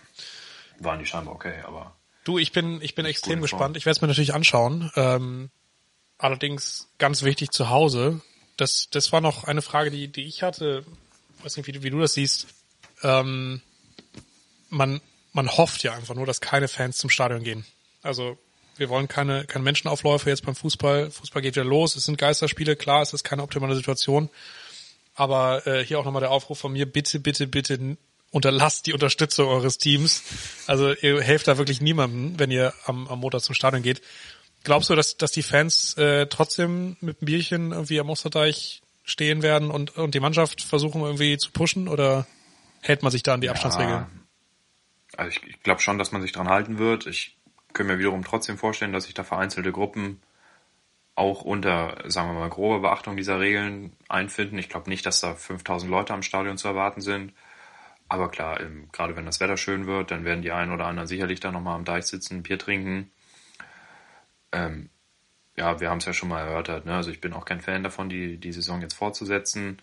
Waren 0.79 0.99
die 0.99 1.07
scheinbar 1.07 1.35
okay, 1.35 1.61
aber 1.67 1.97
Du, 2.25 2.39
ich 2.39 2.53
bin, 2.53 2.81
ich 2.83 2.95
bin 2.95 3.05
extrem 3.05 3.41
gespannt. 3.41 3.77
Ich 3.77 3.85
werde 3.85 3.97
es 3.97 4.01
mir 4.01 4.07
natürlich 4.07 4.33
anschauen. 4.35 4.93
Ähm, 4.95 5.51
allerdings 6.19 6.89
ganz 6.99 7.25
wichtig 7.25 7.51
zu 7.51 7.69
Hause. 7.69 8.21
Das, 8.57 8.89
das 8.91 9.11
war 9.11 9.21
noch 9.21 9.45
eine 9.45 9.61
Frage, 9.63 9.91
die, 9.91 10.07
die 10.07 10.25
ich 10.27 10.43
hatte. 10.45 10.85
Ich 11.39 11.45
weiß 11.45 11.57
nicht, 11.57 11.67
wie, 11.67 11.73
du- 11.73 11.83
wie 11.83 11.91
du 11.91 11.99
das 11.99 12.15
siehst. 12.15 12.47
Ähm, 13.03 13.61
man, 14.69 15.01
man 15.33 15.49
hofft 15.49 15.83
ja 15.83 15.95
einfach 15.95 16.15
nur, 16.15 16.27
dass 16.27 16.41
keine 16.41 16.69
Fans 16.69 16.99
zum 16.99 17.11
Stadion 17.11 17.43
gehen. 17.43 17.65
Also 18.03 18.39
wir 18.77 18.89
wollen 18.89 19.09
keine, 19.09 19.45
keine 19.45 19.65
Menschenaufläufe 19.65 20.31
jetzt 20.31 20.45
beim 20.45 20.55
Fußball. 20.55 21.11
Fußball 21.11 21.43
geht 21.43 21.57
wieder 21.57 21.65
los. 21.65 21.97
Es 21.97 22.05
sind 22.05 22.19
Geisterspiele. 22.19 22.77
Klar, 22.77 23.03
es 23.03 23.13
ist 23.13 23.25
keine 23.25 23.43
optimale 23.43 23.75
Situation. 23.75 24.31
Aber 25.15 25.67
äh, 25.67 25.85
hier 25.85 25.99
auch 25.99 26.05
nochmal 26.05 26.21
der 26.21 26.31
Aufruf 26.31 26.59
von 26.59 26.73
mir, 26.73 26.87
bitte, 26.87 27.21
bitte, 27.21 27.47
bitte 27.47 27.97
unterlasst 28.31 28.87
die 28.87 28.95
Unterstützung 28.95 29.49
eures 29.49 29.77
Teams. 29.77 30.23
Also 30.67 30.95
ihr 30.95 31.21
helft 31.21 31.49
da 31.49 31.59
wirklich 31.59 31.83
niemandem, 31.83 32.39
wenn 32.39 32.51
ihr 32.51 32.73
am, 32.87 33.07
am 33.09 33.21
Montag 33.21 33.43
zum 33.43 33.55
Stadion 33.55 33.83
geht. 33.83 34.01
Glaubst 34.65 34.89
du, 34.89 34.95
dass, 34.95 35.17
dass 35.19 35.33
die 35.33 35.43
Fans 35.43 35.95
äh, 35.99 36.27
trotzdem 36.29 36.97
mit 37.01 37.21
einem 37.21 37.27
Bierchen 37.27 37.73
irgendwie 37.73 38.01
am 38.01 38.09
Osterdeich 38.09 38.83
stehen 39.05 39.43
werden 39.43 39.71
und, 39.71 39.97
und 39.99 40.15
die 40.15 40.21
Mannschaft 40.21 40.63
versuchen 40.63 41.03
irgendwie 41.03 41.37
zu 41.37 41.51
pushen 41.51 41.89
oder 41.89 42.27
hält 42.81 43.03
man 43.03 43.13
sich 43.13 43.23
da 43.23 43.35
an 43.35 43.41
die 43.41 43.51
Abstandsregeln? 43.51 44.07
Also 45.17 45.31
ich, 45.31 45.47
ich 45.47 45.63
glaube 45.63 45.81
schon, 45.81 45.99
dass 45.99 46.13
man 46.13 46.23
sich 46.23 46.33
dran 46.33 46.49
halten 46.49 46.79
wird. 46.79 47.07
Ich 47.07 47.37
könnte 47.73 47.93
mir 47.93 47.99
wiederum 47.99 48.25
trotzdem 48.25 48.59
vorstellen, 48.59 48.93
dass 48.93 49.05
sich 49.05 49.15
da 49.15 49.25
vereinzelte 49.25 49.73
Gruppen 49.73 50.21
auch 51.15 51.43
unter, 51.43 51.99
sagen 52.07 52.31
wir 52.31 52.41
mal, 52.41 52.49
grober 52.49 52.81
Beachtung 52.81 53.17
dieser 53.17 53.39
Regeln 53.39 53.93
einfinden. 54.09 54.59
Ich 54.59 54.69
glaube 54.69 54.89
nicht, 54.89 55.05
dass 55.05 55.21
da 55.21 55.35
5000 55.35 55.91
Leute 55.91 56.15
am 56.15 56.23
Stadion 56.23 56.57
zu 56.57 56.69
erwarten 56.69 57.01
sind. 57.01 57.33
Aber 58.09 58.31
klar, 58.31 58.61
ähm, 58.61 58.89
gerade 58.93 59.17
wenn 59.17 59.27
das 59.27 59.41
Wetter 59.41 59.57
schön 59.57 59.87
wird, 59.87 60.11
dann 60.11 60.25
werden 60.25 60.43
die 60.43 60.53
einen 60.53 60.73
oder 60.73 60.87
anderen 60.87 61.07
sicherlich 61.07 61.41
da 61.41 61.51
nochmal 61.53 61.77
am 61.77 61.85
Deich 61.85 62.07
sitzen, 62.07 62.43
Bier 62.43 62.59
trinken. 62.59 63.11
Ähm, 64.53 64.91
ja, 65.57 65.81
wir 65.81 65.91
haben 65.91 65.99
es 65.99 66.07
ja 66.07 66.13
schon 66.13 66.29
mal 66.29 66.41
erörtert. 66.41 66.87
Ne? 66.87 66.95
Also 66.95 67.11
ich 67.11 67.21
bin 67.21 67.33
auch 67.33 67.45
kein 67.45 67.61
Fan 67.61 67.83
davon, 67.83 68.09
die, 68.09 68.39
die 68.39 68.53
Saison 68.53 68.81
jetzt 68.81 68.95
fortzusetzen. 68.95 69.81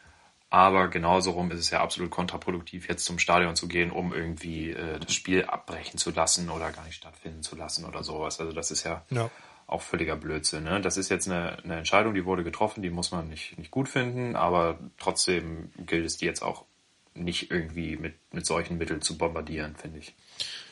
Aber 0.52 0.88
genauso 0.88 1.32
rum 1.32 1.52
ist 1.52 1.60
es 1.60 1.70
ja 1.70 1.82
absolut 1.82 2.10
kontraproduktiv, 2.10 2.90
jetzt 2.90 3.06
zum 3.06 3.20
Stadion 3.20 3.56
zu 3.56 3.68
gehen, 3.68 3.92
um 3.92 4.14
irgendwie 4.14 4.72
äh, 4.72 5.00
das 5.00 5.14
Spiel 5.14 5.46
abbrechen 5.46 6.00
zu 6.00 6.10
lassen 6.12 6.50
oder 6.50 6.72
gar 6.72 6.86
nicht 6.86 6.96
stattfinden 6.96 7.44
zu 7.44 7.56
lassen 7.56 7.86
oder 7.86 8.04
sowas. 8.04 8.40
Also 8.40 8.52
das 8.52 8.72
ist 8.72 8.84
ja, 8.84 9.04
Ja. 9.12 9.30
auch 9.68 9.84
völliger 9.84 10.16
Blödsinn. 10.16 10.64
Ne? 10.64 10.82
Das 10.82 10.98
ist 10.98 11.10
jetzt 11.10 11.28
eine, 11.30 11.60
eine 11.64 11.78
Entscheidung, 11.78 12.16
die 12.16 12.26
wurde 12.26 12.44
getroffen, 12.44 12.82
die 12.82 12.90
muss 12.90 13.12
man 13.12 13.30
nicht, 13.30 13.60
nicht 13.60 13.70
gut 13.70 13.88
finden, 13.90 14.36
aber 14.36 14.80
trotzdem 14.98 15.72
gilt 15.86 16.06
es, 16.08 16.18
die 16.18 16.26
jetzt 16.26 16.42
auch 16.42 16.66
nicht 17.14 17.52
irgendwie 17.52 17.98
mit, 17.98 18.16
mit 18.34 18.46
solchen 18.46 18.78
Mitteln 18.80 19.02
zu 19.02 19.18
bombardieren, 19.20 19.76
finde 19.76 20.00
ich. 20.00 20.16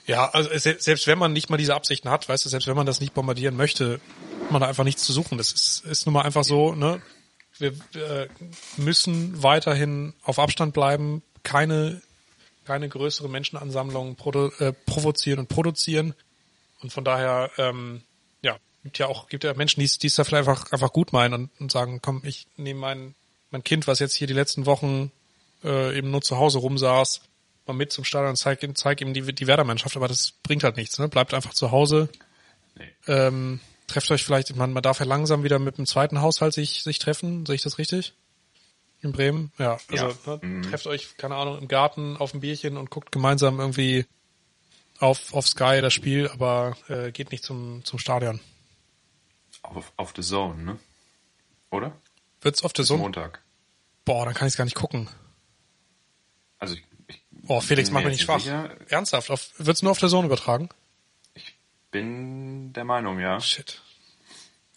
Ja, 0.07 0.29
also 0.29 0.49
selbst 0.57 1.05
wenn 1.05 1.19
man 1.19 1.33
nicht 1.33 1.49
mal 1.49 1.57
diese 1.57 1.75
Absichten 1.75 2.09
hat, 2.09 2.27
weißt 2.29 2.45
du, 2.45 2.49
selbst 2.49 2.67
wenn 2.67 2.75
man 2.77 2.85
das 2.85 2.99
nicht 3.01 3.13
bombardieren 3.13 3.55
möchte, 3.57 3.99
hat 4.43 4.51
man 4.51 4.61
da 4.61 4.67
einfach 4.67 4.85
nichts 4.85 5.03
zu 5.03 5.13
suchen. 5.13 5.37
Das 5.37 5.51
ist, 5.51 5.85
ist 5.85 6.05
nun 6.07 6.13
mal 6.13 6.21
einfach 6.23 6.43
so, 6.45 6.73
ne? 6.73 7.01
Wir 7.59 7.73
äh, 7.95 8.27
müssen 8.77 9.41
weiterhin 9.41 10.13
auf 10.23 10.39
Abstand 10.39 10.73
bleiben, 10.73 11.23
keine, 11.43 12.01
keine 12.65 12.89
größere 12.89 13.29
Menschenansammlung 13.29 14.17
äh, 14.59 14.73
provozieren 14.85 15.39
und 15.39 15.49
produzieren. 15.49 16.13
Und 16.81 16.93
von 16.93 17.03
daher, 17.03 17.49
ähm, 17.57 18.03
ja, 18.41 18.57
gibt 18.83 18.99
ja 18.99 19.07
auch, 19.07 19.29
gibt 19.29 19.43
ja 19.43 19.53
Menschen, 19.53 19.79
die 19.79 20.07
es 20.07 20.15
da 20.15 20.23
vielleicht 20.23 20.47
einfach, 20.47 20.71
einfach 20.71 20.93
gut 20.93 21.13
meinen 21.13 21.33
und, 21.33 21.49
und 21.59 21.71
sagen, 21.71 21.99
komm, 22.01 22.21
ich 22.23 22.47
nehme 22.57 22.79
mein, 22.79 23.15
mein 23.51 23.63
Kind, 23.63 23.87
was 23.87 23.99
jetzt 23.99 24.13
hier 24.13 24.27
die 24.27 24.33
letzten 24.33 24.65
Wochen 24.65 25.11
äh, 25.63 25.97
eben 25.97 26.11
nur 26.11 26.21
zu 26.21 26.37
Hause 26.37 26.59
rumsaß, 26.59 27.21
mal 27.65 27.73
mit 27.73 27.91
zum 27.91 28.03
Stadion 28.03 28.31
und 28.31 28.35
zeig, 28.35 28.59
zeig 28.75 29.01
ihm 29.01 29.13
die, 29.13 29.33
die 29.33 29.47
Werdermannschaft, 29.47 29.95
aber 29.95 30.07
das 30.07 30.33
bringt 30.43 30.63
halt 30.63 30.77
nichts, 30.77 30.99
ne? 30.99 31.07
Bleibt 31.07 31.33
einfach 31.33 31.53
zu 31.53 31.71
Hause. 31.71 32.09
Nee. 32.75 32.89
Ähm, 33.07 33.59
trefft 33.87 34.11
euch 34.11 34.23
vielleicht, 34.23 34.55
man, 34.55 34.73
man 34.73 34.83
darf 34.83 34.99
ja 34.99 35.05
langsam 35.05 35.43
wieder 35.43 35.59
mit 35.59 35.77
dem 35.77 35.85
zweiten 35.85 36.21
Haushalt 36.21 36.53
sich, 36.53 36.83
sich 36.83 36.99
treffen, 36.99 37.45
sehe 37.45 37.55
ich 37.55 37.61
das 37.61 37.77
richtig? 37.77 38.13
In 39.01 39.11
Bremen? 39.11 39.51
Ja, 39.57 39.77
also 39.89 40.07
ja. 40.07 40.37
Ne, 40.37 40.39
mhm. 40.41 40.63
trefft 40.63 40.87
euch, 40.87 41.17
keine 41.17 41.35
Ahnung, 41.35 41.59
im 41.59 41.67
Garten 41.67 42.17
auf 42.17 42.33
ein 42.33 42.41
Bierchen 42.41 42.77
und 42.77 42.89
guckt 42.89 43.11
gemeinsam 43.11 43.59
irgendwie 43.59 44.05
auf, 44.99 45.33
auf 45.33 45.47
Sky 45.47 45.79
das 45.81 45.93
Spiel, 45.93 46.27
aber 46.29 46.75
äh, 46.87 47.11
geht 47.11 47.31
nicht 47.31 47.43
zum, 47.43 47.85
zum 47.85 47.99
Stadion. 47.99 48.39
Auf, 49.61 49.93
auf 49.97 50.13
The 50.15 50.21
Zone, 50.21 50.63
ne? 50.63 50.79
Oder? 51.69 51.95
Wird's 52.41 52.63
auf 52.63 52.71
The 52.75 52.83
Zone? 52.83 53.01
Montag. 53.01 53.41
Boah, 54.05 54.25
dann 54.25 54.33
kann 54.33 54.47
ich 54.47 54.57
gar 54.57 54.65
nicht 54.65 54.75
gucken. 54.75 55.09
Also 56.59 56.75
ich, 56.75 56.83
ich 57.07 57.21
Oh, 57.47 57.61
Felix, 57.61 57.91
mach 57.91 58.03
mir 58.03 58.09
nicht 58.09 58.21
Spaß. 58.21 58.43
Sicher. 58.43 58.75
Ernsthaft? 58.89 59.31
Auf, 59.31 59.51
wird's 59.57 59.81
nur 59.81 59.91
auf 59.91 59.99
der 59.99 60.09
Zone 60.09 60.27
übertragen? 60.27 60.69
Bin 61.91 62.73
der 62.73 62.83
Meinung, 62.83 63.19
ja. 63.19 63.39
Shit. 63.39 63.81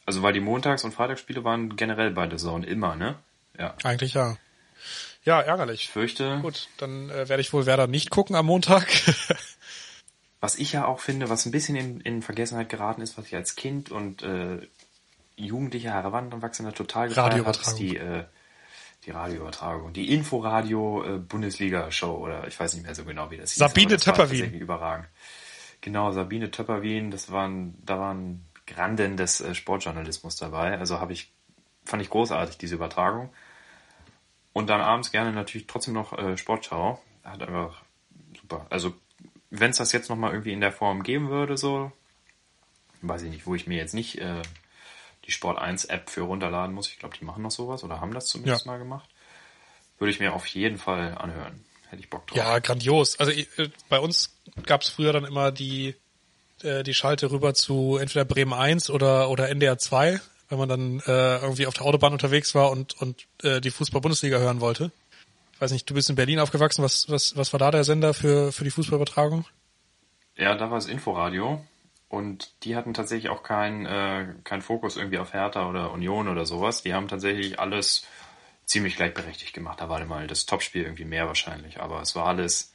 Also 0.06 0.22
weil 0.22 0.32
die 0.32 0.40
Montags- 0.40 0.84
und 0.84 0.92
Freitagsspiele 0.92 1.44
waren 1.44 1.76
generell 1.76 2.10
bei 2.10 2.26
der 2.26 2.38
Zone 2.38 2.66
immer, 2.66 2.96
ne? 2.96 3.16
Ja. 3.58 3.76
Eigentlich 3.84 4.14
ja. 4.14 4.36
Ja, 5.24 5.40
ärgerlich. 5.40 5.82
Ich 5.82 5.90
fürchte. 5.90 6.38
Gut, 6.40 6.68
dann 6.78 7.10
äh, 7.10 7.28
werde 7.28 7.40
ich 7.40 7.52
wohl 7.52 7.66
Werder 7.66 7.86
nicht 7.86 8.10
gucken 8.10 8.34
am 8.36 8.46
Montag. 8.46 8.88
was 10.40 10.56
ich 10.56 10.72
ja 10.72 10.86
auch 10.86 11.00
finde, 11.00 11.28
was 11.28 11.44
ein 11.44 11.52
bisschen 11.52 11.76
in, 11.76 12.00
in 12.00 12.22
Vergessenheit 12.22 12.68
geraten 12.68 13.02
ist, 13.02 13.18
was 13.18 13.26
ich 13.26 13.36
als 13.36 13.54
Kind 13.54 13.90
und 13.90 14.22
äh, 14.22 14.66
jugendlicher 15.36 15.92
Heranwachsender 15.92 16.72
total 16.72 17.08
gefeiert 17.08 17.44
habe, 17.44 17.58
ist 17.58 17.74
die 17.74 17.96
äh, 17.96 18.24
die 19.06 19.12
Radioübertragung, 19.12 19.92
die 19.92 20.12
Inforadio 20.12 21.02
äh, 21.04 21.18
Bundesliga 21.18 21.90
Show 21.90 22.12
oder 22.12 22.46
ich 22.46 22.58
weiß 22.58 22.74
nicht 22.74 22.84
mehr 22.84 22.94
so 22.94 23.04
genau, 23.04 23.30
wie 23.30 23.38
das 23.38 23.52
hieß. 23.52 23.58
Sabine 23.58 23.96
Töpperwien. 23.96 24.52
Überragend. 24.54 25.08
Genau, 25.80 26.12
Sabine 26.12 26.50
Töpperwien, 26.50 27.10
das 27.10 27.32
waren, 27.32 27.74
da 27.84 27.98
waren 27.98 28.44
Granden 28.66 29.16
des 29.16 29.40
äh, 29.40 29.54
Sportjournalismus 29.54 30.36
dabei. 30.36 30.78
Also 30.78 31.00
habe 31.00 31.12
ich, 31.12 31.32
fand 31.84 32.02
ich 32.02 32.10
großartig, 32.10 32.58
diese 32.58 32.74
Übertragung. 32.74 33.30
Und 34.52 34.68
dann 34.68 34.80
abends 34.80 35.12
gerne 35.12 35.32
natürlich 35.32 35.66
trotzdem 35.66 35.94
noch 35.94 36.16
äh, 36.16 36.36
Sportschau. 36.36 37.00
Hat 37.24 37.42
einfach 37.42 37.82
super. 38.38 38.66
Also, 38.70 38.94
wenn 39.50 39.70
es 39.70 39.78
das 39.78 39.92
jetzt 39.92 40.10
nochmal 40.10 40.32
irgendwie 40.32 40.52
in 40.52 40.60
der 40.60 40.72
Form 40.72 41.02
geben 41.02 41.28
würde, 41.28 41.56
so, 41.56 41.92
weiß 43.02 43.22
ich 43.22 43.30
nicht, 43.30 43.46
wo 43.46 43.54
ich 43.54 43.66
mir 43.66 43.76
jetzt 43.76 43.94
nicht 43.94 44.18
äh, 44.18 44.42
die 45.26 45.32
Sport 45.32 45.58
1 45.58 45.86
App 45.86 46.10
für 46.10 46.22
runterladen 46.22 46.74
muss. 46.74 46.88
Ich 46.88 46.98
glaube, 46.98 47.16
die 47.18 47.24
machen 47.24 47.42
noch 47.42 47.50
sowas 47.50 47.84
oder 47.84 48.00
haben 48.00 48.14
das 48.14 48.26
zumindest 48.26 48.66
ja. 48.66 48.72
mal 48.72 48.78
gemacht. 48.78 49.08
Würde 49.98 50.10
ich 50.10 50.20
mir 50.20 50.32
auf 50.32 50.46
jeden 50.46 50.78
Fall 50.78 51.16
anhören. 51.18 51.64
Hätte 51.90 52.02
ich 52.02 52.08
Bock 52.08 52.26
drauf. 52.26 52.38
Ja, 52.38 52.58
grandios. 52.60 53.18
Also 53.18 53.32
äh, 53.32 53.46
bei 53.88 53.98
uns 53.98 54.36
gab 54.64 54.82
es 54.82 54.88
früher 54.88 55.12
dann 55.12 55.24
immer 55.24 55.50
die, 55.50 55.96
äh, 56.62 56.84
die 56.84 56.94
Schalte 56.94 57.30
rüber 57.30 57.52
zu 57.52 57.98
entweder 58.00 58.24
Bremen 58.24 58.52
1 58.52 58.90
oder, 58.90 59.28
oder 59.28 59.48
NDR 59.48 59.76
2, 59.76 60.20
wenn 60.48 60.58
man 60.58 60.68
dann 60.68 61.00
äh, 61.00 61.38
irgendwie 61.38 61.66
auf 61.66 61.74
der 61.74 61.84
Autobahn 61.84 62.12
unterwegs 62.12 62.54
war 62.54 62.70
und, 62.70 63.00
und 63.00 63.26
äh, 63.42 63.60
die 63.60 63.70
Fußball-Bundesliga 63.70 64.38
hören 64.38 64.60
wollte. 64.60 64.92
Ich 65.54 65.60
weiß 65.60 65.72
nicht, 65.72 65.90
du 65.90 65.94
bist 65.94 66.08
in 66.08 66.16
Berlin 66.16 66.38
aufgewachsen. 66.38 66.84
Was, 66.84 67.10
was, 67.10 67.36
was 67.36 67.52
war 67.52 67.58
da 67.58 67.72
der 67.72 67.84
Sender 67.84 68.14
für, 68.14 68.52
für 68.52 68.64
die 68.64 68.70
Fußballübertragung? 68.70 69.44
Ja, 70.36 70.54
da 70.54 70.70
war 70.70 70.78
es 70.78 70.86
Inforadio. 70.86 71.64
Und 72.08 72.64
die 72.64 72.76
hatten 72.76 72.94
tatsächlich 72.94 73.30
auch 73.30 73.42
keinen 73.42 73.86
äh, 73.86 74.34
kein 74.42 74.62
Fokus 74.62 74.96
irgendwie 74.96 75.18
auf 75.18 75.32
Hertha 75.32 75.68
oder 75.68 75.92
Union 75.92 76.28
oder 76.28 76.46
sowas. 76.46 76.82
Die 76.82 76.94
haben 76.94 77.08
tatsächlich 77.08 77.60
alles 77.60 78.04
ziemlich 78.70 78.94
gleichberechtigt 78.94 79.52
gemacht. 79.52 79.80
Da 79.80 79.88
war 79.88 80.02
mal 80.04 80.28
das 80.28 80.46
Topspiel 80.46 80.84
irgendwie 80.84 81.04
mehr 81.04 81.26
wahrscheinlich, 81.26 81.80
aber 81.80 82.00
es 82.00 82.14
war 82.14 82.26
alles. 82.26 82.72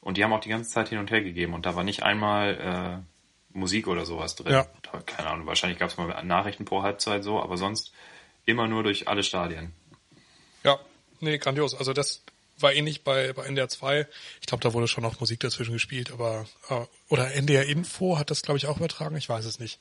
Und 0.00 0.16
die 0.16 0.24
haben 0.24 0.32
auch 0.32 0.40
die 0.40 0.48
ganze 0.48 0.70
Zeit 0.70 0.88
hin 0.88 0.98
und 0.98 1.10
her 1.10 1.22
gegeben 1.22 1.52
und 1.52 1.66
da 1.66 1.76
war 1.76 1.84
nicht 1.84 2.02
einmal 2.02 3.04
äh, 3.52 3.56
Musik 3.56 3.86
oder 3.86 4.06
sowas 4.06 4.36
drin. 4.36 4.52
Ja. 4.52 4.66
Keine 5.06 5.28
Ahnung, 5.28 5.46
wahrscheinlich 5.46 5.78
gab 5.78 5.90
es 5.90 5.96
mal 5.98 6.24
Nachrichten 6.24 6.64
pro 6.64 6.82
Halbzeit 6.82 7.22
so, 7.22 7.40
aber 7.40 7.58
sonst 7.58 7.92
immer 8.46 8.66
nur 8.66 8.82
durch 8.82 9.06
alle 9.06 9.22
Stadien. 9.22 9.72
Ja, 10.62 10.78
nee, 11.20 11.36
grandios. 11.36 11.74
Also 11.74 11.92
das 11.92 12.22
war 12.58 12.72
ähnlich 12.72 13.04
bei, 13.04 13.32
bei 13.34 13.44
NDR 13.44 13.68
2. 13.68 14.06
Ich 14.40 14.46
glaube, 14.46 14.62
da 14.62 14.72
wurde 14.72 14.88
schon 14.88 15.04
noch 15.04 15.20
Musik 15.20 15.40
dazwischen 15.40 15.72
gespielt, 15.72 16.10
aber 16.10 16.46
äh, 16.70 16.86
oder 17.08 17.34
NDR 17.34 17.66
Info 17.66 18.18
hat 18.18 18.30
das, 18.30 18.42
glaube 18.42 18.58
ich, 18.58 18.66
auch 18.66 18.78
übertragen. 18.78 19.16
Ich 19.16 19.28
weiß 19.28 19.44
es 19.44 19.58
nicht. 19.58 19.78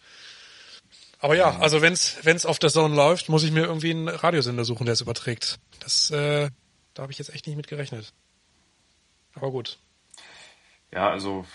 Aber 1.23 1.37
ja, 1.37 1.57
also 1.59 1.81
wenn's 1.81 2.17
wenn's 2.23 2.45
auf 2.45 2.59
der 2.59 2.69
Zone 2.69 2.93
läuft, 2.93 3.29
muss 3.29 3.45
ich 3.45 3.51
mir 3.51 3.63
irgendwie 3.63 3.91
einen 3.91 4.09
Radiosender 4.09 4.65
suchen, 4.65 4.85
der 4.85 4.91
es 4.91 4.99
überträgt. 4.99 5.57
Das 5.79 6.11
äh, 6.11 6.49
da 6.93 7.01
habe 7.01 7.13
ich 7.13 7.17
jetzt 7.17 7.33
echt 7.33 7.47
nicht 7.47 7.55
mit 7.55 7.69
gerechnet. 7.69 8.11
Aber 9.33 9.49
gut. 9.49 9.79
Ja, 10.91 11.09
also 11.09 11.45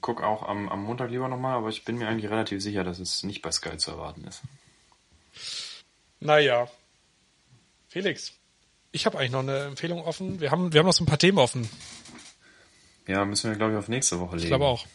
guck 0.00 0.22
auch 0.22 0.44
am, 0.48 0.68
am 0.68 0.84
Montag 0.84 1.10
lieber 1.10 1.26
nochmal, 1.26 1.56
aber 1.56 1.70
ich 1.70 1.84
bin 1.84 1.96
mir 1.96 2.06
eigentlich 2.06 2.30
relativ 2.30 2.62
sicher, 2.62 2.84
dass 2.84 3.00
es 3.00 3.24
nicht 3.24 3.42
bei 3.42 3.50
Sky 3.50 3.76
zu 3.78 3.90
erwarten 3.90 4.22
ist. 4.28 4.42
Naja. 6.20 6.68
Felix, 7.88 8.34
ich 8.92 9.06
habe 9.06 9.18
eigentlich 9.18 9.32
noch 9.32 9.40
eine 9.40 9.64
Empfehlung 9.64 10.04
offen. 10.04 10.38
Wir 10.38 10.52
haben, 10.52 10.72
wir 10.72 10.78
haben 10.78 10.86
noch 10.86 10.92
so 10.92 11.02
ein 11.02 11.08
paar 11.08 11.18
Themen 11.18 11.38
offen. 11.38 11.68
Ja, 13.08 13.24
müssen 13.24 13.50
wir, 13.50 13.56
glaube 13.56 13.72
ich, 13.72 13.78
auf 13.80 13.88
nächste 13.88 14.20
Woche 14.20 14.36
legen. 14.36 14.44
Ich 14.44 14.50
glaube 14.50 14.66
auch. 14.66 14.86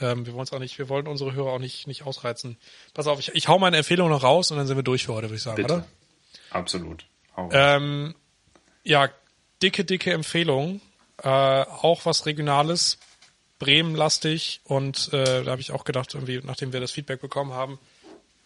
Ähm, 0.00 0.26
wir 0.26 0.32
wollen 0.34 0.44
es 0.44 0.52
auch 0.52 0.58
nicht, 0.58 0.78
wir 0.78 0.88
wollen 0.88 1.06
unsere 1.06 1.32
Hörer 1.32 1.52
auch 1.52 1.58
nicht, 1.58 1.86
nicht 1.86 2.04
ausreizen. 2.04 2.56
Pass 2.94 3.06
auf, 3.06 3.18
ich, 3.18 3.34
ich 3.34 3.48
hau 3.48 3.58
meine 3.58 3.76
Empfehlung 3.78 4.08
noch 4.08 4.22
raus 4.22 4.50
und 4.50 4.56
dann 4.56 4.66
sind 4.66 4.76
wir 4.76 4.82
durch 4.82 5.06
für 5.06 5.14
heute, 5.14 5.28
würde 5.28 5.36
ich 5.36 5.42
sagen, 5.42 5.56
Bitte. 5.56 5.74
oder? 5.74 5.86
Absolut. 6.50 7.06
Ähm, 7.52 8.14
ja, 8.82 9.08
dicke, 9.62 9.84
dicke 9.84 10.12
Empfehlung. 10.12 10.80
Äh, 11.22 11.28
auch 11.28 12.06
was 12.06 12.26
Regionales, 12.26 12.98
Bremen-lastig 13.58 14.62
und 14.64 15.12
äh, 15.12 15.44
da 15.44 15.50
habe 15.50 15.60
ich 15.60 15.70
auch 15.70 15.84
gedacht, 15.84 16.14
irgendwie, 16.14 16.40
nachdem 16.42 16.72
wir 16.72 16.80
das 16.80 16.92
Feedback 16.92 17.20
bekommen 17.20 17.52
haben, 17.52 17.78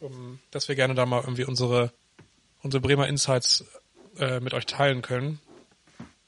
um, 0.01 0.13
ähm, 0.13 0.39
dass 0.51 0.69
wir 0.69 0.75
gerne 0.75 0.95
da 0.95 1.07
mal 1.07 1.21
irgendwie 1.21 1.45
unsere, 1.45 1.93
unsere 2.63 2.81
Bremer 2.81 3.07
Insights 3.07 3.65
äh, 4.19 4.41
mit 4.41 4.55
euch 4.55 4.67
teilen 4.67 5.03
können. 5.03 5.41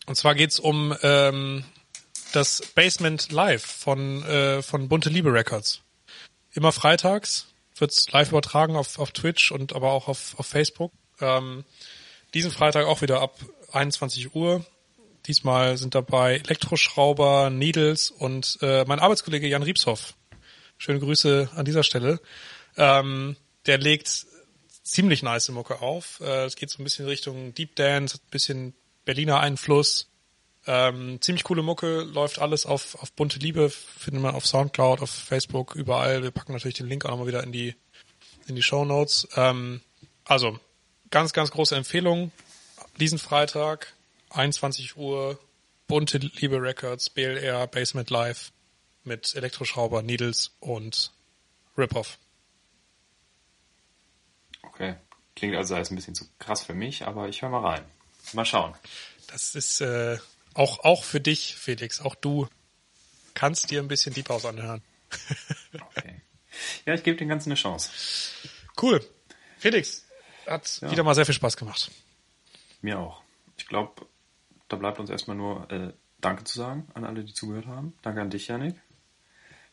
Und 0.06 0.14
zwar 0.14 0.36
geht's 0.36 0.60
um 0.60 0.94
ähm, 1.02 1.64
das 2.36 2.62
Basement 2.74 3.32
Live 3.32 3.64
von, 3.64 4.22
äh, 4.24 4.62
von 4.62 4.88
Bunte 4.88 5.08
Liebe 5.08 5.32
Records. 5.32 5.80
Immer 6.52 6.70
freitags 6.70 7.46
wird's 7.78 8.10
live 8.12 8.30
übertragen 8.30 8.76
auf, 8.76 8.98
auf 8.98 9.12
Twitch 9.12 9.52
und 9.52 9.74
aber 9.74 9.92
auch 9.92 10.08
auf, 10.08 10.38
auf 10.38 10.46
Facebook. 10.46 10.92
Ähm, 11.20 11.64
diesen 12.34 12.50
Freitag 12.50 12.86
auch 12.86 13.02
wieder 13.02 13.20
ab 13.20 13.38
21 13.72 14.34
Uhr. 14.34 14.64
Diesmal 15.26 15.76
sind 15.76 15.94
dabei 15.94 16.36
Elektroschrauber, 16.36 17.50
Needles 17.50 18.10
und 18.10 18.58
äh, 18.62 18.84
mein 18.86 19.00
Arbeitskollege 19.00 19.48
Jan 19.48 19.62
Riebshoff. 19.62 20.14
Schöne 20.78 21.00
Grüße 21.00 21.50
an 21.54 21.64
dieser 21.64 21.82
Stelle. 21.82 22.20
Ähm, 22.76 23.36
der 23.64 23.78
legt 23.78 24.26
ziemlich 24.82 25.22
nice 25.22 25.48
Mucke 25.48 25.80
auf. 25.80 26.20
Äh, 26.20 26.44
es 26.44 26.56
geht 26.56 26.70
so 26.70 26.80
ein 26.80 26.84
bisschen 26.84 27.06
Richtung 27.06 27.54
Deep 27.54 27.74
Dance, 27.76 28.18
ein 28.18 28.30
bisschen 28.30 28.74
Berliner 29.04 29.40
Einfluss. 29.40 30.08
Ähm, 30.66 31.20
ziemlich 31.20 31.44
coole 31.44 31.62
Mucke, 31.62 32.00
läuft 32.02 32.40
alles 32.40 32.66
auf, 32.66 32.96
auf 32.96 33.12
bunte 33.12 33.38
Liebe, 33.38 33.70
findet 33.70 34.22
man 34.22 34.34
auf 34.34 34.46
Soundcloud, 34.46 35.00
auf 35.00 35.10
Facebook, 35.10 35.76
überall. 35.76 36.22
Wir 36.22 36.32
packen 36.32 36.52
natürlich 36.52 36.76
den 36.76 36.88
Link 36.88 37.04
auch 37.04 37.10
nochmal 37.10 37.28
wieder 37.28 37.44
in 37.44 37.52
die, 37.52 37.76
in 38.46 38.56
die 38.56 38.62
Show 38.62 38.84
Notes. 38.84 39.28
Ähm, 39.36 39.80
also, 40.24 40.58
ganz, 41.10 41.32
ganz 41.32 41.52
große 41.52 41.76
Empfehlung. 41.76 42.32
Diesen 42.98 43.18
Freitag, 43.18 43.94
21 44.30 44.96
Uhr, 44.96 45.38
bunte 45.86 46.18
Liebe 46.18 46.60
Records, 46.60 47.10
BLR, 47.10 47.66
Basement 47.68 48.10
Live 48.10 48.52
mit 49.04 49.36
Elektroschrauber, 49.36 50.02
Needles 50.02 50.50
und 50.58 51.12
Rip-Off. 51.78 52.18
Okay. 54.62 54.96
Klingt 55.36 55.54
also 55.54 55.74
als 55.74 55.90
ein 55.90 55.96
bisschen 55.96 56.14
zu 56.14 56.24
krass 56.38 56.64
für 56.64 56.74
mich, 56.74 57.06
aber 57.06 57.28
ich 57.28 57.42
höre 57.42 57.50
mal 57.50 57.60
rein. 57.60 57.84
Mal 58.32 58.44
schauen. 58.44 58.74
Das 59.28 59.54
ist 59.54 59.80
äh, 59.80 60.18
auch, 60.58 60.80
auch 60.80 61.04
für 61.04 61.20
dich, 61.20 61.54
Felix. 61.56 62.00
Auch 62.00 62.14
du 62.14 62.48
kannst 63.34 63.70
dir 63.70 63.80
ein 63.80 63.88
bisschen 63.88 64.14
Deep 64.14 64.28
House 64.28 64.44
anhören. 64.44 64.82
okay. 65.74 66.22
Ja, 66.84 66.94
ich 66.94 67.02
gebe 67.02 67.16
dem 67.16 67.28
Ganzen 67.28 67.50
eine 67.50 67.56
Chance. 67.56 67.90
Cool. 68.80 69.04
Felix, 69.58 70.06
hat 70.46 70.80
ja. 70.80 70.90
wieder 70.90 71.02
mal 71.02 71.14
sehr 71.14 71.26
viel 71.26 71.34
Spaß 71.34 71.56
gemacht. 71.56 71.90
Mir 72.80 72.98
auch. 72.98 73.22
Ich 73.56 73.66
glaube, 73.66 74.06
da 74.68 74.76
bleibt 74.76 74.98
uns 74.98 75.10
erstmal 75.10 75.36
nur 75.36 75.70
äh, 75.70 75.92
Danke 76.20 76.44
zu 76.44 76.58
sagen 76.58 76.88
an 76.94 77.04
alle, 77.04 77.24
die 77.24 77.34
zugehört 77.34 77.66
haben. 77.66 77.94
Danke 78.02 78.20
an 78.20 78.30
dich, 78.30 78.48
Janik. 78.48 78.74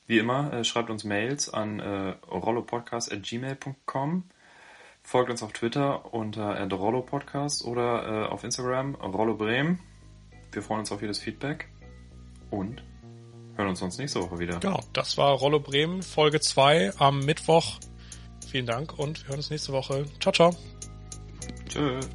Wie 0.06 0.20
immer, 0.20 0.52
äh, 0.54 0.64
schreibt 0.64 0.90
uns 0.90 1.04
Mails 1.04 1.50
an 1.50 1.80
äh, 1.80 2.16
rollopodcast.gmail.com. 2.30 4.24
Folgt 5.02 5.30
uns 5.30 5.44
auf 5.44 5.54
Twitter 5.54 6.14
unter 6.14 6.62
rollopodcast 6.72 7.66
oder 7.66 8.26
äh, 8.26 8.28
auf 8.28 8.44
Instagram 8.44 8.96
Rollo 8.96 9.36
Bremen. 9.36 9.80
Wir 10.56 10.62
freuen 10.62 10.82
uns 10.82 10.92
auf 10.92 11.02
jedes 11.02 11.20
Feedback 11.20 11.70
und 12.50 12.84
hören 13.56 13.70
uns 13.70 13.80
sonst 13.80 13.98
nächste 13.98 14.22
Woche 14.22 14.40
wieder. 14.40 14.60
Genau, 14.60 14.80
das 14.94 15.18
war 15.18 15.34
Rollo 15.34 15.60
Bremen, 15.60 16.02
Folge 16.02 16.40
2 16.40 16.94
am 16.98 17.26
Mittwoch. 17.26 17.80
Vielen 18.48 18.66
Dank 18.66 18.98
und 18.98 19.22
wir 19.24 19.30
hören 19.30 19.38
uns 19.40 19.50
nächste 19.50 19.74
Woche. 19.74 20.06
Ciao, 20.20 20.34
ciao. 20.34 20.56
Tschüss. 21.68 22.10